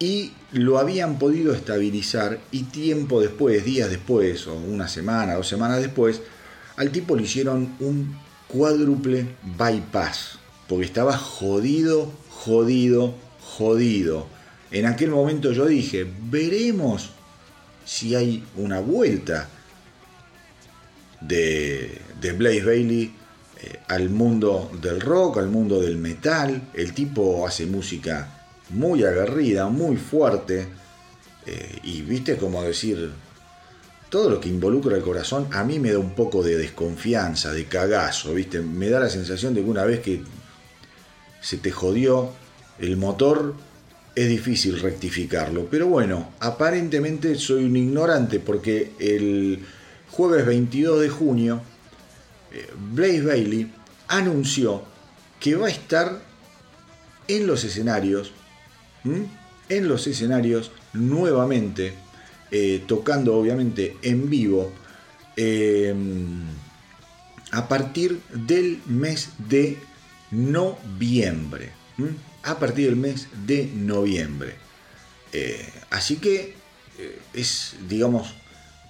y 0.03 0.33
lo 0.51 0.79
habían 0.79 1.17
podido 1.17 1.53
estabilizar 1.53 2.37
y 2.51 2.63
tiempo 2.63 3.21
después, 3.21 3.63
días 3.63 3.89
después, 3.89 4.47
o 4.47 4.53
una 4.53 4.89
semana, 4.89 5.35
dos 5.35 5.47
semanas 5.47 5.79
después, 5.79 6.21
al 6.75 6.91
tipo 6.91 7.15
le 7.15 7.23
hicieron 7.23 7.73
un 7.79 8.13
cuádruple 8.49 9.25
bypass, 9.57 10.39
porque 10.67 10.83
estaba 10.83 11.17
jodido, 11.17 12.11
jodido, 12.29 13.15
jodido. 13.39 14.27
En 14.71 14.87
aquel 14.87 15.09
momento 15.09 15.53
yo 15.53 15.67
dije, 15.67 16.05
veremos 16.23 17.11
si 17.85 18.13
hay 18.13 18.43
una 18.57 18.81
vuelta 18.81 19.47
de, 21.21 21.97
de 22.19 22.31
Blaze 22.33 22.65
Bailey 22.65 23.13
eh, 23.61 23.79
al 23.87 24.09
mundo 24.09 24.69
del 24.81 24.99
rock, 24.99 25.37
al 25.37 25.47
mundo 25.47 25.79
del 25.79 25.97
metal. 25.97 26.61
El 26.73 26.93
tipo 26.93 27.47
hace 27.47 27.65
música 27.67 28.32
muy 28.73 29.03
aguerrida, 29.03 29.67
muy 29.67 29.97
fuerte. 29.97 30.67
eh, 31.45 31.79
y 31.83 32.01
viste 32.01 32.37
como 32.37 32.63
decir, 32.63 33.11
todo 34.09 34.29
lo 34.29 34.39
que 34.39 34.47
involucra 34.47 34.95
el 34.95 35.01
corazón 35.01 35.47
a 35.51 35.63
mí 35.63 35.79
me 35.79 35.91
da 35.91 35.99
un 35.99 36.11
poco 36.11 36.43
de 36.43 36.55
desconfianza, 36.57 37.51
de 37.51 37.65
cagazo, 37.65 38.33
¿viste? 38.33 38.61
Me 38.61 38.89
da 38.89 38.99
la 38.99 39.09
sensación 39.09 39.53
de 39.53 39.63
que 39.63 39.69
una 39.69 39.85
vez 39.85 39.99
que 40.01 40.21
se 41.41 41.57
te 41.57 41.71
jodió 41.71 42.31
el 42.79 42.95
motor, 42.97 43.55
es 44.15 44.29
difícil 44.29 44.79
rectificarlo. 44.79 45.67
Pero 45.69 45.87
bueno, 45.87 46.33
aparentemente 46.39 47.35
soy 47.35 47.65
un 47.65 47.75
ignorante 47.75 48.39
porque 48.39 48.91
el 48.99 49.65
jueves 50.11 50.45
22 50.45 51.01
de 51.01 51.09
junio, 51.09 51.61
eh, 52.51 52.69
Blaze 52.93 53.21
Bailey 53.21 53.73
anunció 54.07 54.83
que 55.39 55.55
va 55.55 55.67
a 55.67 55.71
estar 55.71 56.21
en 57.27 57.47
los 57.47 57.63
escenarios, 57.63 58.31
¿m? 59.05 59.25
en 59.69 59.87
los 59.87 60.05
escenarios 60.07 60.71
nuevamente, 60.93 61.93
eh, 62.51 62.83
tocando 62.87 63.35
obviamente 63.35 63.97
en 64.01 64.29
vivo, 64.29 64.71
eh, 65.35 65.93
a 67.51 67.67
partir 67.67 68.19
del 68.33 68.79
mes 68.85 69.29
de 69.49 69.77
noviembre. 70.31 71.71
A 72.43 72.59
partir 72.59 72.85
del 72.87 72.95
mes 72.95 73.27
de 73.45 73.65
noviembre. 73.73 74.55
Eh, 75.31 75.65
así 75.91 76.17
que 76.17 76.55
eh, 76.99 77.19
es, 77.33 77.75
digamos, 77.87 78.33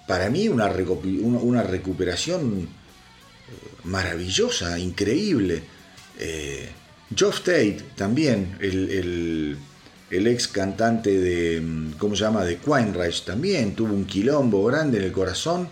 para 0.08 0.28
mí 0.30 0.48
una, 0.48 0.66
una- 0.70 1.62
recuperación 1.62 2.68
maravillosa, 3.84 4.78
increíble. 4.78 5.62
Geoff 7.14 7.40
Tate, 7.40 7.78
también, 7.96 8.56
el- 8.60 9.56
el 10.10 10.26
ex 10.26 10.48
cantante 10.48 11.18
de, 11.18 11.60
mm, 11.60 11.92
¿cómo 11.98 12.14
se 12.16 12.24
llama?, 12.24 12.44
de 12.44 12.58
Queenrage, 12.58 13.22
también 13.24 13.74
tuvo 13.74 13.94
un 13.94 14.04
quilombo 14.04 14.64
grande 14.64 14.98
en 14.98 15.04
el 15.04 15.12
corazón, 15.12 15.68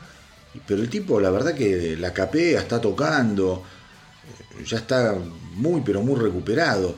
pero 0.67 0.83
el 0.83 0.89
tipo, 0.89 1.21
la 1.21 1.31
verdad 1.31 1.55
que 1.55 1.97
la 1.97 2.13
capea, 2.13 2.61
está 2.61 2.81
tocando, 2.81 3.63
eh, 4.59 4.65
ya 4.65 4.79
está 4.79 5.17
muy, 5.55 5.83
pero 5.83 6.03
muy 6.03 6.19
recuperado. 6.21 6.97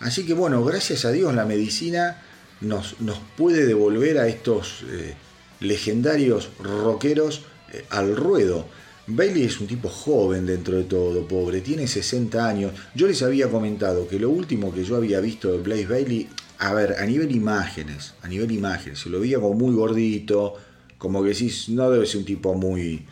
Así 0.00 0.26
que 0.26 0.34
bueno, 0.34 0.64
gracias 0.64 1.04
a 1.04 1.12
Dios 1.12 1.34
la 1.34 1.44
medicina 1.44 2.22
nos, 2.60 3.00
nos 3.00 3.18
puede 3.36 3.66
devolver 3.66 4.18
a 4.18 4.28
estos 4.28 4.84
eh, 4.90 5.14
legendarios 5.60 6.50
rockeros 6.58 7.42
eh, 7.72 7.84
al 7.90 8.16
ruedo. 8.16 8.66
Bailey 9.08 9.44
es 9.44 9.60
un 9.60 9.68
tipo 9.68 9.88
joven 9.88 10.46
dentro 10.46 10.76
de 10.76 10.84
todo, 10.84 11.26
pobre, 11.28 11.60
tiene 11.60 11.86
60 11.86 12.46
años. 12.46 12.72
Yo 12.94 13.06
les 13.06 13.22
había 13.22 13.48
comentado 13.48 14.08
que 14.08 14.18
lo 14.18 14.30
último 14.30 14.74
que 14.74 14.84
yo 14.84 14.96
había 14.96 15.20
visto 15.20 15.52
de 15.52 15.58
Blaze 15.58 15.86
Bailey, 15.86 16.28
a 16.58 16.72
ver, 16.74 16.96
a 16.98 17.04
nivel 17.06 17.34
imágenes, 17.34 18.14
a 18.22 18.28
nivel 18.28 18.50
imágenes, 18.52 19.00
se 19.00 19.10
lo 19.10 19.20
veía 19.20 19.38
como 19.40 19.54
muy 19.54 19.74
gordito, 19.74 20.54
como 20.98 21.22
que 21.22 21.30
decís, 21.30 21.68
no 21.68 21.90
debe 21.90 22.06
ser 22.06 22.18
un 22.20 22.24
tipo 22.24 22.54
muy 22.54 23.04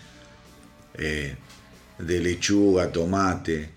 eh, 0.95 1.37
de 1.99 2.21
lechuga, 2.21 2.91
tomate, 2.91 3.69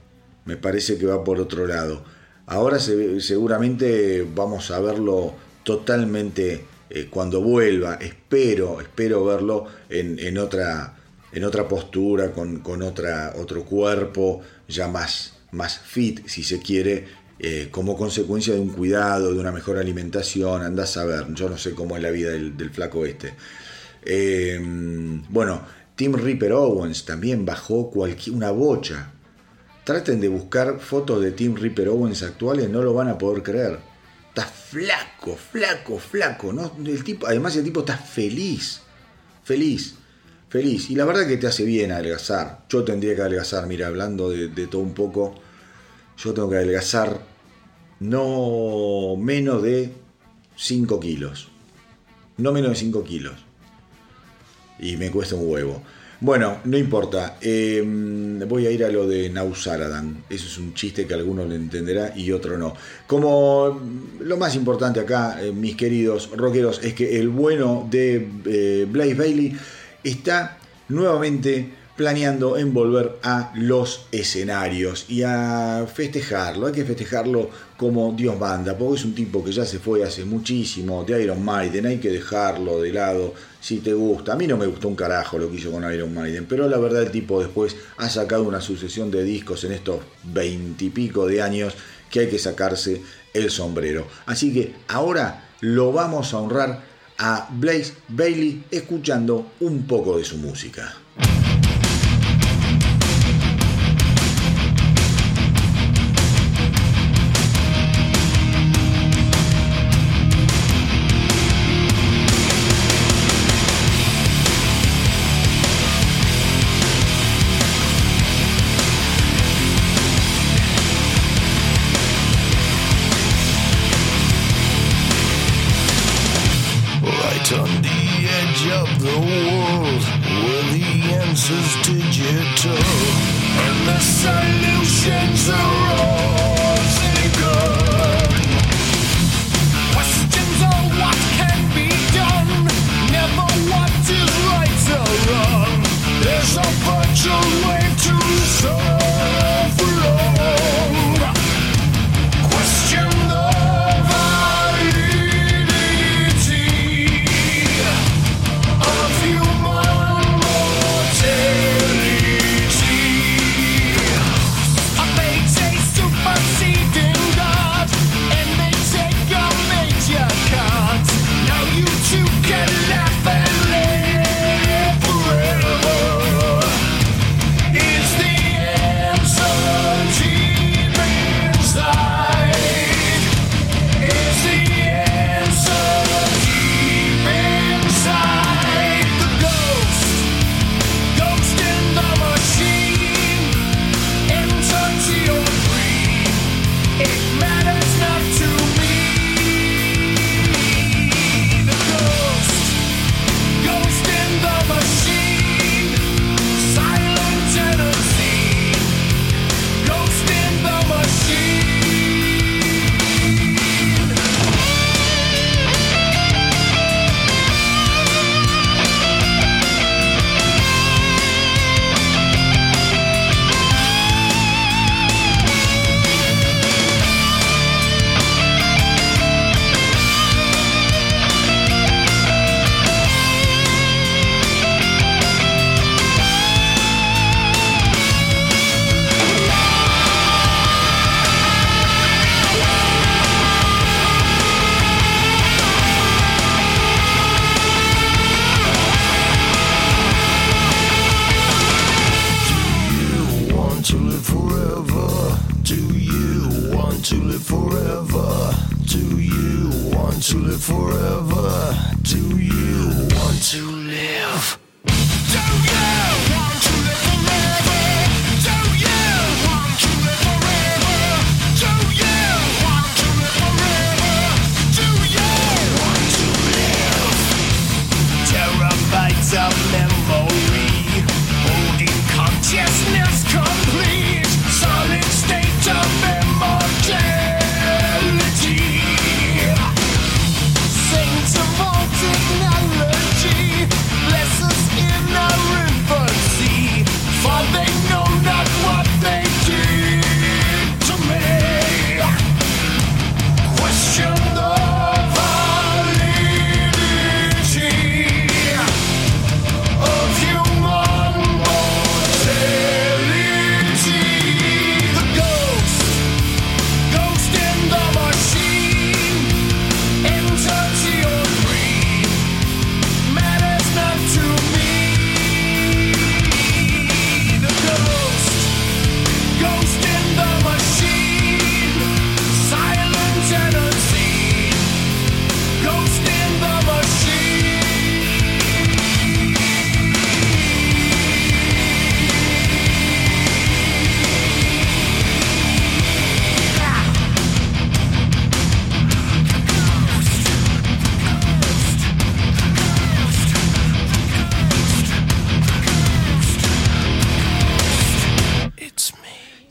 me 0.45 0.57
parece 0.57 0.97
que 0.97 1.05
va 1.05 1.23
por 1.23 1.39
otro 1.39 1.67
lado. 1.67 2.03
Ahora 2.45 2.79
se- 2.79 3.19
seguramente 3.21 4.25
vamos 4.33 4.71
a 4.71 4.79
verlo 4.79 5.33
totalmente 5.63 6.63
eh, 6.89 7.07
cuando 7.09 7.41
vuelva, 7.41 7.95
espero, 7.95 8.79
espero 8.79 9.25
verlo 9.25 9.65
en, 9.89 10.17
en 10.19 10.37
otra, 10.37 10.95
en 11.33 11.43
otra 11.43 11.67
postura, 11.67 12.31
con, 12.31 12.59
con 12.59 12.81
otra, 12.81 13.33
otro 13.37 13.65
cuerpo, 13.65 14.41
ya 14.69 14.87
más, 14.87 15.33
más 15.51 15.77
fit, 15.79 16.25
si 16.27 16.43
se 16.43 16.59
quiere, 16.59 17.05
eh, 17.39 17.67
como 17.69 17.95
consecuencia 17.95 18.55
de 18.55 18.59
un 18.59 18.69
cuidado, 18.69 19.31
de 19.31 19.39
una 19.39 19.51
mejor 19.51 19.77
alimentación, 19.77 20.63
andás 20.63 20.97
a 20.97 21.05
ver, 21.05 21.33
yo 21.35 21.47
no 21.47 21.57
sé 21.57 21.73
cómo 21.73 21.95
es 21.95 22.01
la 22.01 22.09
vida 22.09 22.31
del, 22.31 22.71
flaco 22.71 23.05
este. 23.05 23.35
Eh, 24.03 24.59
bueno, 25.29 25.61
Tim 25.95 26.13
Ripper 26.13 26.53
Owens 26.53 27.05
también 27.05 27.45
bajó 27.45 27.91
una 28.31 28.49
bocha. 28.49 29.11
Traten 29.83 30.19
de 30.19 30.29
buscar 30.29 30.79
fotos 30.79 31.21
de 31.21 31.31
Tim 31.31 31.55
Ripper 31.55 31.89
Owens 31.89 32.23
actuales, 32.23 32.69
no 32.69 32.81
lo 32.81 32.93
van 32.93 33.07
a 33.07 33.17
poder 33.19 33.43
creer. 33.43 33.79
Está 34.29 34.45
flaco, 34.45 35.35
flaco, 35.35 35.99
flaco. 35.99 36.51
¿no? 36.51 36.71
El 36.83 37.03
tipo, 37.03 37.27
además 37.27 37.55
el 37.55 37.63
tipo 37.63 37.81
está 37.81 37.97
feliz. 37.97 38.81
Feliz. 39.43 39.95
Feliz. 40.49 40.89
Y 40.89 40.95
la 40.95 41.05
verdad 41.05 41.27
que 41.27 41.37
te 41.37 41.45
hace 41.45 41.65
bien 41.65 41.91
adelgazar. 41.91 42.65
Yo 42.67 42.83
tendría 42.83 43.15
que 43.15 43.21
adelgazar, 43.21 43.67
mira, 43.67 43.87
hablando 43.87 44.31
de 44.31 44.67
todo 44.67 44.81
un 44.81 44.93
poco. 44.93 45.35
Yo 46.17 46.33
tengo 46.33 46.49
que 46.49 46.57
adelgazar 46.57 47.19
no 47.99 49.15
menos 49.17 49.63
de 49.63 49.91
5 50.55 50.99
kilos. 50.99 51.49
No 52.37 52.51
menos 52.51 52.71
de 52.71 52.75
5 52.75 53.03
kilos 53.03 53.47
y 54.79 54.97
me 54.97 55.11
cuesta 55.11 55.35
un 55.35 55.49
huevo. 55.49 55.81
Bueno, 56.19 56.57
no 56.65 56.77
importa. 56.77 57.37
eh, 57.41 57.83
voy 58.47 58.65
a 58.65 58.71
ir 58.71 58.83
a 58.83 58.89
lo 58.89 59.07
de 59.07 59.29
Nausaradan. 59.29 60.23
Eso 60.29 60.47
es 60.47 60.57
un 60.57 60.73
chiste 60.73 61.05
que 61.05 61.13
alguno 61.13 61.45
le 61.45 61.55
entenderá 61.55 62.13
y 62.15 62.31
otro 62.31 62.57
no. 62.57 62.73
Como 63.05 63.79
lo 64.19 64.37
más 64.37 64.55
importante 64.55 64.99
acá, 64.99 65.39
eh, 65.41 65.51
mis 65.51 65.75
queridos 65.75 66.31
rockeros, 66.35 66.81
es 66.83 66.93
que 66.93 67.19
el 67.19 67.29
bueno 67.29 67.87
de 67.89 68.27
eh, 68.45 68.87
Blaze 68.89 69.13
Bailey 69.13 69.55
está 70.03 70.57
nuevamente 70.89 71.69
planeando 71.97 72.57
en 72.57 72.73
volver 72.73 73.17
a 73.23 73.51
los 73.55 74.05
escenarios 74.11 75.05
y 75.09 75.23
a 75.23 75.85
festejarlo. 75.91 76.67
Hay 76.67 76.73
que 76.73 76.85
festejarlo 76.85 77.49
como 77.75 78.13
Dios 78.13 78.39
manda, 78.39 78.77
porque 78.77 78.99
es 78.99 79.05
un 79.05 79.15
tipo 79.15 79.43
que 79.43 79.51
ya 79.51 79.65
se 79.65 79.79
fue 79.79 80.03
hace 80.03 80.23
muchísimo 80.23 81.03
de 81.03 81.23
Iron 81.23 81.43
Maiden, 81.43 81.87
hay 81.87 81.97
que 81.97 82.11
dejarlo 82.11 82.81
de 82.81 82.93
lado 82.93 83.33
si 83.59 83.79
te 83.79 83.93
gusta. 83.93 84.33
A 84.33 84.35
mí 84.35 84.45
no 84.45 84.57
me 84.57 84.67
gustó 84.67 84.87
un 84.87 84.95
carajo 84.95 85.39
lo 85.39 85.49
que 85.49 85.57
hizo 85.57 85.71
con 85.71 85.91
Iron 85.91 86.13
Maiden, 86.13 86.45
pero 86.45 86.69
la 86.69 86.77
verdad 86.77 87.01
el 87.01 87.11
tipo 87.11 87.41
después 87.41 87.75
ha 87.97 88.09
sacado 88.09 88.43
una 88.43 88.61
sucesión 88.61 89.09
de 89.09 89.23
discos 89.23 89.63
en 89.63 89.71
estos 89.71 90.01
veintipico 90.23 91.25
de 91.25 91.41
años 91.41 91.73
que 92.11 92.21
hay 92.21 92.29
que 92.29 92.39
sacarse 92.39 93.01
el 93.33 93.49
sombrero. 93.49 94.07
Así 94.27 94.53
que 94.53 94.75
ahora 94.87 95.49
lo 95.61 95.91
vamos 95.91 96.33
a 96.33 96.37
honrar 96.37 96.83
a 97.17 97.49
Blaze 97.51 97.93
Bailey 98.07 98.65
escuchando 98.69 99.53
un 99.61 99.87
poco 99.87 100.17
de 100.19 100.23
su 100.23 100.37
música. 100.37 100.95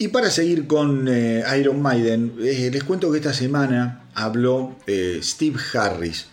Y 0.07 0.09
para 0.09 0.31
seguir 0.31 0.69
con 0.69 1.09
eh, 1.09 1.43
Iron 1.59 1.83
Maiden, 1.83 2.37
eh, 2.41 2.71
les 2.73 2.85
cuento 2.85 3.11
que 3.11 3.19
esta 3.19 3.35
semana 3.35 4.09
habló 4.15 4.77
eh, 4.87 5.19
Steve 5.21 5.59
Harris 5.75 6.29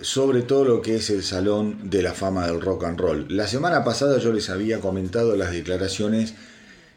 sobre 0.00 0.40
todo 0.40 0.64
lo 0.64 0.80
que 0.80 0.96
es 0.96 1.10
el 1.10 1.22
Salón 1.22 1.90
de 1.90 2.00
la 2.00 2.14
Fama 2.14 2.46
del 2.46 2.62
Rock 2.62 2.84
and 2.84 2.98
Roll. 2.98 3.26
La 3.28 3.46
semana 3.46 3.84
pasada 3.84 4.16
yo 4.16 4.32
les 4.32 4.48
había 4.48 4.80
comentado 4.80 5.36
las 5.36 5.52
declaraciones 5.52 6.32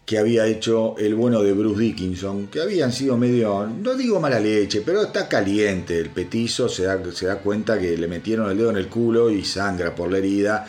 que 0.05 0.17
había 0.17 0.47
hecho 0.47 0.95
el 0.97 1.13
bueno 1.13 1.43
de 1.43 1.51
Bruce 1.51 1.81
Dickinson, 1.81 2.47
que 2.47 2.61
habían 2.61 2.93
sido 2.93 3.17
medio, 3.17 3.67
no 3.67 3.95
digo 3.95 4.21
mala 4.21 4.39
leche, 4.39 4.83
pero 4.85 5.01
está 5.01 5.27
caliente 5.27 5.99
el 5.99 6.09
petizo, 6.09 6.69
se 6.69 6.83
da, 6.83 7.01
se 7.11 7.25
da 7.25 7.39
cuenta 7.39 7.77
que 7.77 7.97
le 7.97 8.07
metieron 8.07 8.49
el 8.49 8.57
dedo 8.57 8.69
en 8.69 8.77
el 8.77 8.87
culo 8.87 9.29
y 9.29 9.43
sangra 9.43 9.93
por 9.93 10.09
la 10.09 10.19
herida, 10.19 10.65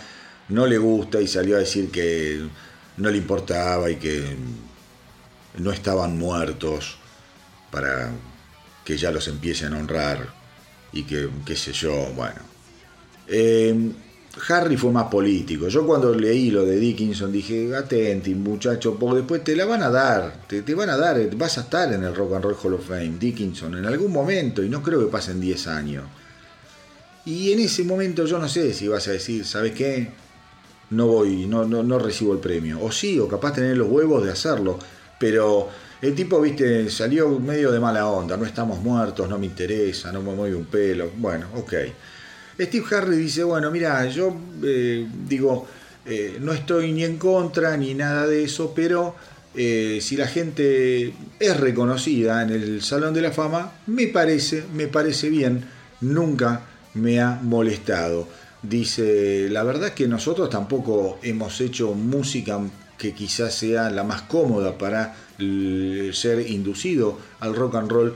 no 0.49 0.67
le 0.67 0.79
gusta 0.79 1.21
y 1.21 1.29
salió 1.29 1.55
a 1.55 1.61
decir 1.61 1.93
que 1.93 2.41
no 2.97 3.09
le 3.09 3.19
importaba 3.19 3.89
y 3.89 3.97
que 3.97 4.25
no 5.59 5.73
estaban 5.73 6.19
muertos 6.19 6.97
para 7.71 8.11
que 8.85 8.97
ya 8.97 9.11
los 9.11 9.29
empiecen 9.29 9.75
a 9.75 9.79
honrar 9.79 10.29
y 10.93 11.05
que, 11.05 11.29
qué 11.45 11.57
sé 11.57 11.73
yo, 11.73 12.13
bueno. 12.15 12.41
Eh, 13.29 13.93
Harry 14.49 14.77
fue 14.77 14.91
más 14.91 15.09
político. 15.09 15.69
Yo 15.69 15.87
cuando 15.87 16.15
leí 16.15 16.51
lo 16.51 16.65
de 16.65 16.77
Dickinson 16.77 17.31
dije, 17.31 17.75
atenti 17.77 18.35
muchacho, 18.35 18.97
porque 18.99 19.19
después 19.19 19.45
te 19.45 19.55
la 19.55 19.67
van 19.67 19.83
a 19.83 19.91
dar, 19.91 20.47
te, 20.47 20.63
te 20.63 20.75
van 20.75 20.91
a 20.91 20.97
dar, 20.97 21.35
vas 21.37 21.59
a 21.59 21.63
estar 21.63 21.93
en 21.93 22.03
el 22.05 22.15
Rock 22.15 22.35
and 22.35 22.45
Roll 22.45 22.57
Hall 22.63 22.75
of 22.75 22.89
Fame, 22.89 23.17
Dickinson, 23.19 23.77
en 23.77 23.85
algún 23.85 24.13
momento, 24.13 24.63
y 24.63 24.69
no 24.69 24.83
creo 24.83 25.01
que 25.01 25.13
pasen 25.13 25.41
10 25.41 25.67
años. 25.67 26.05
Y 27.25 27.53
en 27.53 27.61
ese 27.61 27.85
momento 27.85 28.25
yo 28.25 28.39
no 28.39 28.49
sé 28.49 28.73
si 28.73 28.89
vas 28.89 29.07
a 29.09 29.13
decir, 29.13 29.45
¿sabes 29.45 29.73
qué? 29.73 30.09
No 30.91 31.07
voy, 31.07 31.47
no, 31.47 31.65
no, 31.65 31.83
no 31.83 31.99
recibo 31.99 32.33
el 32.33 32.41
premio. 32.41 32.83
O 32.83 32.91
sí, 32.91 33.19
o 33.19 33.29
capaz 33.29 33.55
tener 33.55 33.77
los 33.77 33.89
huevos 33.89 34.25
de 34.25 34.33
hacerlo. 34.33 34.79
Pero 35.23 35.69
el 36.01 36.17
tipo, 36.17 36.41
viste, 36.41 36.91
salió 36.91 37.39
medio 37.39 37.71
de 37.71 37.79
mala 37.79 38.09
onda. 38.09 38.37
No 38.37 38.45
estamos 38.45 38.81
muertos, 38.81 39.29
no 39.29 39.39
me 39.39 39.47
interesa, 39.47 40.11
no 40.11 40.21
me 40.21 40.35
mueve 40.35 40.57
un 40.57 40.65
pelo. 40.65 41.13
Bueno, 41.17 41.47
ok. 41.55 41.75
Steve 42.59 42.85
Harris 42.91 43.19
dice, 43.19 43.45
bueno, 43.45 43.71
mira, 43.71 44.05
yo 44.09 44.37
eh, 44.65 45.07
digo, 45.29 45.65
eh, 46.05 46.39
no 46.41 46.53
estoy 46.53 46.91
ni 46.91 47.05
en 47.05 47.19
contra 47.19 47.77
ni 47.77 47.95
nada 47.95 48.27
de 48.27 48.43
eso, 48.43 48.73
pero 48.75 49.15
eh, 49.55 50.01
si 50.03 50.17
la 50.17 50.27
gente 50.27 51.15
es 51.39 51.57
reconocida 51.57 52.43
en 52.43 52.51
el 52.51 52.83
Salón 52.83 53.15
de 53.15 53.23
la 53.23 53.31
Fama, 53.31 53.75
me 53.87 54.09
parece, 54.09 54.65
me 54.75 54.89
parece 54.89 55.31
bien, 55.31 55.65
nunca 56.01 56.63
me 56.95 57.21
ha 57.21 57.39
molestado. 57.41 58.27
Dice, 58.61 59.47
la 59.51 59.63
verdad 59.63 59.89
es 59.91 59.95
que 59.95 60.09
nosotros 60.09 60.51
tampoco 60.51 61.21
hemos 61.23 61.61
hecho 61.61 61.95
música 61.95 62.61
que 63.03 63.13
quizás 63.15 63.53
sea 63.53 63.91
la 63.91 64.05
más 64.05 64.23
cómoda 64.23 64.79
para 64.79 65.17
l- 65.39 66.13
ser 66.13 66.49
inducido 66.49 67.19
al 67.41 67.57
Rock 67.57 67.75
and 67.75 67.91
Roll 67.91 68.15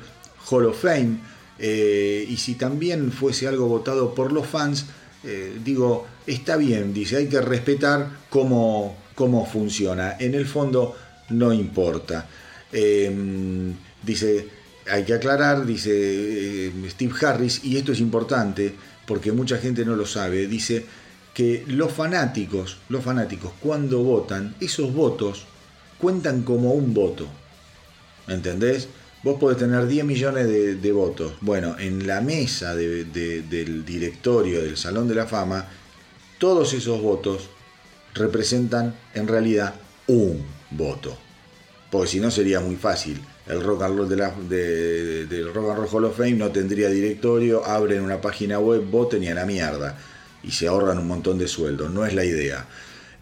Hall 0.48 0.66
of 0.66 0.80
Fame. 0.80 1.18
Eh, 1.58 2.24
y 2.28 2.36
si 2.36 2.54
también 2.54 3.10
fuese 3.10 3.48
algo 3.48 3.66
votado 3.66 4.14
por 4.14 4.30
los 4.30 4.46
fans, 4.46 4.86
eh, 5.24 5.58
digo, 5.64 6.06
está 6.24 6.56
bien, 6.56 6.94
dice, 6.94 7.16
hay 7.16 7.26
que 7.26 7.40
respetar 7.40 8.10
cómo, 8.30 8.96
cómo 9.16 9.44
funciona. 9.44 10.16
En 10.20 10.34
el 10.34 10.46
fondo 10.46 10.94
no 11.30 11.52
importa. 11.52 12.28
Eh, 12.72 13.10
dice, 14.04 14.46
hay 14.88 15.02
que 15.02 15.14
aclarar, 15.14 15.66
dice 15.66 15.90
eh, 15.92 16.72
Steve 16.90 17.14
Harris, 17.22 17.64
y 17.64 17.76
esto 17.76 17.90
es 17.90 17.98
importante 17.98 18.72
porque 19.04 19.32
mucha 19.32 19.58
gente 19.58 19.84
no 19.84 19.96
lo 19.96 20.06
sabe, 20.06 20.46
dice 20.46 20.84
que 21.36 21.64
los 21.66 21.92
fanáticos, 21.92 22.78
los 22.88 23.04
fanáticos 23.04 23.52
cuando 23.60 24.02
votan, 24.02 24.54
esos 24.58 24.94
votos 24.94 25.44
cuentan 25.98 26.40
como 26.44 26.72
un 26.72 26.94
voto. 26.94 27.26
¿Entendés? 28.26 28.88
Vos 29.22 29.38
podés 29.38 29.58
tener 29.58 29.86
10 29.86 30.06
millones 30.06 30.46
de, 30.48 30.92
votos. 30.92 31.32
Bueno, 31.42 31.76
en 31.78 32.06
la 32.06 32.22
mesa 32.22 32.74
de- 32.74 33.04
de- 33.04 33.42
del 33.42 33.84
directorio 33.84 34.62
del 34.62 34.78
Salón 34.78 35.08
de 35.08 35.14
la 35.14 35.26
Fama, 35.26 35.66
todos 36.38 36.72
esos 36.72 37.02
votos 37.02 37.50
representan 38.14 38.94
en 39.12 39.28
realidad 39.28 39.74
un 40.06 40.42
voto. 40.70 41.18
Porque 41.90 42.08
si 42.08 42.18
no 42.20 42.30
sería 42.30 42.60
muy 42.60 42.76
fácil 42.76 43.20
el 43.46 43.60
Rock 43.62 43.82
and 43.82 43.98
Roll 43.98 44.08
de 44.08 44.16
la, 44.16 44.30
de- 44.48 45.26
del 45.26 45.52
Rock 45.52 45.68
and 45.70 45.78
Roll 45.80 45.88
Hall 45.92 46.04
of 46.06 46.16
Fame 46.16 46.32
no 46.32 46.50
tendría 46.50 46.88
directorio, 46.88 47.62
abren 47.66 48.00
una 48.00 48.22
página 48.22 48.58
web, 48.58 48.82
voten 48.90 49.22
y 49.22 49.28
a 49.28 49.34
la 49.34 49.44
mierda. 49.44 49.98
Y 50.46 50.52
se 50.52 50.68
ahorran 50.68 50.98
un 50.98 51.08
montón 51.08 51.38
de 51.38 51.48
sueldos, 51.48 51.90
no 51.90 52.06
es 52.06 52.14
la 52.14 52.24
idea. 52.24 52.66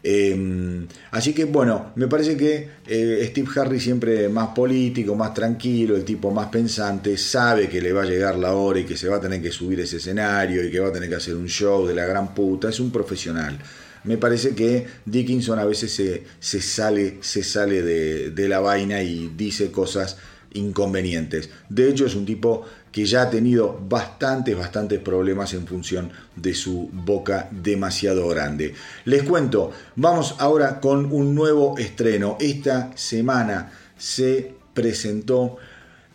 Eh, 0.07 0.87
así 1.13 1.33
que 1.33 1.47
bueno, 1.47 1.93
me 1.95 2.07
parece 2.09 2.37
que 2.37 2.69
eh, 2.87 3.27
Steve 3.31 3.49
Harris 3.57 3.83
siempre 3.83 4.29
más 4.29 4.49
político, 4.49 5.15
más 5.15 5.33
tranquilo, 5.33 5.97
el 5.97 6.05
tipo 6.05 6.31
más 6.31 6.49
pensante, 6.49 7.17
sabe 7.17 7.71
que 7.71 7.81
le 7.81 7.91
va 7.95 8.03
a 8.03 8.05
llegar 8.05 8.37
la 8.37 8.53
hora 8.53 8.81
y 8.81 8.85
que 8.85 8.99
se 8.99 9.09
va 9.09 9.17
a 9.17 9.21
tener 9.21 9.41
que 9.41 9.51
subir 9.51 9.81
ese 9.81 9.97
escenario 9.97 10.63
y 10.63 10.71
que 10.71 10.79
va 10.79 10.89
a 10.89 10.93
tener 10.93 11.09
que 11.09 11.15
hacer 11.15 11.35
un 11.35 11.49
show 11.49 11.87
de 11.87 11.95
la 11.95 12.05
gran 12.05 12.35
puta, 12.35 12.69
es 12.69 12.81
un 12.81 12.91
profesional. 12.91 13.59
Me 14.05 14.19
parece 14.19 14.55
que 14.55 14.87
Dickinson 15.07 15.59
a 15.59 15.65
veces 15.65 15.95
se, 15.95 16.25
se 16.39 16.61
sale, 16.61 17.17
se 17.23 17.43
sale 17.43 17.81
de, 17.81 18.31
de 18.31 18.49
la 18.49 18.61
vaina 18.61 19.03
y 19.03 19.33
dice 19.35 19.71
cosas 19.71 20.19
inconvenientes. 20.53 21.49
De 21.71 21.89
hecho, 21.89 22.05
es 22.05 22.15
un 22.15 22.27
tipo 22.27 22.67
que 22.95 23.05
ya 23.07 23.23
ha 23.23 23.31
tenido 23.31 23.77
bastantes, 23.89 24.57
bastantes 24.57 25.01
problemas 25.01 25.53
en 25.53 25.67
función 25.67 26.13
de 26.37 26.55
su 26.55 26.89
boca 26.93 27.49
demasiado 27.51 28.29
grande. 28.29 28.73
Les 29.05 29.25
cuento, 29.25 29.73
vamos 29.97 30.37
ahora 30.39 30.79
con 30.79 31.13
un 31.13 31.35
nuevo 31.35 31.77
estreno. 31.77 32.37
Esta 32.39 32.93
semana 32.95 33.73
se 33.99 34.55
presentó 34.73 35.57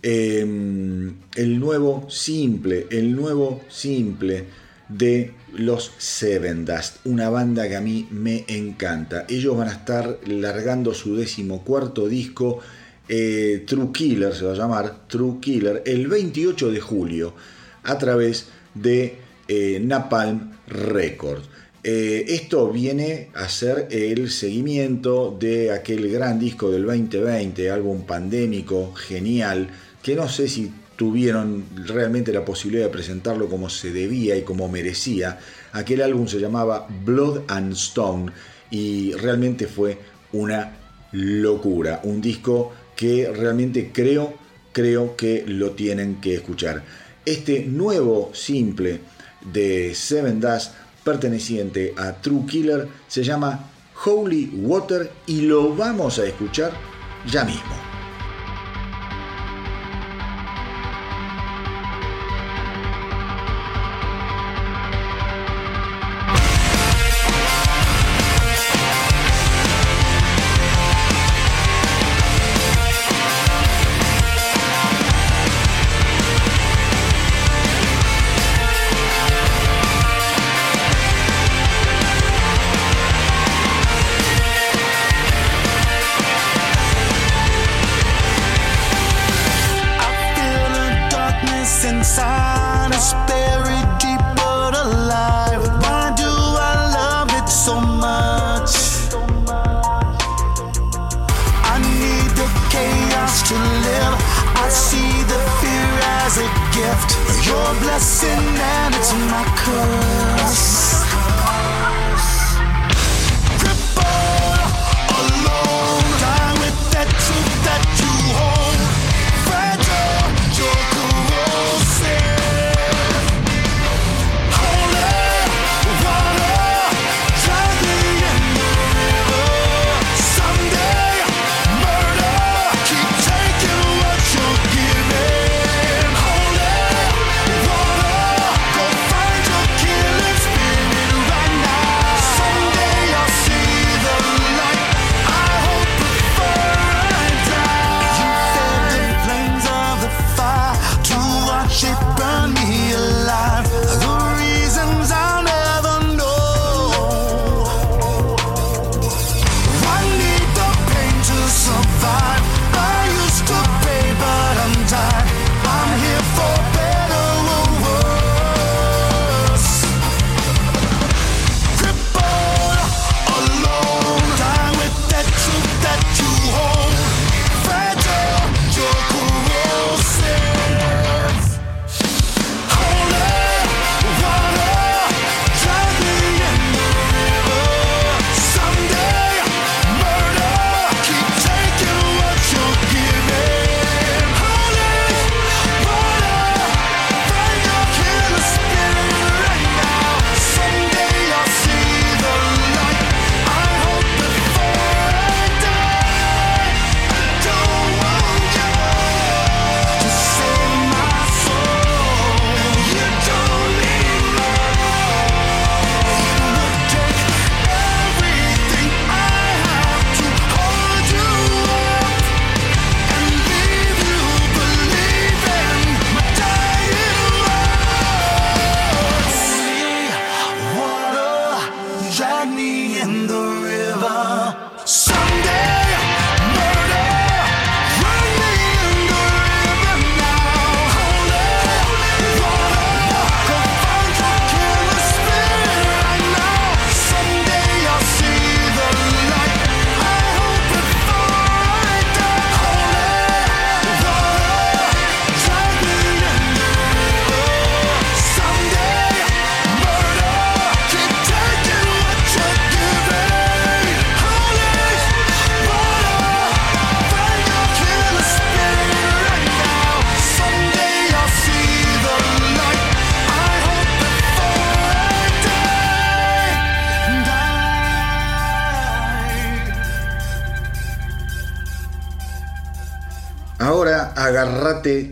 eh, 0.02 0.40
el 1.36 1.60
nuevo 1.60 2.10
simple, 2.10 2.88
el 2.92 3.14
nuevo 3.14 3.60
simple 3.68 4.46
de 4.88 5.34
los 5.52 5.92
Seven 5.98 6.64
Dust, 6.64 7.06
una 7.06 7.30
banda 7.30 7.68
que 7.68 7.76
a 7.76 7.82
mí 7.82 8.08
me 8.10 8.46
encanta. 8.48 9.26
Ellos 9.28 9.58
van 9.58 9.68
a 9.68 9.74
estar 9.74 10.18
largando 10.26 10.94
su 10.94 11.18
decimocuarto 11.18 12.08
disco 12.08 12.62
eh, 13.10 13.64
True 13.66 13.90
Killer, 13.92 14.34
se 14.34 14.46
va 14.46 14.54
a 14.54 14.56
llamar 14.56 15.08
True 15.08 15.40
Killer, 15.42 15.84
el 15.86 16.08
28 16.08 16.72
de 16.72 16.80
julio 16.80 17.34
a 17.84 17.98
través 17.98 18.48
de 18.76 19.18
eh, 19.48 19.80
Napalm 19.82 20.52
Records. 20.68 21.50
Eh, 21.84 22.26
esto 22.28 22.70
viene 22.70 23.30
a 23.34 23.50
ser 23.50 23.88
el 23.90 24.30
seguimiento 24.30 25.36
de 25.40 25.72
aquel 25.72 26.12
gran 26.12 26.38
disco 26.38 26.70
del 26.70 26.86
2020, 26.86 27.72
álbum 27.72 28.04
pandémico, 28.04 28.94
genial, 28.94 29.70
que 30.04 30.16
no 30.16 30.30
sé 30.30 30.48
si 30.48 30.72
tuvieron 30.96 31.64
realmente 31.88 32.34
la 32.34 32.44
posibilidad 32.44 32.86
de 32.86 32.92
presentarlo 32.92 33.48
como 33.48 33.70
se 33.70 33.92
debía 33.92 34.36
y 34.36 34.44
como 34.44 34.68
merecía. 34.68 35.40
Aquel 35.72 36.02
álbum 36.02 36.28
se 36.28 36.40
llamaba 36.40 36.88
Blood 37.06 37.44
and 37.48 37.74
Stone 37.74 38.32
y 38.70 39.14
realmente 39.14 39.66
fue 39.66 39.98
una 40.34 40.76
locura, 41.14 42.02
un 42.04 42.22
disco 42.22 42.74
que 43.00 43.32
realmente 43.34 43.92
creo, 43.94 44.34
creo 44.74 45.16
que 45.16 45.46
lo 45.48 45.72
tienen 45.72 46.20
que 46.20 46.36
escuchar. 46.36 46.84
Este 47.26 47.64
nuevo 47.64 48.32
simple 48.34 49.00
de 49.54 49.96
Seven 49.96 50.42
Dust 50.42 50.74
perteneciente 51.02 51.94
a 51.96 52.12
True 52.12 52.46
Killer 52.46 52.90
se 53.08 53.24
llama 53.24 53.70
Holy 54.04 54.52
Water 54.54 55.10
y 55.28 55.44
lo 55.44 55.74
vamos 55.74 56.20
a 56.20 56.26
escuchar 56.26 56.74
ya 57.26 57.46
mismo. 57.46 57.89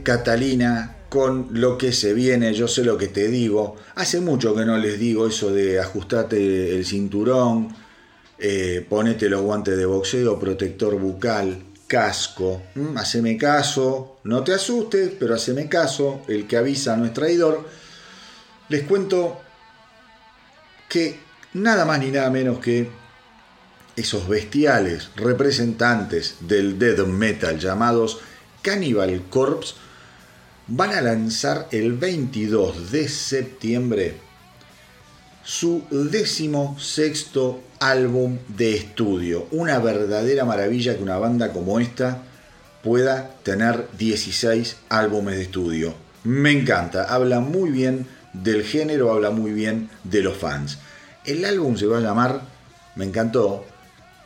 Catalina 0.04 0.98
con 1.10 1.48
lo 1.52 1.78
que 1.78 1.92
se 1.94 2.14
viene, 2.14 2.54
yo 2.54 2.68
sé 2.68 2.84
lo 2.84 2.98
que 2.98 3.08
te 3.08 3.28
digo. 3.28 3.76
Hace 3.96 4.20
mucho 4.20 4.54
que 4.56 4.66
no 4.66 4.78
les 4.78 5.00
digo 5.00 5.28
eso 5.28 5.52
de 5.54 5.80
ajustate 5.80 6.76
el 6.76 6.86
cinturón, 6.86 7.74
eh, 8.38 8.86
ponete 8.88 9.30
los 9.30 9.42
guantes 9.42 9.78
de 9.78 9.86
boxeo, 9.86 10.40
protector 10.40 11.00
bucal, 11.00 11.64
casco. 11.88 12.62
¿m? 12.76 13.00
Haceme 13.00 13.38
caso, 13.38 14.18
no 14.26 14.44
te 14.44 14.54
asustes, 14.54 15.12
pero 15.18 15.36
haceme 15.36 15.70
caso, 15.70 16.22
el 16.28 16.46
que 16.48 16.58
avisa 16.58 16.98
no 16.98 17.06
es 17.06 17.14
traidor. 17.14 17.68
Les 18.70 18.84
cuento 18.84 19.40
que 20.90 21.20
nada 21.54 21.86
más 21.86 22.00
ni 22.00 22.12
nada 22.12 22.30
menos 22.30 22.60
que 22.60 22.90
esos 23.96 24.28
bestiales 24.28 25.10
representantes 25.16 26.36
del 26.42 26.78
death 26.78 27.08
metal 27.08 27.58
llamados 27.58 28.20
Cannibal 28.68 29.24
Corpse 29.30 29.76
van 30.68 30.92
a 30.92 31.00
lanzar 31.00 31.70
el 31.72 31.94
22 31.94 32.92
de 32.92 33.08
septiembre 33.08 34.18
su 35.42 35.84
décimo 35.90 36.78
sexto 36.78 37.62
álbum 37.80 38.40
de 38.50 38.76
estudio. 38.76 39.48
Una 39.52 39.80
verdadera 39.80 40.44
maravilla 40.44 40.98
que 40.98 41.02
una 41.02 41.18
banda 41.18 41.54
como 41.54 41.80
esta 41.80 42.24
pueda 42.84 43.38
tener 43.44 43.88
16 43.98 44.76
álbumes 44.90 45.38
de 45.38 45.44
estudio. 45.44 45.94
Me 46.26 46.52
encanta, 46.52 47.06
habla 47.06 47.40
muy 47.40 47.70
bien 47.70 48.06
del 48.34 48.66
género, 48.66 49.14
habla 49.14 49.30
muy 49.30 49.52
bien 49.52 49.90
de 50.04 50.24
los 50.24 50.36
fans. 50.36 50.78
El 51.24 51.46
álbum 51.46 51.78
se 51.78 51.86
va 51.86 52.00
a 52.00 52.02
llamar, 52.02 52.42
me 52.96 53.06
encantó, 53.06 53.66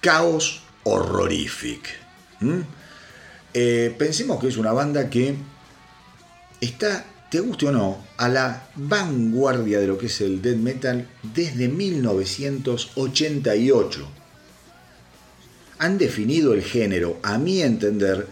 Chaos 0.02 0.64
Horrorific. 0.82 1.88
Eh, 3.54 3.94
pensemos 3.98 4.40
que 4.40 4.48
es 4.48 4.56
una 4.58 4.72
banda 4.72 5.10
que 5.10 5.36
está, 6.62 7.06
te 7.30 7.40
guste 7.40 7.68
o 7.68 7.72
no, 7.72 7.98
a 8.18 8.28
la 8.30 8.70
vanguardia 8.76 9.80
de 9.80 9.88
lo 9.88 9.98
que 9.98 10.06
es 10.06 10.22
el 10.22 10.40
death 10.42 10.58
metal 10.58 11.08
desde 11.34 11.68
1988. 11.68 14.08
Han 15.80 15.98
definido 15.98 16.54
el 16.54 16.62
género, 16.62 17.20
a 17.24 17.38
mi 17.38 17.62
entender, 17.62 18.28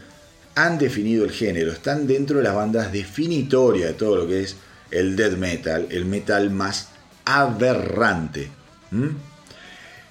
han 0.55 0.77
definido 0.77 1.25
el 1.25 1.31
género, 1.31 1.71
están 1.71 2.07
dentro 2.07 2.37
de 2.37 2.43
las 2.43 2.55
bandas 2.55 2.93
definitorias 2.93 3.89
de 3.89 3.95
todo 3.95 4.15
lo 4.17 4.27
que 4.27 4.43
es 4.43 4.55
el 4.91 5.15
death 5.15 5.37
metal, 5.37 5.87
el 5.89 6.05
metal 6.05 6.51
más 6.51 6.89
aberrante. 7.25 8.51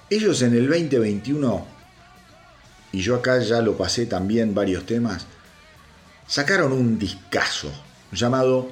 Ellos 0.09 0.41
en 0.41 0.53
el 0.53 0.67
2021, 0.67 1.78
y 2.91 3.01
yo 3.01 3.15
acá 3.15 3.39
ya 3.39 3.61
lo 3.61 3.77
pasé 3.77 4.05
también 4.05 4.53
varios 4.55 4.85
temas, 4.85 5.25
sacaron 6.27 6.71
un 6.71 6.97
discazo 6.97 7.71
llamado 8.11 8.69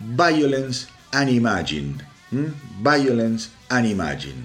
Violence 0.00 0.86
Unimagined. 1.12 2.00
¿m? 2.32 2.52
Violence 2.80 3.50
Unimagined. 3.70 4.44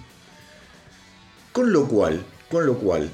Con 1.51 1.73
lo 1.73 1.87
cual, 1.87 2.23
con 2.49 2.65
lo 2.65 2.77
cual, 2.77 3.09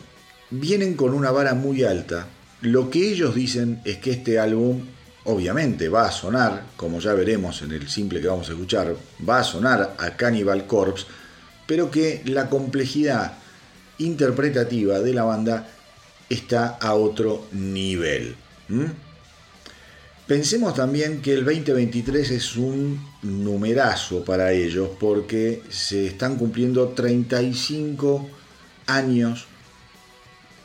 vienen 0.52 0.96
con 0.96 1.14
una 1.14 1.32
vara 1.32 1.54
muy 1.54 1.84
alta. 1.84 2.28
Lo 2.62 2.90
que 2.90 3.10
ellos 3.10 3.36
dicen 3.36 3.82
es 3.86 3.98
que 3.98 4.12
este 4.12 4.40
álbum, 4.40 4.82
obviamente, 5.24 5.88
va 5.90 6.08
a 6.08 6.12
sonar, 6.12 6.64
como 6.76 7.00
ya 7.00 7.14
veremos 7.14 7.62
en 7.62 7.72
el 7.72 7.88
simple 7.88 8.22
que 8.22 8.28
vamos 8.28 8.50
a 8.50 8.54
escuchar, 8.54 8.96
va 9.28 9.40
a 9.40 9.44
sonar 9.44 9.96
a 9.98 10.12
Cannibal 10.12 10.68
Corpse, 10.68 11.06
pero 11.66 11.90
que 11.90 12.22
la 12.26 12.50
complejidad 12.50 13.34
interpretativa 13.98 15.00
de 15.00 15.14
la 15.14 15.24
banda 15.24 15.68
está 16.30 16.78
a 16.82 16.94
otro 16.96 17.48
nivel. 17.52 18.36
Pensemos 20.28 20.74
también 20.74 21.22
que 21.22 21.34
el 21.34 21.46
2023 21.46 22.32
es 22.32 22.56
un 22.56 23.00
numerazo 23.22 24.26
para 24.26 24.52
ellos 24.54 24.90
porque 25.00 25.62
se 25.70 26.08
están 26.08 26.38
cumpliendo 26.38 26.90
35 26.90 28.28
años 28.88 29.46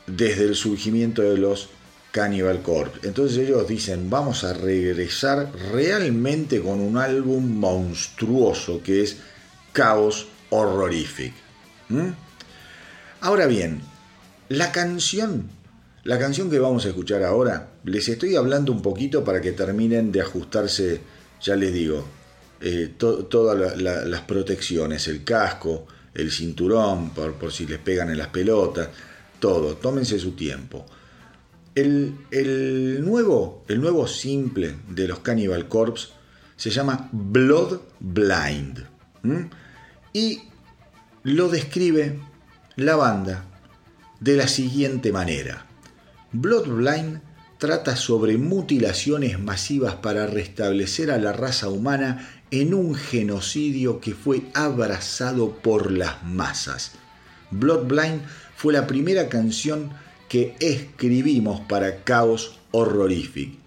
desde 0.07 0.45
el 0.45 0.55
surgimiento 0.55 1.21
de 1.21 1.37
los 1.37 1.69
Cannibal 2.11 2.61
Corpse. 2.61 3.07
Entonces 3.07 3.37
ellos 3.37 3.67
dicen, 3.67 4.09
vamos 4.09 4.43
a 4.43 4.53
regresar 4.53 5.51
realmente 5.71 6.59
con 6.59 6.81
un 6.81 6.97
álbum 6.97 7.59
monstruoso 7.59 8.81
que 8.83 9.03
es 9.03 9.17
Chaos 9.73 10.27
Horrorific. 10.49 11.33
Ahora 13.21 13.45
bien, 13.45 13.81
la 14.51 14.71
canción, 14.73 15.49
la 16.03 16.19
canción 16.19 16.49
que 16.49 16.59
vamos 16.59 16.85
a 16.85 16.89
escuchar 16.89 17.23
ahora, 17.23 17.69
les 17.85 18.09
estoy 18.09 18.35
hablando 18.35 18.71
un 18.73 18.81
poquito 18.81 19.23
para 19.23 19.39
que 19.39 19.53
terminen 19.53 20.11
de 20.11 20.19
ajustarse, 20.21 20.99
ya 21.41 21.55
les 21.55 21.73
digo, 21.73 22.05
eh, 22.59 22.93
to- 22.97 23.25
todas 23.27 23.57
la- 23.57 23.75
la- 23.75 24.05
las 24.05 24.21
protecciones, 24.21 25.07
el 25.07 25.23
casco, 25.23 25.87
el 26.13 26.29
cinturón, 26.31 27.11
por, 27.11 27.35
por 27.35 27.51
si 27.53 27.65
les 27.65 27.79
pegan 27.79 28.09
en 28.09 28.17
las 28.17 28.27
pelotas, 28.27 28.89
todo, 29.39 29.75
tómense 29.77 30.19
su 30.19 30.31
tiempo. 30.31 30.85
El, 31.73 32.13
el 32.31 33.01
nuevo, 33.05 33.63
el 33.69 33.79
nuevo 33.79 34.05
simple 34.05 34.75
de 34.89 35.07
los 35.07 35.19
Cannibal 35.19 35.69
Corpse 35.69 36.09
se 36.57 36.69
llama 36.69 37.07
Blood 37.13 37.79
Blind. 38.01 38.85
Y 40.11 40.41
lo 41.23 41.47
describe 41.47 42.19
la 42.75 42.97
banda 42.97 43.45
de 44.21 44.37
la 44.37 44.47
siguiente 44.47 45.11
manera. 45.11 45.65
Blood 46.31 46.67
Blind 46.67 47.21
trata 47.57 47.95
sobre 47.95 48.37
mutilaciones 48.37 49.39
masivas 49.39 49.95
para 49.95 50.27
restablecer 50.27 51.11
a 51.11 51.17
la 51.17 51.33
raza 51.33 51.69
humana 51.69 52.29
en 52.51 52.73
un 52.73 52.95
genocidio 52.95 53.99
que 53.99 54.13
fue 54.13 54.43
abrazado 54.53 55.57
por 55.57 55.91
las 55.91 56.23
masas. 56.23 56.93
Blood 57.49 57.87
Blind 57.87 58.21
fue 58.55 58.73
la 58.73 58.87
primera 58.87 59.27
canción 59.27 59.89
que 60.29 60.55
escribimos 60.59 61.59
para 61.61 62.03
Chaos 62.03 62.59
Horrorific. 62.71 63.57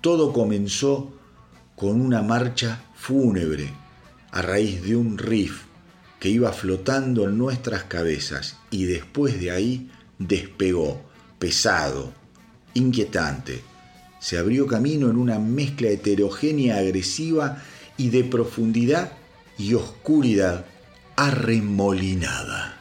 Todo 0.00 0.32
comenzó 0.32 1.12
con 1.74 2.00
una 2.00 2.22
marcha 2.22 2.80
fúnebre 2.94 3.70
a 4.30 4.40
raíz 4.40 4.82
de 4.82 4.96
un 4.96 5.18
riff 5.18 5.64
que 6.20 6.28
iba 6.28 6.52
flotando 6.52 7.24
en 7.24 7.36
nuestras 7.36 7.84
cabezas 7.84 8.56
y 8.70 8.84
después 8.84 9.38
de 9.40 9.50
ahí 9.50 9.90
despegó, 10.18 11.02
pesado, 11.38 12.12
inquietante. 12.74 13.62
Se 14.20 14.38
abrió 14.38 14.66
camino 14.66 15.10
en 15.10 15.16
una 15.16 15.38
mezcla 15.38 15.88
heterogénea, 15.88 16.78
agresiva 16.78 17.62
y 17.96 18.10
de 18.10 18.24
profundidad 18.24 19.12
y 19.58 19.74
oscuridad 19.74 20.66
arremolinada. 21.16 22.75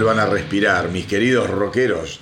Vuelvan 0.00 0.18
a 0.18 0.30
respirar, 0.30 0.88
mis 0.88 1.04
queridos 1.04 1.50
rockeros. 1.50 2.20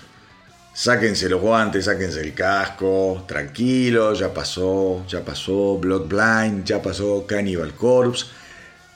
Sáquense 0.75 1.29
los 1.29 1.41
guantes, 1.41 1.85
sáquense 1.85 2.21
el 2.21 2.35
casco, 2.35 3.25
tranquilo, 3.29 4.15
ya 4.15 4.35
pasó, 4.35 5.07
ya 5.07 5.25
pasó 5.25 5.79
Blood 5.79 6.09
Blind, 6.09 6.65
ya 6.65 6.83
pasó 6.83 7.25
Cannibal 7.25 7.75
Corpse. 7.75 8.27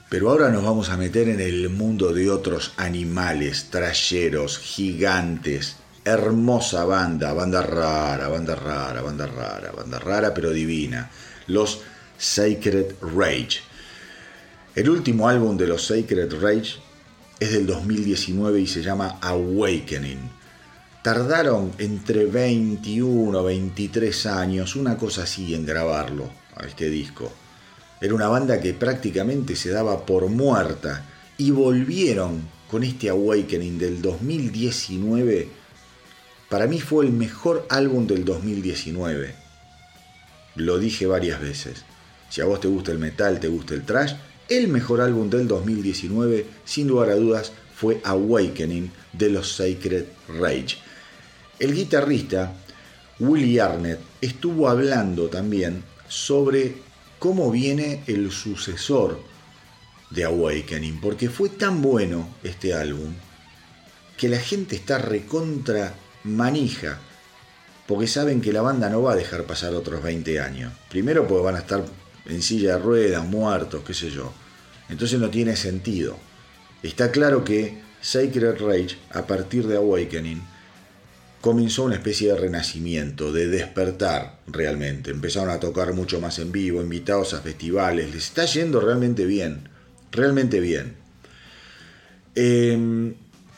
Pero 0.09 0.29
ahora 0.29 0.49
nos 0.49 0.65
vamos 0.65 0.89
a 0.89 0.97
meter 0.97 1.29
en 1.29 1.39
el 1.39 1.69
mundo 1.69 2.11
de 2.11 2.29
otros 2.29 2.73
animales, 2.75 3.67
trayeros, 3.69 4.59
gigantes. 4.59 5.77
Hermosa 6.03 6.83
banda, 6.83 7.31
banda 7.31 7.61
rara, 7.61 8.27
banda 8.27 8.55
rara, 8.55 9.01
banda 9.01 9.27
rara, 9.27 9.71
banda 9.71 9.97
rara 9.99 10.33
pero 10.33 10.51
divina. 10.51 11.09
Los 11.47 11.79
Sacred 12.17 12.95
Rage. 13.15 13.61
El 14.75 14.89
último 14.89 15.29
álbum 15.29 15.55
de 15.55 15.67
los 15.67 15.87
Sacred 15.87 16.33
Rage 16.41 16.81
es 17.39 17.51
del 17.51 17.65
2019 17.65 18.61
y 18.61 18.67
se 18.67 18.81
llama 18.81 19.17
Awakening. 19.21 20.29
Tardaron 21.01 21.71
entre 21.79 22.25
21 22.25 23.43
23 23.43 24.25
años, 24.27 24.75
una 24.75 24.97
cosa 24.97 25.23
así, 25.23 25.53
en 25.53 25.65
grabarlo, 25.65 26.29
a 26.55 26.65
este 26.65 26.89
disco. 26.89 27.31
Era 27.99 28.13
una 28.13 28.27
banda 28.27 28.59
que 28.59 28.73
prácticamente 28.73 29.55
se 29.55 29.71
daba 29.71 30.05
por 30.05 30.27
muerta 30.29 31.05
y 31.37 31.51
volvieron 31.51 32.47
con 32.69 32.83
este 32.83 33.09
Awakening 33.09 33.77
del 33.77 34.01
2019. 34.01 35.49
Para 36.49 36.67
mí 36.67 36.79
fue 36.79 37.05
el 37.05 37.11
mejor 37.11 37.65
álbum 37.69 38.07
del 38.07 38.25
2019. 38.25 39.35
Lo 40.55 40.77
dije 40.77 41.05
varias 41.05 41.41
veces. 41.41 41.83
Si 42.29 42.41
a 42.41 42.45
vos 42.45 42.59
te 42.59 42.67
gusta 42.67 42.91
el 42.91 42.99
metal, 42.99 43.39
te 43.39 43.47
gusta 43.47 43.73
el 43.73 43.85
trash, 43.85 44.13
el 44.57 44.67
mejor 44.67 45.01
álbum 45.01 45.29
del 45.29 45.47
2019, 45.47 46.45
sin 46.65 46.87
lugar 46.87 47.09
a 47.09 47.15
dudas, 47.15 47.51
fue 47.75 47.99
Awakening 48.03 48.91
de 49.11 49.29
los 49.29 49.55
Sacred 49.55 50.05
Rage. 50.27 50.77
El 51.59 51.73
guitarrista 51.73 52.53
Willie 53.19 53.61
Arnett 53.61 53.99
estuvo 54.21 54.69
hablando 54.69 55.27
también 55.27 55.83
sobre 56.07 56.75
cómo 57.19 57.51
viene 57.51 58.03
el 58.07 58.31
sucesor 58.31 59.19
de 60.09 60.23
Awakening, 60.25 60.99
porque 61.01 61.29
fue 61.29 61.49
tan 61.49 61.81
bueno 61.81 62.27
este 62.43 62.73
álbum 62.73 63.13
que 64.17 64.29
la 64.29 64.39
gente 64.39 64.75
está 64.75 64.97
recontra 64.97 65.95
manija, 66.23 66.99
porque 67.87 68.07
saben 68.07 68.41
que 68.41 68.53
la 68.53 68.61
banda 68.61 68.89
no 68.89 69.01
va 69.01 69.13
a 69.13 69.15
dejar 69.15 69.43
pasar 69.43 69.73
otros 69.73 70.03
20 70.03 70.39
años. 70.39 70.73
Primero 70.89 71.27
porque 71.27 71.43
van 71.43 71.55
a 71.55 71.59
estar 71.59 71.83
en 72.25 72.41
silla 72.41 72.77
de 72.77 72.83
ruedas, 72.83 73.25
muertos, 73.25 73.83
qué 73.85 73.93
sé 73.93 74.09
yo. 74.09 74.31
Entonces 74.93 75.19
no 75.19 75.29
tiene 75.29 75.55
sentido. 75.55 76.17
Está 76.83 77.11
claro 77.11 77.43
que 77.43 77.79
Sacred 77.99 78.59
Rage, 78.59 78.97
a 79.09 79.25
partir 79.25 79.67
de 79.67 79.77
Awakening, 79.77 80.41
comenzó 81.41 81.83
una 81.83 81.95
especie 81.95 82.29
de 82.29 82.37
renacimiento, 82.37 83.33
de 83.33 83.47
despertar 83.47 84.39
realmente. 84.45 85.09
Empezaron 85.09 85.49
a 85.49 85.59
tocar 85.59 85.93
mucho 85.93 86.21
más 86.21 86.37
en 86.39 86.51
vivo, 86.51 86.79
invitados 86.81 87.33
a 87.33 87.41
festivales. 87.41 88.13
Les 88.13 88.25
está 88.25 88.45
yendo 88.45 88.79
realmente 88.79 89.25
bien, 89.25 89.67
realmente 90.11 90.59
bien. 90.59 90.93
Eh, 92.35 93.13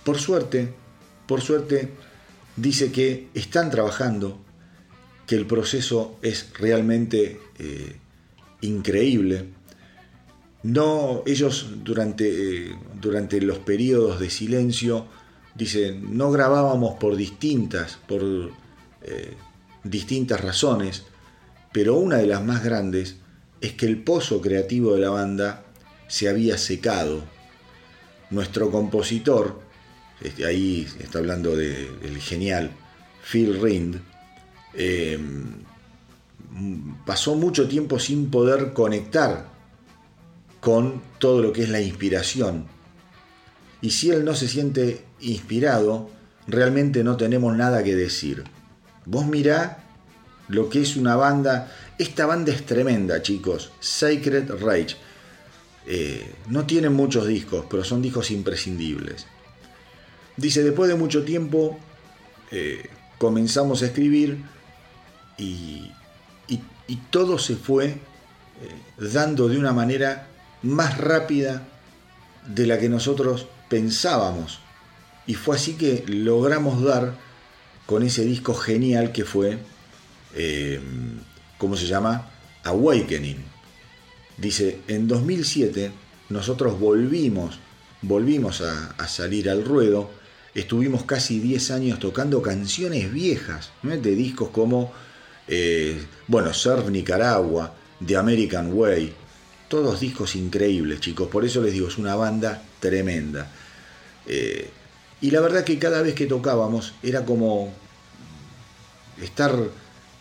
por 0.06 0.18
suerte, 0.18 0.70
por 1.28 1.42
suerte, 1.42 1.90
dice 2.56 2.94
que 2.94 3.28
están 3.34 3.70
trabajando, 3.70 4.40
que 5.28 5.36
el 5.36 5.46
proceso 5.46 6.18
es 6.22 6.48
realmente 6.58 7.42
eh, 7.60 7.98
increíble. 8.62 9.48
No, 10.66 11.22
ellos 11.28 11.68
durante, 11.84 12.70
eh, 12.70 12.76
durante 13.00 13.40
los 13.40 13.60
periodos 13.60 14.20
de 14.20 14.32
silencio 14.32 15.06
dice, 15.54 15.92
no 15.92 16.32
grabábamos 16.32 16.96
por 16.96 17.16
distintas, 17.16 18.00
por 18.08 18.24
eh, 19.04 19.36
distintas 19.84 20.42
razones, 20.42 21.04
pero 21.72 21.94
una 21.98 22.18
de 22.18 22.26
las 22.26 22.44
más 22.44 22.64
grandes 22.64 23.18
es 23.62 23.74
que 23.74 23.86
el 23.86 24.02
pozo 24.02 24.42
creativo 24.42 24.96
de 24.96 25.02
la 25.02 25.12
banda 25.12 25.66
se 26.08 26.30
había 26.30 26.58
secado. 26.58 27.24
Nuestro 28.32 28.72
compositor, 28.72 29.60
este, 30.20 30.48
ahí 30.48 30.88
está 31.00 31.20
hablando 31.20 31.56
del 31.56 32.18
genial 32.18 32.72
Phil 33.32 33.62
Rind, 33.62 34.02
eh, 34.74 35.20
pasó 37.06 37.36
mucho 37.36 37.68
tiempo 37.68 38.00
sin 38.00 38.32
poder 38.32 38.74
conectar 38.74 39.54
con 40.66 41.00
todo 41.20 41.44
lo 41.44 41.54
que 41.54 41.62
es 41.62 41.70
la 41.70 41.80
inspiración. 41.80 42.66
Y 43.82 43.92
si 43.92 44.10
él 44.10 44.26
no 44.26 44.34
se 44.34 44.48
siente 44.48 45.06
inspirado, 45.20 46.10
realmente 46.48 47.04
no 47.04 47.18
tenemos 47.18 47.56
nada 47.56 47.84
que 47.84 47.96
decir. 47.96 48.44
Vos 49.06 49.28
mirá 49.28 49.84
lo 50.48 50.68
que 50.68 50.82
es 50.82 50.98
una 50.98 51.16
banda. 51.18 51.72
Esta 52.00 52.26
banda 52.26 52.52
es 52.52 52.66
tremenda, 52.66 53.22
chicos. 53.22 53.74
Sacred 53.80 54.50
Rage. 54.60 54.96
Eh, 55.86 56.34
no 56.50 56.66
tienen 56.66 56.94
muchos 56.94 57.28
discos, 57.28 57.68
pero 57.70 57.84
son 57.84 58.02
discos 58.02 58.32
imprescindibles. 58.32 59.28
Dice, 60.36 60.64
después 60.64 60.90
de 60.90 60.96
mucho 60.96 61.24
tiempo 61.24 61.78
eh, 62.50 62.90
comenzamos 63.20 63.84
a 63.84 63.86
escribir 63.86 64.40
y, 65.38 65.92
y, 66.48 66.96
todo 67.12 67.38
se 67.38 67.56
fue 67.56 67.86
eh, 67.86 68.00
dando 68.98 69.48
de 69.48 69.60
una 69.60 69.72
manera 69.72 70.30
más 70.66 70.98
rápida 70.98 71.68
de 72.48 72.68
la 72.68 72.80
que 72.80 72.90
nosotros 72.90 73.48
pensábamos. 73.70 74.60
Y 75.28 75.36
fue 75.36 75.56
así 75.56 75.74
que 75.74 76.04
logramos 76.08 76.84
dar 76.84 77.16
con 77.86 78.04
ese 78.04 78.26
disco 78.26 78.54
genial 78.54 79.12
que 79.12 79.26
fue, 79.26 79.60
eh, 80.34 80.80
¿cómo 81.58 81.78
se 81.78 81.88
llama? 81.88 82.30
Awakening. 82.64 83.44
Dice, 84.38 84.80
en 84.88 85.08
2007 85.08 85.92
nosotros 86.30 86.80
volvimos, 86.80 87.60
volvimos 88.02 88.62
a, 88.62 89.08
salir 89.08 89.50
al 89.50 89.64
ruedo, 89.64 90.10
estuvimos 90.54 91.06
casi 91.06 91.40
10 91.40 91.72
años 91.72 92.00
tocando 92.00 92.42
canciones 92.42 93.12
viejas, 93.12 93.72
de 93.84 94.16
discos 94.16 94.50
como, 94.50 94.92
eh, 95.48 96.04
bueno, 96.28 96.54
Surf 96.54 96.90
Nicaragua, 96.90 97.74
The 98.06 98.18
American 98.18 98.74
Way, 98.74 99.14
todos 99.76 100.00
discos 100.00 100.38
increíbles, 100.38 101.02
chicos, 101.02 101.28
por 101.28 101.44
eso 101.44 101.62
les 101.62 101.74
digo, 101.74 101.90
es 101.90 101.98
una 101.98 102.16
banda 102.16 102.64
tremenda. 102.80 103.52
Eh, 104.26 104.70
y 105.20 105.32
la 105.32 105.42
verdad 105.42 105.66
que 105.66 105.78
cada 105.78 106.02
vez 106.02 106.16
que 106.16 106.28
tocábamos 106.28 106.94
era 107.04 107.26
como 107.26 107.74
estar 109.22 109.54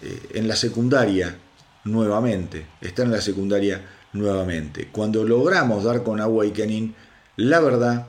eh, 0.03 0.23
en 0.31 0.49
la 0.49 0.57
secundaria 0.57 1.39
nuevamente, 1.85 2.67
estar 2.81 3.07
en 3.07 3.13
la 3.13 3.21
secundaria 3.21 3.81
nuevamente. 4.13 4.89
Cuando 4.91 5.23
logramos 5.23 5.85
dar 5.85 6.03
con 6.03 6.21
Awakening, 6.21 6.93
la 7.37 7.61
verdad 7.61 8.09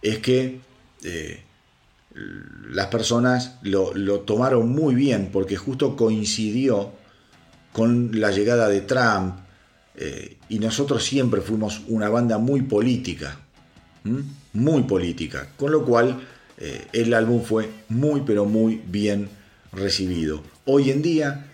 es 0.00 0.20
que 0.20 0.60
eh, 1.04 1.42
las 2.70 2.86
personas 2.86 3.58
lo, 3.60 3.92
lo, 3.92 4.20
tomaron 4.20 4.70
muy 4.70 4.94
bien 4.94 5.28
porque 5.30 5.56
justo 5.56 5.94
coincidió 5.94 6.92
con 7.74 8.18
la 8.18 8.30
llegada 8.30 8.70
de 8.70 8.80
Trump 8.80 9.45
eh, 9.96 10.36
y 10.48 10.58
nosotros 10.58 11.04
siempre 11.04 11.40
fuimos 11.40 11.82
una 11.88 12.08
banda 12.08 12.38
muy 12.38 12.62
política, 12.62 13.38
muy 14.52 14.82
política, 14.84 15.48
con 15.56 15.72
lo 15.72 15.84
cual 15.84 16.20
eh, 16.58 16.86
el 16.92 17.12
álbum 17.14 17.42
fue 17.42 17.70
muy 17.88 18.20
pero 18.20 18.44
muy 18.44 18.82
bien 18.86 19.28
recibido. 19.72 20.42
Hoy 20.64 20.90
en 20.90 21.02
día 21.02 21.46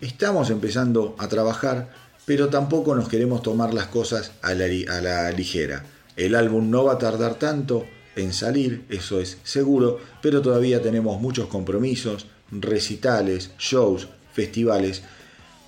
estamos 0.00 0.50
empezando 0.50 1.16
a 1.18 1.28
trabajar, 1.28 1.90
pero 2.26 2.48
tampoco 2.48 2.94
nos 2.94 3.08
queremos 3.08 3.42
tomar 3.42 3.72
las 3.72 3.86
cosas 3.86 4.32
a 4.42 4.54
la 4.54 5.30
ligera. 5.30 5.84
El 6.16 6.34
álbum 6.34 6.70
no 6.70 6.84
va 6.84 6.94
a 6.94 6.98
tardar 6.98 7.36
tanto 7.36 7.84
en 8.16 8.32
salir, 8.32 8.84
eso 8.88 9.20
es 9.20 9.38
seguro, 9.42 9.98
pero 10.22 10.42
todavía 10.42 10.82
tenemos 10.82 11.20
muchos 11.20 11.48
compromisos, 11.48 12.26
recitales, 12.50 13.50
shows, 13.58 14.08
festivales, 14.32 15.02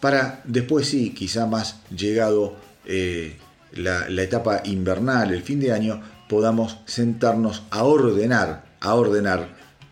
para 0.07 0.41
después 0.45 0.87
sí, 0.87 1.11
quizá 1.11 1.47
más 1.47 1.81
llegado 1.91 2.55
eh, 2.85 3.37
la, 3.73 4.09
la 4.09 4.23
etapa 4.23 4.61
invernal, 4.62 5.35
el 5.35 5.43
fin 5.43 5.59
de 5.59 5.73
año, 5.73 6.01
podamos 6.28 6.78
sentarnos 6.87 7.65
a 7.70 7.83
ordenar 7.83 8.66
a 8.81 8.95
ordenar 8.95 9.49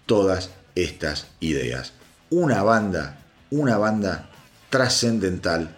todas 0.07 0.51
estas 0.77 1.27
ideas. 1.41 1.95
Una 2.31 2.63
banda, 2.63 3.19
una 3.51 3.77
banda 3.77 4.31
trascendental 4.71 5.77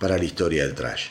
para 0.00 0.16
la 0.16 0.24
historia 0.24 0.64
del 0.64 0.74
trash. 0.74 1.08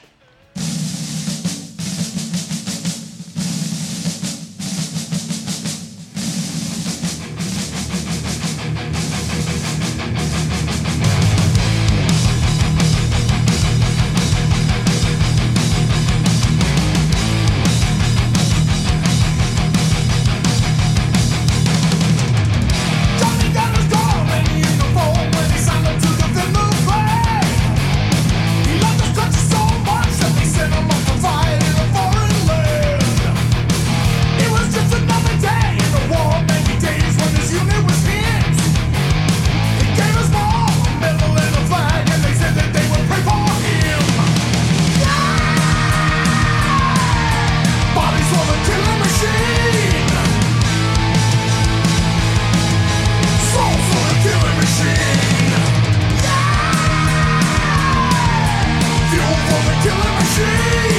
Killing 59.83 60.15
machine. 60.15 60.92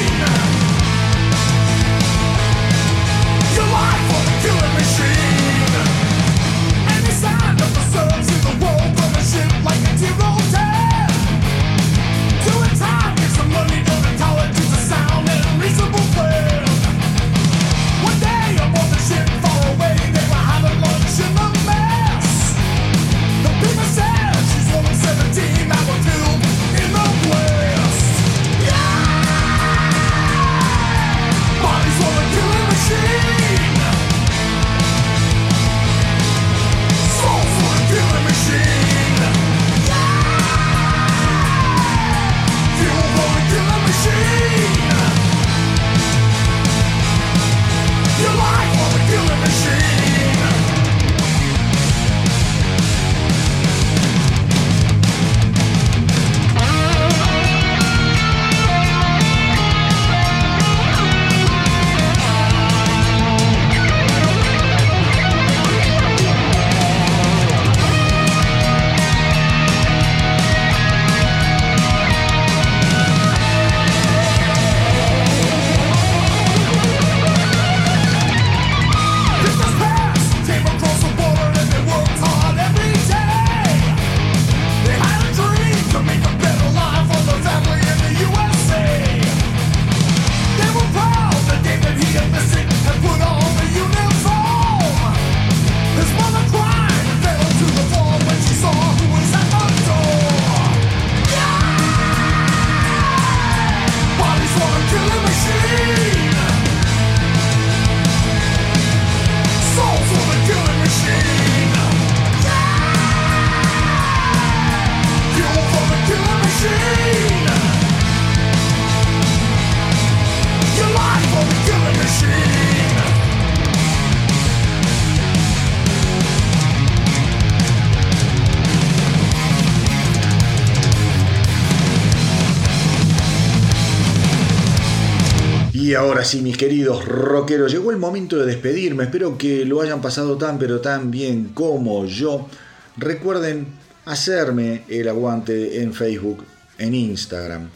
Ahora 136.24 136.30
sí, 136.30 136.40
mis 136.40 136.56
queridos 136.56 137.04
rockeros, 137.04 137.70
llegó 137.70 137.90
el 137.90 137.98
momento 137.98 138.38
de 138.38 138.46
despedirme. 138.46 139.04
Espero 139.04 139.36
que 139.36 139.66
lo 139.66 139.82
hayan 139.82 140.00
pasado 140.00 140.38
tan 140.38 140.58
pero 140.58 140.80
tan 140.80 141.10
bien 141.10 141.50
como 141.52 142.06
yo. 142.06 142.48
Recuerden 142.96 143.66
hacerme 144.06 144.84
el 144.88 145.06
aguante 145.06 145.82
en 145.82 145.92
Facebook, 145.92 146.42
en 146.78 146.94
Instagram. 146.94 147.68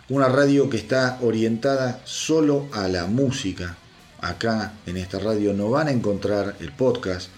Una 0.08 0.28
radio 0.28 0.70
que 0.70 0.78
está 0.78 1.18
orientada 1.22 2.00
solo 2.04 2.66
a 2.72 2.88
la 2.88 3.06
música. 3.06 3.76
Acá 4.20 4.72
en 4.86 4.96
esta 4.96 5.18
radio 5.18 5.52
no 5.52 5.70
van 5.70 5.88
a 5.88 5.92
encontrar 5.92 6.56
el 6.60 6.72
podcast. 6.72 7.28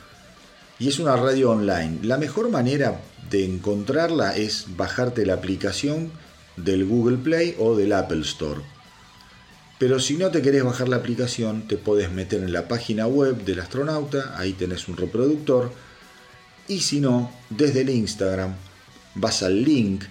Y 0.78 0.88
es 0.88 0.98
una 0.98 1.16
radio 1.16 1.50
online. 1.50 1.98
La 2.02 2.16
mejor 2.16 2.48
manera 2.48 3.00
de 3.28 3.44
encontrarla 3.44 4.36
es 4.36 4.66
bajarte 4.76 5.26
la 5.26 5.34
aplicación 5.34 6.10
del 6.56 6.84
Google 6.86 7.18
Play 7.18 7.56
o 7.58 7.76
del 7.76 7.92
Apple 7.92 8.22
Store. 8.22 8.60
Pero 9.78 9.98
si 9.98 10.16
no 10.16 10.30
te 10.30 10.42
querés 10.42 10.62
bajar 10.62 10.88
la 10.88 10.96
aplicación, 10.96 11.66
te 11.66 11.76
podés 11.76 12.12
meter 12.12 12.42
en 12.42 12.52
la 12.52 12.68
página 12.68 13.06
web 13.06 13.44
del 13.44 13.60
astronauta, 13.60 14.38
ahí 14.38 14.52
tenés 14.52 14.88
un 14.88 14.96
reproductor. 14.96 15.72
Y 16.68 16.80
si 16.80 17.00
no, 17.00 17.32
desde 17.48 17.80
el 17.80 17.90
Instagram, 17.90 18.54
vas 19.14 19.42
al 19.42 19.62
link 19.62 20.04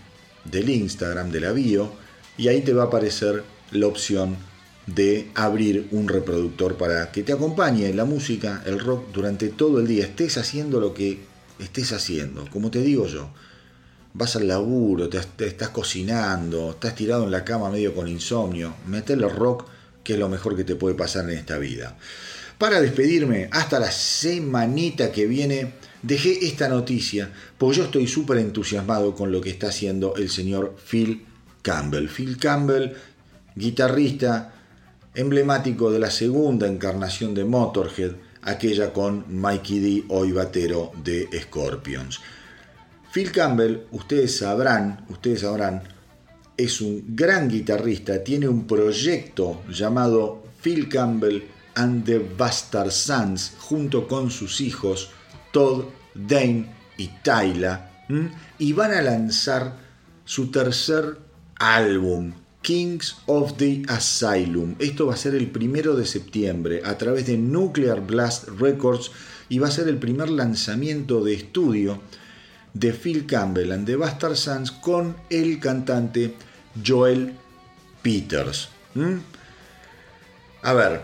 del 0.46 0.70
Instagram 0.70 1.32
de 1.32 1.40
la 1.40 1.52
bio 1.52 1.92
y 2.38 2.48
ahí 2.48 2.62
te 2.62 2.74
va 2.74 2.84
a 2.84 2.86
aparecer 2.88 3.44
la 3.72 3.88
opción 3.88 4.38
de 4.86 5.30
abrir 5.36 5.88
un 5.92 6.08
reproductor 6.08 6.76
para 6.76 7.12
que 7.12 7.24
te 7.24 7.34
acompañe 7.34 7.94
la 7.94 8.06
música, 8.06 8.64
el 8.66 8.80
rock 8.80 9.12
durante 9.14 9.50
todo 9.50 9.80
el 9.80 9.88
día, 9.88 10.06
estés 10.06 10.38
haciendo 10.38 10.80
lo 10.80 10.94
que 10.94 11.20
estés 11.60 11.92
haciendo, 11.92 12.50
como 12.50 12.72
te 12.72 12.82
digo 12.82 13.06
yo. 13.06 13.30
Vas 14.14 14.36
al 14.36 14.48
laburo, 14.48 15.08
te, 15.10 15.20
estás 15.46 15.70
cocinando, 15.70 16.72
estás 16.72 16.96
tirado 16.96 17.26
en 17.26 17.32
la 17.32 17.44
cama 17.44 17.70
medio 17.70 17.94
con 17.94 18.08
insomnio, 18.08 18.74
metele 18.88 19.30
rock 19.30 19.66
que 20.04 20.14
es 20.14 20.20
lo 20.20 20.30
mejor 20.30 20.56
que 20.56 20.64
te 20.64 20.76
puede 20.76 20.96
pasar 20.96 21.30
en 21.30 21.38
esta 21.38 21.60
vida. 21.60 21.96
Para 22.58 22.82
despedirme, 22.82 23.48
hasta 23.52 23.80
la 23.80 23.92
semanita 23.92 25.12
que 25.12 25.28
viene, 25.28 25.74
dejé 26.02 26.46
esta 26.46 26.70
noticia, 26.70 27.32
porque 27.58 27.78
yo 27.78 27.84
estoy 27.86 28.08
súper 28.08 28.38
entusiasmado 28.38 29.16
con 29.16 29.32
lo 29.32 29.42
que 29.42 29.50
está 29.50 29.68
haciendo 29.68 30.16
el 30.16 30.30
señor 30.30 30.76
Phil 30.90 31.26
Campbell. 31.62 32.08
Phil 32.08 32.38
Campbell, 32.38 32.94
guitarrista 33.56 34.54
emblemático 35.14 35.92
de 35.92 36.00
la 36.00 36.12
segunda 36.12 36.68
encarnación 36.68 37.34
de 37.34 37.44
Motorhead, 37.44 38.14
aquella 38.44 38.94
con 38.94 39.26
Mikey 39.28 39.80
D, 39.80 40.04
hoy 40.10 40.32
batero 40.32 40.92
de 41.04 41.28
Scorpions. 41.42 42.20
Phil 43.12 43.32
Campbell, 43.32 43.88
ustedes 43.92 44.38
sabrán, 44.38 45.06
ustedes 45.10 45.42
sabrán, 45.42 45.84
es 46.56 46.80
un 46.82 47.16
gran 47.16 47.50
guitarrista, 47.50 48.24
tiene 48.24 48.48
un 48.48 48.68
proyecto 48.68 49.64
llamado 49.70 50.44
Phil 50.62 50.88
Campbell 50.88 51.44
and 51.76 52.06
the 52.06 52.20
Bastard 52.20 52.92
Sons, 52.92 53.54
junto 53.58 54.08
con 54.08 54.30
sus 54.30 54.62
hijos 54.62 55.10
Todd, 55.52 55.86
Dane 56.14 56.66
y 56.98 57.08
Tyla, 57.24 58.06
y 58.58 58.74
van 58.74 58.92
a 58.94 59.02
lanzar 59.02 59.76
su 60.26 60.50
tercer 60.50 61.18
álbum, 61.56 62.34
Kings 62.62 63.18
of 63.28 63.58
the 63.58 63.84
Asylum. 63.88 64.76
Esto 64.80 65.08
va 65.08 65.14
a 65.14 65.18
ser 65.18 65.36
el 65.36 65.48
primero 65.48 65.96
de 65.96 66.06
septiembre 66.06 66.82
a 66.84 66.98
través 66.98 67.28
de 67.28 67.38
Nuclear 67.38 68.06
Blast 68.06 68.48
Records 68.60 69.12
y 69.48 69.60
va 69.60 69.68
a 69.68 69.72
ser 69.72 69.88
el 69.88 69.98
primer 69.98 70.30
lanzamiento 70.30 71.24
de 71.24 71.36
estudio 71.36 72.02
de 72.74 72.94
Phil 72.94 73.26
Campbell 73.26 73.72
and 73.72 73.86
the 73.86 73.96
Bastard 73.96 74.36
Sons 74.36 74.72
con 74.72 75.16
el 75.30 75.60
cantante 75.60 76.36
Joel 76.86 77.34
Peters. 78.02 78.70
A 80.62 80.74
ver, 80.74 81.02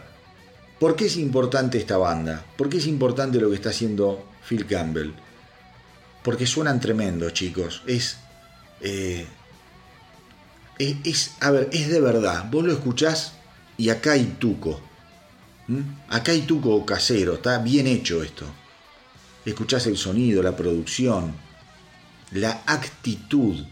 ¿Por 0.80 0.96
qué 0.96 1.06
es 1.06 1.16
importante 1.18 1.78
esta 1.78 1.98
banda? 1.98 2.44
¿Por 2.58 2.70
qué 2.70 2.78
es 2.78 2.88
importante 2.88 3.40
lo 3.40 3.50
que 3.50 3.56
está 3.56 3.70
haciendo 3.70 4.26
Phil 4.48 4.66
Campbell? 4.66 5.12
Porque 6.24 6.46
suenan 6.46 6.80
tremendo, 6.80 7.30
chicos. 7.30 7.84
Es, 7.86 8.18
eh, 8.82 9.26
es, 10.80 10.96
es- 11.04 11.32
a 11.40 11.52
ver, 11.52 11.70
es 11.72 11.88
de 11.90 12.02
verdad. 12.02 12.46
Vos 12.52 12.64
lo 12.66 12.74
escuchás 12.74 13.34
y 13.78 13.90
acá 13.90 14.14
hay 14.14 14.26
tuco. 14.40 14.82
¿Mm? 15.68 15.82
Acá 16.10 16.32
hay 16.32 16.42
tuco 16.42 16.86
casero, 16.86 17.36
está 17.36 17.58
bien 17.60 17.88
hecho 17.88 18.22
esto. 18.24 18.46
Escuchás 19.46 19.86
el 19.88 19.98
sonido, 19.98 20.42
la 20.42 20.56
producción, 20.56 21.34
la 22.32 22.62
actitud. 22.66 23.64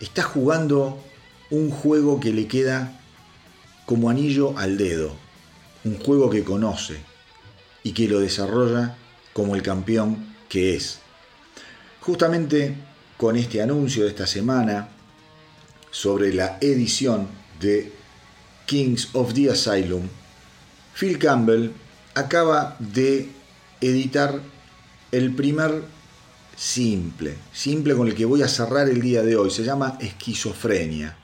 Está 0.00 0.22
jugando 0.22 1.02
un 1.50 1.70
juego 1.70 2.20
que 2.20 2.32
le 2.32 2.46
queda 2.48 2.98
como 3.86 4.10
anillo 4.10 4.56
al 4.58 4.76
dedo. 4.76 5.14
Un 5.84 5.98
juego 5.98 6.28
que 6.30 6.42
conoce 6.44 6.96
y 7.82 7.92
que 7.92 8.08
lo 8.08 8.20
desarrolla 8.20 8.96
como 9.36 9.54
el 9.54 9.60
campeón 9.62 10.34
que 10.48 10.74
es. 10.74 11.00
Justamente 12.00 12.74
con 13.18 13.36
este 13.36 13.60
anuncio 13.60 14.04
de 14.04 14.08
esta 14.08 14.26
semana 14.26 14.88
sobre 15.90 16.32
la 16.32 16.56
edición 16.62 17.28
de 17.60 17.92
Kings 18.64 19.10
of 19.12 19.34
the 19.34 19.50
Asylum, 19.50 20.08
Phil 20.98 21.18
Campbell 21.18 21.70
acaba 22.14 22.76
de 22.78 23.28
editar 23.82 24.40
el 25.12 25.34
primer 25.34 25.82
simple, 26.56 27.34
simple 27.52 27.94
con 27.94 28.08
el 28.08 28.14
que 28.14 28.24
voy 28.24 28.42
a 28.42 28.48
cerrar 28.48 28.88
el 28.88 29.02
día 29.02 29.22
de 29.22 29.36
hoy. 29.36 29.50
Se 29.50 29.64
llama 29.64 29.98
Esquizofrenia. 30.00 31.14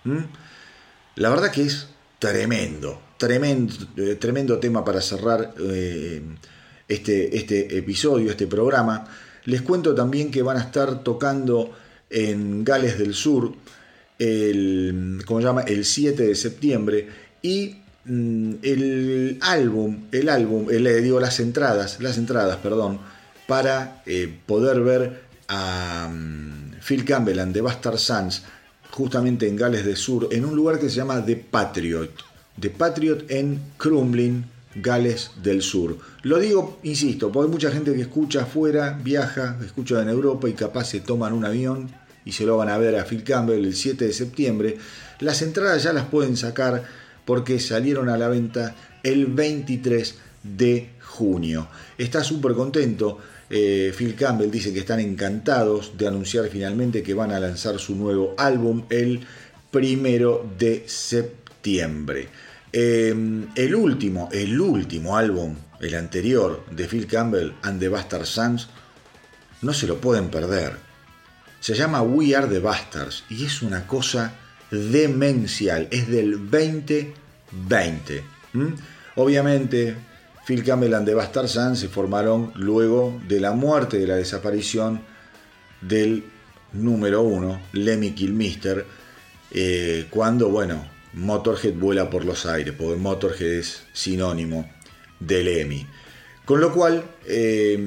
La 1.15 1.31
verdad 1.31 1.51
que 1.51 1.63
es 1.63 1.87
tremendo, 2.19 3.01
tremendo, 3.17 3.75
eh, 3.97 4.17
tremendo 4.17 4.59
tema 4.59 4.85
para 4.85 5.01
cerrar 5.01 5.55
eh, 5.59 6.23
este, 6.89 7.37
este 7.37 7.79
episodio, 7.79 8.31
este 8.31 8.47
programa. 8.47 9.07
Les 9.45 9.63
cuento 9.63 9.95
también 9.95 10.31
que 10.31 10.43
van 10.43 10.57
a 10.57 10.61
estar 10.61 11.03
tocando 11.03 11.73
en 12.11 12.65
Gales 12.65 12.99
del 12.99 13.15
Sur 13.15 13.53
el, 14.19 15.23
¿cómo 15.27 15.41
llama? 15.41 15.63
el 15.63 15.85
7 15.85 16.27
de 16.27 16.35
septiembre 16.35 17.09
y 17.43 17.77
mm, 18.05 18.55
el 18.63 19.39
álbum, 19.41 20.05
el 20.13 20.29
álbum, 20.29 20.71
el, 20.71 20.87
eh, 20.87 21.01
digo 21.01 21.19
las 21.19 21.41
entradas, 21.41 21.99
las 22.01 22.19
entradas, 22.19 22.59
perdón, 22.59 23.01
para 23.49 24.03
eh, 24.07 24.33
poder 24.47 24.81
ver 24.81 25.23
a 25.49 26.09
mm, 26.13 26.75
Phil 26.87 27.05
Campbell 27.05 27.41
and 27.41 27.53
the 27.53 27.61
Bastard 27.61 27.99
Sons 27.99 28.43
justamente 28.91 29.49
en 29.49 29.57
Gales 29.57 29.85
del 29.85 29.97
Sur, 29.97 30.29
en 30.31 30.45
un 30.45 30.55
lugar 30.55 30.79
que 30.79 30.89
se 30.89 30.97
llama 30.97 31.25
The 31.25 31.37
Patriot. 31.37 32.11
The 32.61 32.71
Patriot 32.71 33.25
en 33.31 33.59
Crumlin, 33.79 34.45
Gales 34.75 35.33
del 35.43 35.63
Sur. 35.63 35.99
Lo 36.23 36.39
digo, 36.39 36.79
insisto, 36.83 37.31
porque 37.31 37.47
hay 37.47 37.53
mucha 37.53 37.71
gente 37.71 37.95
que 37.95 38.03
escucha 38.03 38.43
afuera, 38.43 38.99
viaja, 39.03 39.59
escucha 39.65 40.01
en 40.03 40.09
Europa 40.09 40.49
y 40.49 40.55
capaz 40.55 40.85
se 40.85 41.01
toman 41.01 41.33
un 41.33 41.45
avión 41.45 41.91
y 42.25 42.33
se 42.33 42.45
lo 42.45 42.57
van 42.57 42.69
a 42.69 42.79
ver 42.79 42.97
a 42.97 43.05
Phil 43.05 43.25
Campbell 43.25 43.65
el 43.65 43.75
7 43.75 44.07
de 44.07 44.13
septiembre. 44.13 44.79
Las 45.21 45.43
entradas 45.43 45.83
ya 45.83 45.93
las 45.93 46.07
pueden 46.07 46.37
sacar 46.37 46.85
porque 47.25 47.61
salieron 47.61 48.09
a 48.09 48.17
la 48.17 48.29
venta 48.29 48.75
el 49.03 49.27
23 49.27 50.15
de 50.43 50.91
junio. 51.01 51.69
Está 51.99 52.25
súper 52.25 52.53
contento. 52.53 53.19
Eh, 53.51 53.93
Phil 53.97 54.15
Campbell 54.15 54.51
dice 54.51 54.73
que 54.73 54.81
están 54.81 55.01
encantados 55.01 55.97
de 55.99 56.09
anunciar 56.09 56.49
finalmente 56.49 57.03
que 57.03 57.15
van 57.15 57.33
a 57.33 57.41
lanzar 57.41 57.79
su 57.79 57.95
nuevo 57.95 58.35
álbum 58.39 58.85
el 58.89 59.21
primero 59.71 60.49
de 60.59 60.85
septiembre. 60.87 62.29
Eh, 62.73 63.15
el 63.55 63.75
último, 63.75 64.29
el 64.33 64.59
último 64.59 65.17
álbum, 65.17 65.55
el 65.81 65.95
anterior 65.95 66.65
de 66.71 66.87
Phil 66.87 67.07
Campbell 67.07 67.53
and 67.63 67.79
the 67.81 67.89
Bastard 67.89 68.25
Sons, 68.25 68.69
no 69.61 69.73
se 69.73 69.87
lo 69.87 69.99
pueden 70.01 70.31
perder. 70.31 70.77
Se 71.61 71.75
llama 71.75 72.03
We 72.03 72.35
Are 72.35 72.49
the 72.49 72.59
Bastards 72.59 73.25
y 73.29 73.45
es 73.45 73.63
una 73.63 73.87
cosa 73.87 74.33
demencial. 74.71 75.87
Es 75.91 76.09
del 76.09 76.51
2020. 76.51 78.25
¿m? 78.55 78.75
Obviamente, 79.17 79.95
Phil 80.47 80.65
Campbell 80.65 80.95
and 80.95 81.07
the 81.07 81.15
Bastard 81.15 81.49
Sons 81.49 81.79
se 81.79 81.89
formaron 81.89 82.53
luego 82.57 83.21
de 83.29 83.39
la 83.39 83.53
muerte, 83.53 83.99
de 83.99 84.07
la 84.07 84.17
desaparición 84.17 85.01
del 85.81 86.25
número 86.73 87.23
uno, 87.23 87.61
Lemmy 87.73 88.13
Kilmister, 88.13 88.85
eh, 89.51 90.07
cuando, 90.11 90.49
bueno, 90.49 90.85
Motorhead 91.15 91.75
vuela 91.75 92.11
por 92.11 92.25
los 92.25 92.47
aires, 92.47 92.75
porque 92.77 92.97
Motorhead 92.97 93.59
es 93.59 93.85
sinónimo 93.93 94.71
de 95.21 95.45
Lemmy. 95.45 95.87
Con 96.45 96.61
lo 96.61 96.73
cual, 96.73 97.05
eh, 97.27 97.79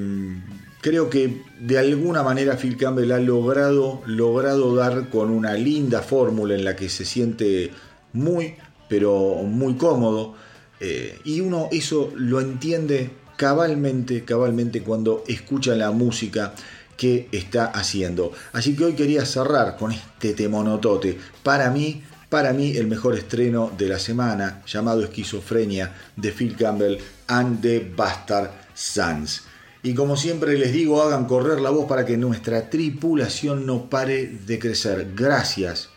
creo 0.80 1.10
que 1.10 1.42
de 1.60 1.78
alguna 1.78 2.22
manera 2.22 2.56
Phil 2.56 2.76
Campbell 2.76 3.12
ha 3.12 3.18
logrado, 3.18 4.02
logrado 4.06 4.74
dar 4.74 5.10
con 5.10 5.30
una 5.30 5.54
linda 5.54 6.02
fórmula 6.02 6.54
en 6.54 6.64
la 6.64 6.76
que 6.76 6.88
se 6.88 7.04
siente 7.04 7.70
muy, 8.12 8.54
pero 8.88 9.34
muy 9.42 9.74
cómodo. 9.74 10.34
eh, 10.78 11.18
y 11.24 11.40
uno 11.40 11.68
eso 11.72 12.12
lo 12.16 12.38
entiende 12.38 13.10
cabalmente, 13.36 14.24
cabalmente 14.24 14.82
cuando 14.82 15.24
escucha 15.26 15.74
la 15.74 15.90
música 15.90 16.54
que 16.96 17.28
está 17.32 17.66
haciendo. 17.66 18.32
Así 18.52 18.74
que 18.74 18.84
hoy 18.84 18.92
quería 18.94 19.24
cerrar 19.26 19.76
con 19.76 19.92
este 19.92 20.34
temonotote. 20.34 21.18
Para 21.42 21.70
mí, 21.70 22.02
para 22.28 22.52
mí 22.52 22.76
el 22.76 22.86
mejor 22.86 23.16
estreno 23.16 23.72
de 23.76 23.88
la 23.88 23.98
semana, 23.98 24.62
llamado 24.66 25.02
Esquizofrenia, 25.02 25.94
de 26.16 26.32
Phil 26.32 26.56
Campbell 26.56 26.98
and 27.28 27.60
the 27.60 27.92
Bastard 27.96 28.50
Sons. 28.74 29.42
Y 29.82 29.94
como 29.94 30.16
siempre 30.16 30.58
les 30.58 30.72
digo, 30.72 31.00
hagan 31.00 31.26
correr 31.26 31.60
la 31.60 31.70
voz 31.70 31.86
para 31.86 32.04
que 32.04 32.16
nuestra 32.16 32.68
tripulación 32.68 33.66
no 33.66 33.88
pare 33.88 34.26
de 34.26 34.58
crecer. 34.58 35.12
Gracias, 35.14 35.90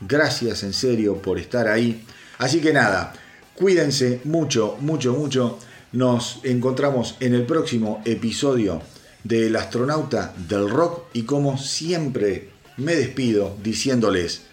gracias 0.00 0.64
en 0.64 0.72
serio 0.72 1.22
por 1.22 1.38
estar 1.38 1.68
ahí. 1.68 2.04
Así 2.38 2.60
que 2.60 2.72
nada, 2.72 3.12
cuídense 3.54 4.20
mucho, 4.24 4.76
mucho, 4.80 5.12
mucho. 5.12 5.58
Nos 5.92 6.40
encontramos 6.42 7.14
en 7.20 7.34
el 7.34 7.46
próximo 7.46 8.02
episodio 8.04 8.82
del 9.22 9.54
astronauta 9.54 10.34
del 10.48 10.68
rock 10.68 11.04
y 11.12 11.22
como 11.22 11.58
siempre 11.58 12.50
me 12.76 12.94
despido 12.94 13.56
diciéndoles 13.62 14.47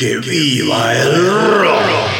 que 0.00 0.16
viva 0.16 0.94
el 0.96 1.58
rock. 1.58 2.19